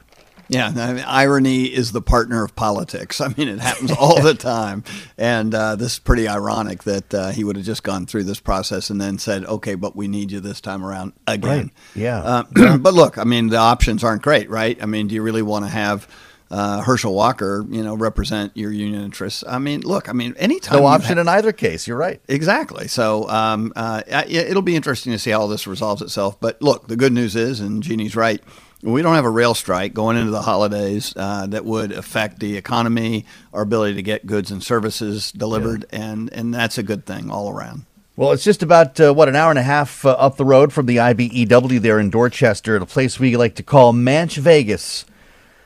Yeah, 0.49 0.73
I 0.77 0.93
mean, 0.93 1.05
irony 1.07 1.65
is 1.65 1.93
the 1.93 2.03
partner 2.03 2.45
of 2.45 2.55
politics. 2.55 3.21
I 3.21 3.29
mean, 3.29 3.49
it 3.49 3.61
happens 3.61 3.91
all 3.93 4.21
the 4.21 4.35
time, 4.39 4.85
and 5.17 5.55
uh, 5.55 5.77
this 5.77 5.95
is 5.95 5.99
pretty 5.99 6.29
ironic 6.29 6.83
that 6.85 7.15
uh, 7.15 7.31
he 7.31 7.45
would 7.45 7.57
have 7.57 7.65
just 7.65 7.83
gone 7.83 8.07
through 8.07 8.25
this 8.25 8.41
process 8.41 8.91
and 8.91 9.01
then 9.01 9.19
said, 9.19 9.45
"Okay, 9.45 9.75
but 9.75 9.97
we 9.97 10.09
need 10.09 10.31
you 10.31 10.41
this 10.41 10.61
time 10.61 10.85
around 10.85 11.13
again." 11.27 11.59
Right. 11.59 11.71
Yeah. 11.95 12.23
Uh, 12.23 12.77
but 12.79 12.95
look, 12.95 13.19
I 13.19 13.25
mean, 13.25 13.49
the 13.49 13.57
options 13.57 14.05
aren't 14.05 14.23
great, 14.23 14.51
right? 14.51 14.81
I 14.83 14.87
mean, 14.87 15.09
do 15.09 15.15
you 15.15 15.23
really 15.23 15.43
want 15.43 15.65
to 15.65 15.71
have? 15.71 16.09
Uh, 16.51 16.83
Herschel 16.83 17.15
Walker, 17.15 17.65
you 17.69 17.83
know, 17.83 17.95
represent 17.97 18.53
your 18.55 18.71
union 18.71 19.03
interests. 19.03 19.43
I 19.49 19.59
mean, 19.59 19.81
look, 19.81 20.09
I 20.09 20.13
mean, 20.13 20.35
anytime. 20.37 20.79
No 20.79 20.87
option 20.87 21.19
in 21.19 21.27
either 21.27 21.51
case. 21.53 21.89
You're 21.89 21.97
right. 21.97 22.21
Exactly. 22.29 22.87
So 22.87 23.29
um, 23.29 23.73
uh, 23.75 24.03
it'll 24.07 24.63
be 24.63 24.77
interesting 24.77 25.11
to 25.13 25.19
see 25.19 25.31
how 25.31 25.41
all 25.41 25.49
this 25.49 25.67
resolves 25.67 26.01
itself. 26.01 26.39
But 26.39 26.63
look, 26.63 26.87
the 26.87 26.97
good 26.97 27.13
news 27.13 27.35
is, 27.35 27.59
and 27.59 27.83
Jeannie's 27.83 28.15
right, 28.15 28.41
we 28.85 29.01
don't 29.01 29.15
have 29.15 29.25
a 29.25 29.31
rail 29.31 29.55
strike 29.55 29.95
going 29.95 30.17
into 30.17 30.31
the 30.31 30.43
holidays 30.43 31.15
uh, 31.17 31.47
that 31.47 31.65
would 31.65 31.91
affect 31.91 32.39
the 32.39 32.57
economy, 32.57 33.25
our 33.53 33.63
ability 33.63 33.95
to 33.95 34.03
get 34.03 34.27
goods 34.27 34.51
and 34.51 34.63
services 34.63 35.33
delivered, 35.33 35.87
yeah. 35.93 36.03
and 36.03 36.33
and 36.33 36.55
that's 36.55 36.77
a 36.77 36.83
good 36.83 37.07
thing 37.07 37.31
all 37.31 37.51
around. 37.51 37.87
Well, 38.17 38.33
it's 38.33 38.45
just 38.45 38.63
about 38.63 39.01
uh, 39.01 39.13
what 39.13 39.29
an 39.29 39.37
hour 39.37 39.51
and 39.51 39.59
a 39.59 39.63
half 39.63 40.05
uh, 40.05 40.11
up 40.11 40.37
the 40.37 40.45
road 40.45 40.73
from 40.73 40.87
the 40.87 40.99
IBEW 40.99 41.81
there 41.81 41.99
in 41.99 42.11
Dorchester, 42.11 42.77
a 42.77 42.87
place 42.87 43.19
we 43.19 43.37
like 43.37 43.57
to 43.57 43.63
call 43.63 43.93
Manch 43.93 44.37
Vegas. 44.37 45.05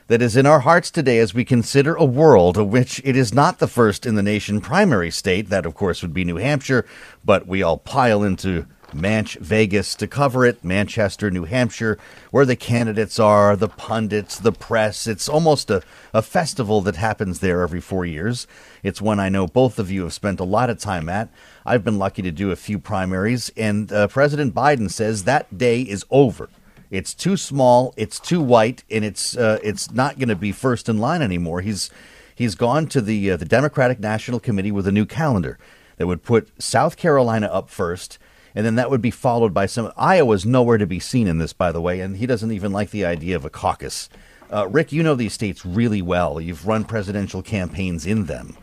That 0.07 0.23
is 0.23 0.35
in 0.35 0.47
our 0.47 0.61
hearts 0.61 0.89
today 0.89 1.19
as 1.19 1.35
we 1.35 1.45
consider 1.45 1.93
a 1.93 2.03
world 2.03 2.57
of 2.57 2.69
which 2.69 2.99
it 3.05 3.15
is 3.15 3.31
not 3.31 3.59
the 3.59 3.67
first 3.67 4.07
in 4.07 4.15
the 4.15 4.23
nation 4.23 4.59
primary 4.59 5.11
state. 5.11 5.49
That, 5.49 5.67
of 5.67 5.75
course, 5.75 6.01
would 6.01 6.15
be 6.15 6.25
New 6.25 6.37
Hampshire, 6.37 6.83
but 7.23 7.45
we 7.45 7.61
all 7.61 7.77
pile 7.77 8.23
into 8.23 8.65
Manch 8.93 9.37
Vegas 9.37 9.95
to 9.95 10.07
cover 10.07 10.45
it, 10.45 10.63
Manchester, 10.63 11.29
New 11.29 11.45
Hampshire, 11.45 11.97
where 12.31 12.45
the 12.45 12.55
candidates 12.55 13.19
are, 13.19 13.55
the 13.55 13.67
pundits, 13.67 14.39
the 14.39 14.51
press. 14.51 15.07
It's 15.07 15.29
almost 15.29 15.69
a, 15.69 15.81
a 16.13 16.21
festival 16.21 16.81
that 16.81 16.95
happens 16.95 17.39
there 17.39 17.61
every 17.61 17.81
four 17.81 18.05
years. 18.05 18.47
It's 18.83 19.01
one 19.01 19.19
I 19.19 19.29
know 19.29 19.47
both 19.47 19.79
of 19.79 19.91
you 19.91 20.03
have 20.03 20.13
spent 20.13 20.39
a 20.39 20.45
lot 20.45 20.69
of 20.69 20.79
time 20.79 21.09
at. 21.09 21.29
I've 21.65 21.83
been 21.83 21.99
lucky 21.99 22.21
to 22.23 22.31
do 22.31 22.51
a 22.51 22.55
few 22.55 22.79
primaries, 22.79 23.51
and 23.55 23.91
uh, 23.91 24.07
President 24.07 24.53
Biden 24.53 24.89
says 24.89 25.23
that 25.23 25.57
day 25.57 25.81
is 25.81 26.05
over. 26.09 26.49
It's 26.89 27.13
too 27.13 27.37
small, 27.37 27.93
it's 27.97 28.19
too 28.19 28.41
white, 28.41 28.83
and 28.89 29.05
it's 29.05 29.37
uh, 29.37 29.59
it's 29.61 29.91
not 29.91 30.17
going 30.17 30.29
to 30.29 30.35
be 30.35 30.51
first 30.51 30.89
in 30.89 30.97
line 30.97 31.21
anymore. 31.21 31.61
He's 31.61 31.91
he's 32.33 32.55
gone 32.55 32.87
to 32.87 33.01
the 33.01 33.31
uh, 33.31 33.37
the 33.37 33.45
Democratic 33.45 33.99
National 33.99 34.39
Committee 34.39 34.71
with 34.71 34.87
a 34.87 34.91
new 34.91 35.05
calendar 35.05 35.59
that 35.97 36.07
would 36.07 36.23
put 36.23 36.49
South 36.59 36.97
Carolina 36.97 37.45
up 37.47 37.69
first 37.69 38.17
and 38.55 38.65
then 38.65 38.75
that 38.75 38.89
would 38.89 39.01
be 39.01 39.11
followed 39.11 39.53
by 39.53 39.65
some. 39.65 39.91
Iowa's 39.97 40.45
nowhere 40.45 40.77
to 40.77 40.87
be 40.87 40.99
seen 40.99 41.27
in 41.27 41.37
this, 41.37 41.53
by 41.53 41.71
the 41.71 41.81
way, 41.81 41.99
and 41.99 42.17
he 42.17 42.25
doesn't 42.25 42.51
even 42.51 42.71
like 42.71 42.91
the 42.91 43.05
idea 43.05 43.35
of 43.35 43.45
a 43.45 43.49
caucus. 43.49 44.09
Uh, 44.51 44.67
Rick, 44.67 44.91
you 44.91 45.03
know 45.03 45.15
these 45.15 45.33
states 45.33 45.65
really 45.65 46.01
well. 46.01 46.41
You've 46.41 46.67
run 46.67 46.83
presidential 46.83 47.41
campaigns 47.41 48.05
in 48.05 48.25
them. 48.25 48.57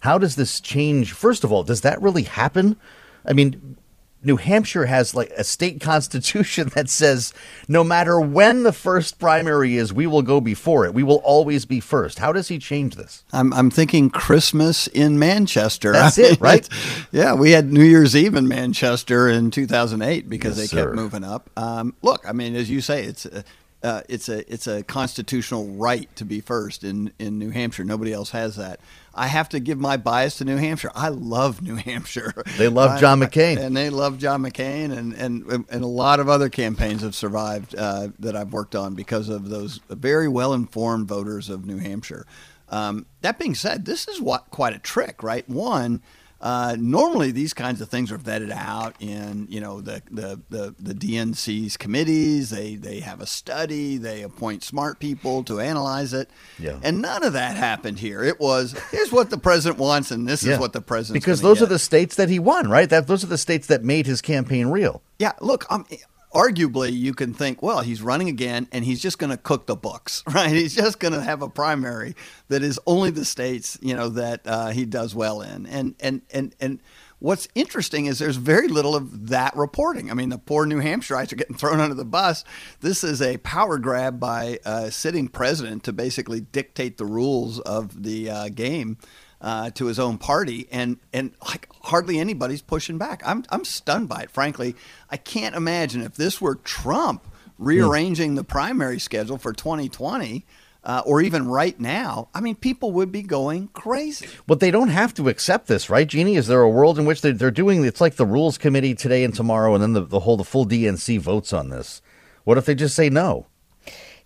How 0.00 0.18
does 0.18 0.36
this 0.36 0.60
change? 0.60 1.12
First 1.12 1.44
of 1.44 1.52
all, 1.52 1.64
does 1.64 1.80
that 1.80 2.00
really 2.00 2.22
happen? 2.24 2.76
I 3.24 3.32
mean, 3.32 3.76
New 4.24 4.36
Hampshire 4.36 4.86
has 4.86 5.14
like 5.14 5.30
a 5.30 5.44
state 5.44 5.80
constitution 5.80 6.70
that 6.74 6.88
says 6.88 7.32
no 7.68 7.84
matter 7.84 8.20
when 8.20 8.62
the 8.62 8.72
first 8.72 9.18
primary 9.18 9.76
is, 9.76 9.92
we 9.92 10.06
will 10.06 10.22
go 10.22 10.40
before 10.40 10.84
it. 10.84 10.94
We 10.94 11.02
will 11.02 11.22
always 11.24 11.64
be 11.64 11.80
first. 11.80 12.18
How 12.18 12.32
does 12.32 12.48
he 12.48 12.58
change 12.58 12.96
this? 12.96 13.24
I'm, 13.32 13.52
I'm 13.52 13.70
thinking 13.70 14.10
Christmas 14.10 14.86
in 14.88 15.18
Manchester. 15.18 15.92
That's 15.92 16.18
it, 16.18 16.40
right? 16.40 16.68
yeah, 17.12 17.34
we 17.34 17.50
had 17.50 17.72
New 17.72 17.84
Year's 17.84 18.16
Eve 18.16 18.34
in 18.34 18.48
Manchester 18.48 19.28
in 19.28 19.50
2008 19.50 20.28
because 20.28 20.58
yes, 20.58 20.70
they 20.70 20.76
kept 20.76 20.94
moving 20.94 21.24
up. 21.24 21.50
Um, 21.56 21.94
look, 22.02 22.28
I 22.28 22.32
mean, 22.32 22.56
as 22.56 22.70
you 22.70 22.80
say, 22.80 23.04
it's. 23.04 23.26
Uh, 23.26 23.42
uh, 23.84 24.00
it's 24.08 24.30
a 24.30 24.50
it's 24.52 24.66
a 24.66 24.82
constitutional 24.82 25.66
right 25.74 26.08
to 26.16 26.24
be 26.24 26.40
first 26.40 26.82
in, 26.84 27.12
in 27.18 27.38
New 27.38 27.50
Hampshire. 27.50 27.84
Nobody 27.84 28.14
else 28.14 28.30
has 28.30 28.56
that. 28.56 28.80
I 29.14 29.26
have 29.26 29.50
to 29.50 29.60
give 29.60 29.78
my 29.78 29.98
bias 29.98 30.38
to 30.38 30.44
New 30.46 30.56
Hampshire. 30.56 30.90
I 30.94 31.10
love 31.10 31.60
New 31.60 31.76
Hampshire. 31.76 32.32
They 32.56 32.68
love 32.68 32.98
John 32.98 33.20
McCain, 33.20 33.58
and 33.58 33.76
they 33.76 33.90
love 33.90 34.18
John 34.18 34.42
McCain, 34.42 34.90
and 34.96 35.12
and 35.12 35.66
and 35.68 35.84
a 35.84 35.86
lot 35.86 36.18
of 36.18 36.30
other 36.30 36.48
campaigns 36.48 37.02
have 37.02 37.14
survived 37.14 37.74
uh, 37.76 38.08
that 38.18 38.34
I've 38.34 38.52
worked 38.54 38.74
on 38.74 38.94
because 38.94 39.28
of 39.28 39.50
those 39.50 39.80
very 39.90 40.28
well 40.28 40.54
informed 40.54 41.06
voters 41.06 41.50
of 41.50 41.66
New 41.66 41.78
Hampshire. 41.78 42.26
Um, 42.70 43.04
that 43.20 43.38
being 43.38 43.54
said, 43.54 43.84
this 43.84 44.08
is 44.08 44.18
what 44.20 44.50
quite 44.50 44.74
a 44.74 44.78
trick, 44.78 45.22
right? 45.22 45.46
One. 45.48 46.02
Uh, 46.44 46.76
normally, 46.78 47.30
these 47.32 47.54
kinds 47.54 47.80
of 47.80 47.88
things 47.88 48.12
are 48.12 48.18
vetted 48.18 48.50
out 48.50 48.94
in 49.00 49.46
you 49.48 49.62
know 49.62 49.80
the 49.80 50.02
the 50.10 50.38
the, 50.50 50.74
the 50.78 50.92
DNC's 50.92 51.78
committees. 51.78 52.50
They 52.50 52.76
they 52.76 53.00
have 53.00 53.22
a 53.22 53.26
study. 53.26 53.96
They 53.96 54.20
appoint 54.20 54.62
smart 54.62 54.98
people 54.98 55.42
to 55.44 55.58
analyze 55.58 56.12
it. 56.12 56.28
Yeah. 56.58 56.78
And 56.82 57.00
none 57.00 57.24
of 57.24 57.32
that 57.32 57.56
happened 57.56 57.98
here. 57.98 58.22
It 58.22 58.38
was 58.38 58.74
here's 58.90 59.10
what 59.10 59.30
the 59.30 59.38
president 59.38 59.80
wants, 59.80 60.10
and 60.10 60.28
this 60.28 60.42
Yeah. 60.44 60.52
is 60.54 60.58
what 60.60 60.74
the 60.74 60.82
president 60.82 61.14
because 61.22 61.40
those 61.40 61.62
are 61.62 61.66
the 61.66 61.78
states 61.78 62.16
that 62.16 62.28
he 62.28 62.38
won, 62.38 62.68
right? 62.68 62.90
That 62.90 63.06
those 63.06 63.24
are 63.24 63.28
the 63.28 63.38
states 63.38 63.66
that 63.68 63.82
made 63.82 64.04
his 64.06 64.20
campaign 64.20 64.66
real. 64.66 65.00
Yeah, 65.18 65.32
look, 65.40 65.64
um, 65.70 65.86
arguably 66.34 66.92
you 66.92 67.14
can 67.14 67.32
think, 67.32 67.62
well, 67.62 67.80
he's 67.80 68.02
running 68.02 68.28
again 68.28 68.68
and 68.72 68.84
he's 68.84 69.00
just 69.00 69.18
going 69.18 69.30
to 69.30 69.36
cook 69.36 69.66
the 69.66 69.76
books, 69.76 70.22
right? 70.34 70.50
He's 70.50 70.74
just 70.74 70.98
going 70.98 71.14
to 71.14 71.22
have 71.22 71.40
a 71.42 71.48
primary 71.48 72.14
that 72.48 72.62
is 72.62 72.78
only 72.86 73.10
the 73.10 73.24
states, 73.24 73.78
you 73.80 73.94
know, 73.94 74.08
that 74.10 74.40
uh, 74.44 74.68
he 74.68 74.84
does 74.84 75.14
well 75.14 75.40
in. 75.40 75.66
And 75.66 75.94
and 76.00 76.22
and 76.32 76.54
and 76.60 76.80
what's 77.20 77.48
interesting 77.54 78.06
is 78.06 78.18
there's 78.18 78.36
very 78.36 78.68
little 78.68 78.94
of 78.94 79.28
that 79.28 79.56
reporting. 79.56 80.10
I 80.10 80.14
mean, 80.14 80.28
the 80.28 80.38
poor 80.38 80.66
New 80.66 80.82
Hampshireites 80.82 81.32
are 81.32 81.36
getting 81.36 81.56
thrown 81.56 81.80
under 81.80 81.94
the 81.94 82.04
bus. 82.04 82.44
This 82.80 83.04
is 83.04 83.22
a 83.22 83.38
power 83.38 83.78
grab 83.78 84.18
by 84.18 84.58
a 84.64 84.90
sitting 84.90 85.28
president 85.28 85.84
to 85.84 85.92
basically 85.92 86.40
dictate 86.40 86.98
the 86.98 87.06
rules 87.06 87.60
of 87.60 88.02
the 88.02 88.28
uh, 88.28 88.48
game 88.48 88.98
uh, 89.44 89.68
to 89.70 89.84
his 89.86 89.98
own 89.98 90.16
party, 90.16 90.66
and 90.72 90.96
and 91.12 91.32
like 91.46 91.68
hardly 91.82 92.18
anybody's 92.18 92.62
pushing 92.62 92.96
back. 92.96 93.22
I'm 93.26 93.44
I'm 93.50 93.64
stunned 93.64 94.08
by 94.08 94.22
it. 94.22 94.30
Frankly, 94.30 94.74
I 95.10 95.18
can't 95.18 95.54
imagine 95.54 96.00
if 96.00 96.14
this 96.14 96.40
were 96.40 96.54
Trump 96.56 97.26
rearranging 97.58 98.34
the 98.34 98.42
primary 98.42 98.98
schedule 98.98 99.38
for 99.38 99.52
2020. 99.52 100.44
Uh, 100.86 101.02
or 101.06 101.22
even 101.22 101.48
right 101.48 101.80
now, 101.80 102.28
I 102.34 102.42
mean, 102.42 102.56
people 102.56 102.92
would 102.92 103.10
be 103.10 103.22
going 103.22 103.68
crazy. 103.68 104.28
But 104.46 104.60
they 104.60 104.70
don't 104.70 104.90
have 104.90 105.14
to 105.14 105.30
accept 105.30 105.66
this, 105.66 105.88
right, 105.88 106.06
Jeannie? 106.06 106.36
Is 106.36 106.46
there 106.46 106.60
a 106.60 106.68
world 106.68 106.98
in 106.98 107.06
which 107.06 107.22
they're, 107.22 107.32
they're 107.32 107.50
doing 107.50 107.82
it's 107.86 108.02
like 108.02 108.16
the 108.16 108.26
rules 108.26 108.58
committee 108.58 108.94
today 108.94 109.24
and 109.24 109.34
tomorrow, 109.34 109.72
and 109.72 109.82
then 109.82 109.94
the, 109.94 110.02
the 110.02 110.20
whole 110.20 110.36
the 110.36 110.44
full 110.44 110.66
DNC 110.66 111.20
votes 111.20 111.54
on 111.54 111.70
this? 111.70 112.02
What 112.44 112.58
if 112.58 112.66
they 112.66 112.74
just 112.74 112.94
say 112.94 113.08
no? 113.08 113.46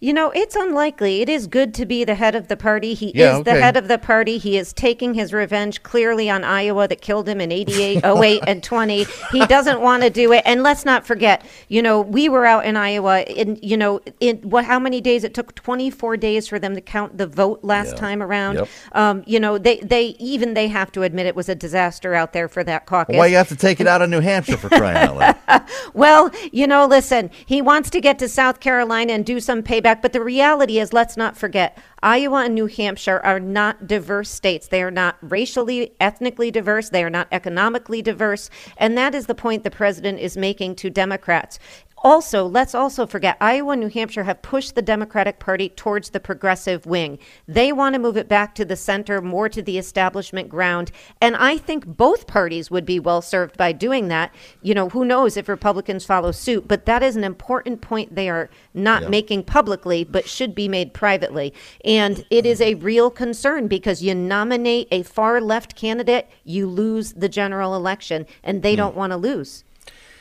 You 0.00 0.12
know, 0.12 0.30
it's 0.30 0.54
unlikely. 0.54 1.22
It 1.22 1.28
is 1.28 1.48
good 1.48 1.74
to 1.74 1.84
be 1.84 2.04
the 2.04 2.14
head 2.14 2.36
of 2.36 2.46
the 2.46 2.56
party. 2.56 2.94
He 2.94 3.10
Yeah, 3.16 3.38
is 3.38 3.44
the 3.44 3.54
head 3.60 3.76
of 3.76 3.88
the 3.88 3.98
party. 3.98 4.38
He 4.38 4.56
is 4.56 4.72
taking 4.72 5.14
his 5.14 5.32
revenge 5.32 5.82
clearly 5.82 6.30
on 6.30 6.44
Iowa 6.44 6.86
that 6.86 7.00
killed 7.00 7.28
him 7.28 7.40
in 7.40 7.50
88, 7.50 8.04
08, 8.04 8.42
and 8.46 8.62
20. 8.62 9.06
He 9.32 9.44
doesn't 9.46 9.80
want 9.80 10.04
to 10.04 10.10
do 10.10 10.32
it. 10.32 10.42
And 10.46 10.62
let's 10.62 10.84
not 10.84 11.04
forget, 11.04 11.44
you 11.66 11.82
know, 11.82 12.00
we 12.00 12.28
were 12.28 12.46
out 12.46 12.64
in 12.64 12.76
Iowa 12.76 13.22
in, 13.22 13.58
you 13.60 13.76
know, 13.76 14.00
in 14.20 14.36
what, 14.42 14.64
how 14.66 14.78
many 14.78 15.00
days? 15.00 15.24
It 15.24 15.34
took 15.34 15.52
24 15.56 16.16
days 16.16 16.46
for 16.46 16.60
them 16.60 16.76
to 16.76 16.80
count 16.80 17.18
the 17.18 17.26
vote 17.26 17.64
last 17.64 17.94
Yeah. 17.94 17.94
time 17.96 18.22
around. 18.22 18.54
Yep. 18.54 18.68
Um, 18.92 19.24
you 19.26 19.40
know, 19.40 19.58
they, 19.58 19.80
they, 19.80 20.14
even 20.20 20.54
they 20.54 20.68
have 20.68 20.92
to 20.92 21.02
admit 21.02 21.26
it 21.26 21.34
was 21.34 21.48
a 21.48 21.56
disaster 21.56 22.14
out 22.14 22.32
there 22.32 22.46
for 22.48 22.62
that 22.62 22.86
caucus. 22.86 23.16
Why 23.16 23.26
you 23.26 23.36
have 23.36 23.48
to 23.48 23.56
take 23.56 23.80
it 23.80 23.88
out 23.88 24.00
of 24.00 24.08
New 24.10 24.20
Hampshire 24.20 24.58
for 24.58 24.68
crying 24.68 24.96
out 25.08 25.16
loud? 25.16 25.34
Well, 25.94 26.30
you 26.52 26.66
know, 26.66 26.86
listen, 26.86 27.30
he 27.46 27.60
wants 27.62 27.90
to 27.90 28.00
get 28.00 28.18
to 28.20 28.28
South 28.28 28.60
Carolina 28.60 29.12
and 29.12 29.24
do 29.24 29.40
some 29.40 29.62
payback, 29.62 29.87
but 29.94 30.12
the 30.12 30.20
reality 30.20 30.78
is, 30.78 30.92
let's 30.92 31.16
not 31.16 31.36
forget, 31.36 31.78
Iowa 32.02 32.44
and 32.44 32.54
New 32.54 32.66
Hampshire 32.66 33.20
are 33.24 33.40
not 33.40 33.86
diverse 33.86 34.30
states. 34.30 34.68
They 34.68 34.82
are 34.82 34.90
not 34.90 35.16
racially, 35.20 35.92
ethnically 36.00 36.50
diverse. 36.50 36.90
They 36.90 37.04
are 37.04 37.10
not 37.10 37.28
economically 37.32 38.02
diverse. 38.02 38.50
And 38.76 38.96
that 38.98 39.14
is 39.14 39.26
the 39.26 39.34
point 39.34 39.64
the 39.64 39.70
president 39.70 40.20
is 40.20 40.36
making 40.36 40.76
to 40.76 40.90
Democrats. 40.90 41.58
Also, 42.02 42.46
let's 42.46 42.74
also 42.74 43.06
forget 43.06 43.36
Iowa 43.40 43.72
and 43.72 43.80
New 43.80 43.88
Hampshire 43.88 44.22
have 44.24 44.40
pushed 44.40 44.74
the 44.74 44.82
Democratic 44.82 45.38
Party 45.38 45.68
towards 45.68 46.10
the 46.10 46.20
progressive 46.20 46.86
wing. 46.86 47.18
They 47.46 47.72
want 47.72 47.94
to 47.94 47.98
move 47.98 48.16
it 48.16 48.28
back 48.28 48.54
to 48.54 48.64
the 48.64 48.76
center, 48.76 49.20
more 49.20 49.48
to 49.48 49.62
the 49.62 49.78
establishment 49.78 50.48
ground. 50.48 50.92
And 51.20 51.34
I 51.36 51.58
think 51.58 51.86
both 51.86 52.26
parties 52.26 52.70
would 52.70 52.86
be 52.86 53.00
well 53.00 53.20
served 53.20 53.56
by 53.56 53.72
doing 53.72 54.08
that. 54.08 54.32
You 54.62 54.74
know, 54.74 54.88
who 54.90 55.04
knows 55.04 55.36
if 55.36 55.48
Republicans 55.48 56.04
follow 56.04 56.30
suit, 56.30 56.68
but 56.68 56.86
that 56.86 57.02
is 57.02 57.16
an 57.16 57.24
important 57.24 57.80
point 57.80 58.14
they 58.14 58.28
are 58.28 58.48
not 58.74 59.02
Yeah. 59.02 59.08
making 59.08 59.44
publicly, 59.44 60.04
but 60.04 60.28
should 60.28 60.54
be 60.54 60.68
made 60.68 60.94
privately. 60.94 61.52
And 61.84 62.24
it 62.30 62.46
is 62.46 62.60
a 62.60 62.74
real 62.74 63.10
concern 63.10 63.66
because 63.66 64.02
you 64.02 64.14
nominate 64.14 64.88
a 64.92 65.02
far 65.02 65.40
left 65.40 65.74
candidate, 65.74 66.28
you 66.44 66.66
lose 66.66 67.14
the 67.14 67.28
general 67.28 67.74
election, 67.74 68.26
and 68.44 68.62
they 68.62 68.74
hmm. 68.74 68.78
don't 68.78 68.96
want 68.96 69.12
to 69.12 69.16
lose. 69.16 69.64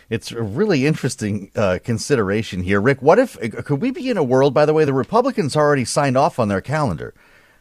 It's 0.10 0.32
a 0.32 0.41
really 0.41 0.86
interesting 0.86 1.51
uh, 1.55 1.80
consideration 1.84 2.64
here, 2.64 2.80
Rick. 2.80 3.01
What 3.01 3.20
if 3.20 3.38
could 3.66 3.82
we 3.82 3.91
be 3.91 4.10
in 4.10 4.16
a 4.16 4.24
world? 4.24 4.53
By 4.53 4.66
the 4.66 4.74
way, 4.74 4.86
the 4.86 4.93
Republicans 4.93 5.55
already 5.55 5.84
signed 5.84 6.18
off 6.18 6.39
on 6.39 6.47
their 6.47 6.62
calendar. 6.62 7.14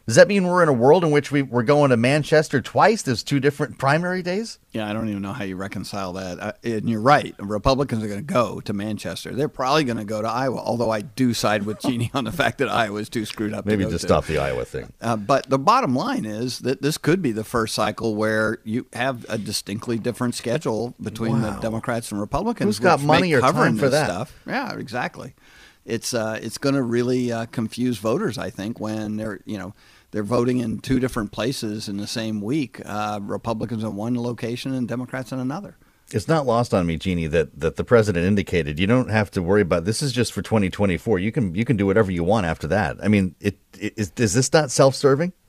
Does 0.07 0.15
that 0.15 0.29
mean 0.29 0.47
we're 0.47 0.63
in 0.63 0.69
a 0.69 0.73
world 0.73 1.03
in 1.03 1.11
which 1.11 1.33
we, 1.33 1.41
we're 1.41 1.63
going 1.63 1.89
to 1.89 1.97
Manchester 1.97 2.61
twice? 2.61 3.01
There's 3.01 3.23
two 3.23 3.41
different 3.41 3.77
primary 3.77 4.21
days. 4.21 4.57
Yeah, 4.71 4.89
I 4.89 4.93
don't 4.93 5.09
even 5.09 5.21
know 5.21 5.33
how 5.33 5.43
you 5.43 5.57
reconcile 5.57 6.13
that. 6.13 6.39
Uh, 6.39 6.53
and 6.63 6.89
you're 6.89 7.01
right. 7.01 7.35
Republicans 7.39 8.01
are 8.05 8.07
going 8.07 8.25
to 8.25 8.33
go 8.33 8.61
to 8.61 8.71
Manchester. 8.71 9.35
They're 9.35 9.49
probably 9.49 9.83
going 9.83 9.97
to 9.97 10.05
go 10.05 10.21
to 10.21 10.29
Iowa, 10.29 10.59
although 10.59 10.89
I 10.89 11.01
do 11.01 11.33
side 11.33 11.63
with 11.63 11.81
Jeannie 11.81 12.09
on 12.13 12.23
the 12.23 12.31
fact 12.31 12.59
that 12.59 12.69
Iowa 12.69 12.99
is 12.99 13.09
too 13.09 13.25
screwed 13.25 13.53
up. 13.53 13.65
Maybe 13.65 13.83
to 13.83 13.89
just 13.89 14.03
to. 14.03 14.07
stop 14.07 14.25
the 14.27 14.37
Iowa 14.37 14.63
thing. 14.63 14.93
Uh, 15.01 15.17
but 15.17 15.49
the 15.49 15.59
bottom 15.59 15.93
line 15.93 16.23
is 16.23 16.59
that 16.59 16.81
this 16.81 16.97
could 16.97 17.21
be 17.21 17.33
the 17.33 17.43
first 17.43 17.75
cycle 17.75 18.15
where 18.15 18.59
you 18.63 18.85
have 18.93 19.25
a 19.27 19.37
distinctly 19.37 19.99
different 19.99 20.35
schedule 20.35 20.95
between 21.01 21.41
the 21.41 21.51
Democrats 21.59 22.13
and 22.13 22.21
Republicans. 22.21 22.65
Who's 22.65 22.79
got 22.79 23.01
money 23.01 23.33
or 23.33 23.41
time 23.41 23.51
covering 23.51 23.77
for 23.77 23.89
that? 23.89 24.05
Stuff. 24.05 24.39
Yeah, 24.47 24.73
exactly. 24.77 25.33
It's 25.87 26.13
uh, 26.13 26.39
it's 26.41 26.57
going 26.57 26.75
to 26.75 26.81
really 26.83 27.31
uh, 27.31 27.45
confuse 27.47 27.97
voters. 27.97 28.37
I 28.37 28.49
think 28.49 28.79
when 28.79 29.17
they're 29.17 29.39
you 29.45 29.57
know 29.57 29.73
they're 30.11 30.23
voting 30.23 30.59
in 30.59 30.79
two 30.79 30.99
different 30.99 31.31
places 31.31 31.87
in 31.89 31.97
the 31.97 32.07
same 32.07 32.41
week. 32.41 32.81
Uh, 32.85 33.19
Republicans 33.21 33.83
in 33.83 33.95
one 33.95 34.21
location 34.21 34.73
and 34.73 34.87
Democrats 34.87 35.31
in 35.31 35.39
another. 35.39 35.77
It's 36.11 36.27
not 36.27 36.45
lost 36.45 36.73
on 36.73 36.85
me, 36.85 36.95
Jeannie, 36.97 37.27
that, 37.27 37.59
that 37.59 37.75
the 37.75 37.83
president 37.83 38.25
indicated 38.25 38.79
you 38.79 38.87
don't 38.87 39.09
have 39.09 39.29
to 39.31 39.41
worry 39.41 39.61
about 39.61 39.83
this. 39.83 40.01
Is 40.01 40.13
just 40.13 40.31
for 40.31 40.41
2024. 40.41 41.19
You 41.19 41.31
can 41.33 41.53
you 41.53 41.65
can 41.65 41.75
do 41.75 41.85
whatever 41.85 42.11
you 42.11 42.23
want 42.23 42.45
after 42.45 42.67
that. 42.67 42.97
I 43.03 43.09
mean, 43.09 43.35
it, 43.41 43.57
it 43.77 43.93
is, 43.97 44.13
is 44.15 44.33
this 44.33 44.53
not 44.53 44.71
self-serving? 44.71 45.29
Uh, 45.29 45.46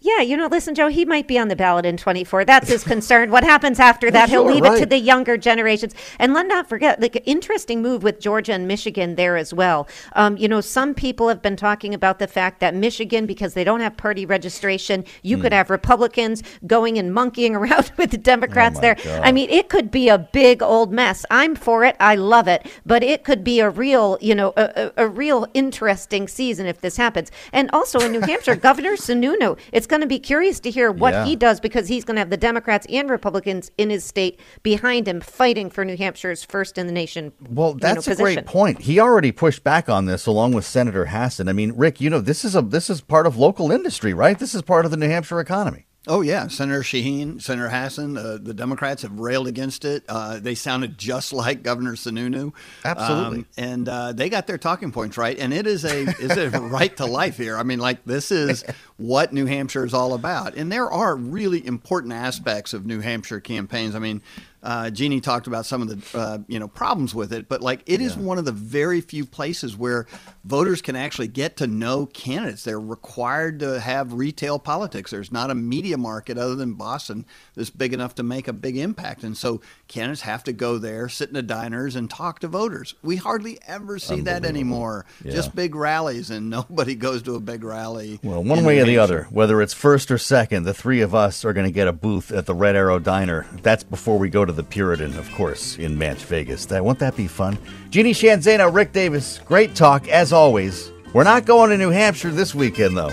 yeah, 0.00 0.20
you 0.20 0.36
know, 0.36 0.46
listen, 0.46 0.74
Joe, 0.74 0.88
he 0.88 1.04
might 1.04 1.28
be 1.28 1.38
on 1.38 1.48
the 1.48 1.56
ballot 1.56 1.86
in 1.86 1.96
24. 1.96 2.44
That's 2.44 2.68
his 2.68 2.84
concern. 2.84 3.30
What 3.30 3.44
happens 3.44 3.78
after 3.80 4.10
that? 4.12 4.28
He'll 4.28 4.44
leave 4.44 4.64
it 4.64 4.78
to 4.78 4.86
the 4.86 4.98
younger 4.98 5.36
generations. 5.36 5.94
And 6.18 6.32
let 6.34 6.46
not 6.46 6.68
forget, 6.68 7.00
like, 7.00 7.22
interesting 7.26 7.82
move 7.82 8.02
with 8.02 8.20
Georgia 8.20 8.52
and 8.52 8.66
Michigan 8.66 9.14
there 9.16 9.36
as 9.36 9.52
well. 9.54 9.88
Um, 10.14 10.36
you 10.36 10.48
know, 10.48 10.60
some 10.60 10.94
people 10.94 11.28
have 11.28 11.42
been 11.42 11.56
talking 11.56 11.94
about 11.94 12.18
the 12.18 12.26
fact 12.26 12.60
that 12.60 12.74
Michigan, 12.74 13.26
because 13.26 13.54
they 13.54 13.64
don't 13.64 13.80
have 13.80 13.96
party 13.96 14.24
registration, 14.26 15.04
you 15.22 15.36
Hmm. 15.36 15.42
could 15.42 15.52
have 15.52 15.70
Republicans 15.70 16.42
going 16.66 16.98
and 16.98 17.12
monkeying 17.12 17.54
around 17.56 17.92
with 17.96 18.10
the 18.10 18.18
Democrats 18.18 18.78
Oh, 18.78 18.80
there. 18.80 18.94
God. 18.96 19.20
I 19.22 19.32
mean, 19.32 19.50
it 19.50 19.68
could 19.68 19.90
be 19.90 20.08
a 20.08 20.18
big 20.18 20.62
old 20.62 20.92
mess. 20.92 21.24
I'm 21.30 21.54
for 21.54 21.84
it. 21.84 21.96
I 22.00 22.14
love 22.16 22.48
it. 22.48 22.66
But 22.86 23.02
it 23.02 23.24
could 23.24 23.44
be 23.44 23.60
a 23.60 23.70
real, 23.70 24.18
you 24.20 24.34
know, 24.34 24.52
a, 24.56 24.90
a, 24.96 25.04
a 25.04 25.08
real 25.08 25.46
interesting 25.54 26.28
season 26.28 26.66
if 26.66 26.80
this 26.80 26.96
happens. 26.96 27.30
And 27.52 27.70
also 27.72 28.00
in 28.00 28.12
New 28.12 28.20
Hampshire, 28.20 28.56
Governor 28.68 28.96
Sununu, 29.28 29.58
it's 29.72 29.86
going 29.86 30.00
to 30.00 30.06
be 30.06 30.18
curious 30.18 30.60
to 30.60 30.70
hear 30.70 30.90
what 30.90 31.12
Yeah. 31.14 31.24
he 31.24 31.36
does 31.36 31.60
because 31.60 31.88
he's 31.88 32.04
going 32.04 32.16
to 32.16 32.20
have 32.20 32.30
the 32.30 32.36
Democrats 32.36 32.86
and 32.90 33.10
Republicans 33.10 33.70
in 33.78 33.90
his 33.90 34.04
state 34.04 34.40
behind 34.62 35.06
him 35.08 35.20
fighting 35.20 35.70
for 35.70 35.84
New 35.84 35.96
Hampshire's 35.96 36.44
first 36.44 36.78
in 36.78 36.86
the 36.86 36.92
nation. 36.92 37.32
Well, 37.48 37.70
you 37.70 37.74
know, 37.74 37.78
that's 37.94 38.08
a 38.08 38.14
great 38.16 38.46
point. 38.46 38.82
He 38.82 39.00
already 39.00 39.32
pushed 39.32 39.64
back 39.64 39.88
on 39.88 40.06
this 40.06 40.26
along 40.26 40.52
with 40.52 40.64
Senator 40.64 41.06
Hassan. 41.06 41.48
I 41.48 41.52
mean, 41.52 41.72
Rick, 41.72 42.00
you 42.00 42.10
know, 42.10 42.20
this 42.20 42.44
is 42.44 42.54
a 42.56 42.62
this 42.62 42.90
is 42.90 43.00
part 43.00 43.26
of 43.26 43.36
local 43.36 43.70
industry, 43.70 44.14
right? 44.14 44.38
This 44.38 44.54
is 44.54 44.62
part 44.62 44.84
of 44.84 44.90
the 44.90 44.96
New 44.96 45.08
Hampshire 45.08 45.40
economy. 45.40 45.86
Oh 46.08 46.22
yeah, 46.22 46.48
Senator 46.48 46.80
Shaheen, 46.80 47.40
Senator 47.40 47.68
Hassan, 47.68 48.16
uh, 48.16 48.38
the 48.40 48.54
Democrats 48.54 49.02
have 49.02 49.20
railed 49.20 49.46
against 49.46 49.84
it. 49.84 50.04
Uh, 50.08 50.38
they 50.40 50.54
sounded 50.54 50.96
just 50.96 51.32
like 51.34 51.62
Governor 51.62 51.92
Sununu. 51.92 52.54
Absolutely. 52.84 53.38
Um, 53.40 53.46
and 53.58 53.88
uh, 53.88 54.12
they 54.12 54.30
got 54.30 54.46
their 54.46 54.56
talking 54.56 54.90
points 54.90 55.18
right. 55.18 55.38
And 55.38 55.52
it 55.52 55.66
is 55.66 55.84
a 55.84 56.08
is 56.18 56.36
a 56.36 56.50
right 56.60 56.96
to 56.96 57.04
life 57.04 57.36
here. 57.36 57.58
I 57.58 57.62
mean, 57.62 57.78
like 57.78 58.04
this 58.04 58.30
is 58.32 58.64
what 58.96 59.32
New 59.34 59.44
Hampshire 59.44 59.84
is 59.84 59.92
all 59.92 60.14
about. 60.14 60.54
And 60.54 60.72
there 60.72 60.90
are 60.90 61.14
really 61.14 61.64
important 61.64 62.14
aspects 62.14 62.72
of 62.72 62.86
New 62.86 63.00
Hampshire 63.00 63.40
campaigns. 63.40 63.94
I 63.94 63.98
mean. 63.98 64.22
Uh, 64.62 64.90
Jeannie 64.90 65.20
talked 65.20 65.46
about 65.46 65.66
some 65.66 65.82
of 65.82 65.88
the 65.88 66.18
uh, 66.18 66.38
you 66.48 66.58
know 66.58 66.68
problems 66.68 67.14
with 67.14 67.32
it, 67.32 67.48
but 67.48 67.60
like 67.60 67.82
it 67.86 68.00
is 68.00 68.16
one 68.16 68.38
of 68.38 68.44
the 68.44 68.52
very 68.52 69.00
few 69.00 69.24
places 69.24 69.76
where 69.76 70.06
voters 70.44 70.82
can 70.82 70.96
actually 70.96 71.28
get 71.28 71.56
to 71.58 71.66
know 71.66 72.06
candidates. 72.06 72.64
They're 72.64 72.80
required 72.80 73.60
to 73.60 73.78
have 73.80 74.12
retail 74.12 74.58
politics. 74.58 75.10
There's 75.10 75.30
not 75.30 75.50
a 75.50 75.54
media 75.54 75.96
market 75.96 76.38
other 76.38 76.56
than 76.56 76.74
Boston 76.74 77.24
that's 77.54 77.70
big 77.70 77.92
enough 77.92 78.16
to 78.16 78.22
make 78.22 78.48
a 78.48 78.52
big 78.52 78.76
impact, 78.76 79.22
and 79.22 79.36
so 79.36 79.60
candidates 79.86 80.22
have 80.22 80.42
to 80.44 80.52
go 80.52 80.78
there, 80.78 81.08
sit 81.08 81.28
in 81.28 81.34
the 81.34 81.42
diners, 81.42 81.94
and 81.94 82.10
talk 82.10 82.40
to 82.40 82.48
voters. 82.48 82.94
We 83.02 83.16
hardly 83.16 83.58
ever 83.66 83.98
see 83.98 84.20
that 84.22 84.44
anymore. 84.44 85.06
Yeah. 85.24 85.32
Just 85.32 85.54
big 85.54 85.74
rallies, 85.74 86.30
and 86.30 86.50
nobody 86.58 86.96
goes 86.96 87.22
to 87.22 87.36
a 87.36 87.40
big 87.40 87.62
rally. 87.62 88.18
Well, 88.22 88.42
one 88.42 88.64
way 88.64 88.80
or 88.80 88.84
the 88.84 88.98
other, 88.98 89.28
whether 89.30 89.62
it's 89.62 89.74
first 89.74 90.10
or 90.10 90.18
second, 90.18 90.64
the 90.64 90.74
three 90.74 91.00
of 91.00 91.14
us 91.14 91.44
are 91.44 91.52
going 91.52 91.66
to 91.66 91.72
get 91.72 91.86
a 91.86 91.92
booth 91.92 92.32
at 92.32 92.46
the 92.46 92.54
Red 92.54 92.74
Arrow 92.74 92.98
Diner. 92.98 93.46
That's 93.62 93.84
before 93.84 94.18
we 94.18 94.28
go 94.30 94.44
to 94.48 94.52
the 94.52 94.62
Puritan, 94.62 95.16
of 95.16 95.30
course, 95.32 95.78
in 95.78 95.96
Manch 95.96 96.24
Vegas. 96.24 96.66
That 96.66 96.84
won't 96.84 96.98
that 96.98 97.16
be 97.16 97.26
fun? 97.26 97.56
Jeannie 97.90 98.12
Zaino, 98.12 98.72
Rick 98.72 98.92
Davis, 98.92 99.40
great 99.44 99.74
talk 99.74 100.08
as 100.08 100.32
always. 100.32 100.90
We're 101.12 101.24
not 101.24 101.46
going 101.46 101.70
to 101.70 101.78
New 101.78 101.90
Hampshire 101.90 102.30
this 102.30 102.54
weekend 102.54 102.96
though. 102.96 103.12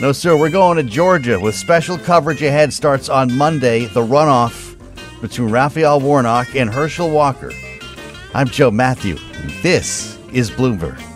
No, 0.00 0.12
sir, 0.12 0.36
we're 0.36 0.50
going 0.50 0.76
to 0.76 0.82
Georgia 0.82 1.40
with 1.40 1.54
special 1.54 1.96
coverage 1.96 2.42
ahead. 2.42 2.72
Starts 2.72 3.08
on 3.08 3.32
Monday, 3.32 3.86
the 3.86 4.02
runoff 4.02 4.76
between 5.22 5.50
Raphael 5.50 6.00
Warnock 6.00 6.54
and 6.54 6.68
Herschel 6.68 7.10
Walker. 7.10 7.52
I'm 8.34 8.48
Joe 8.48 8.70
Matthew. 8.70 9.16
This 9.62 10.18
is 10.32 10.50
Bloomberg. 10.50 11.15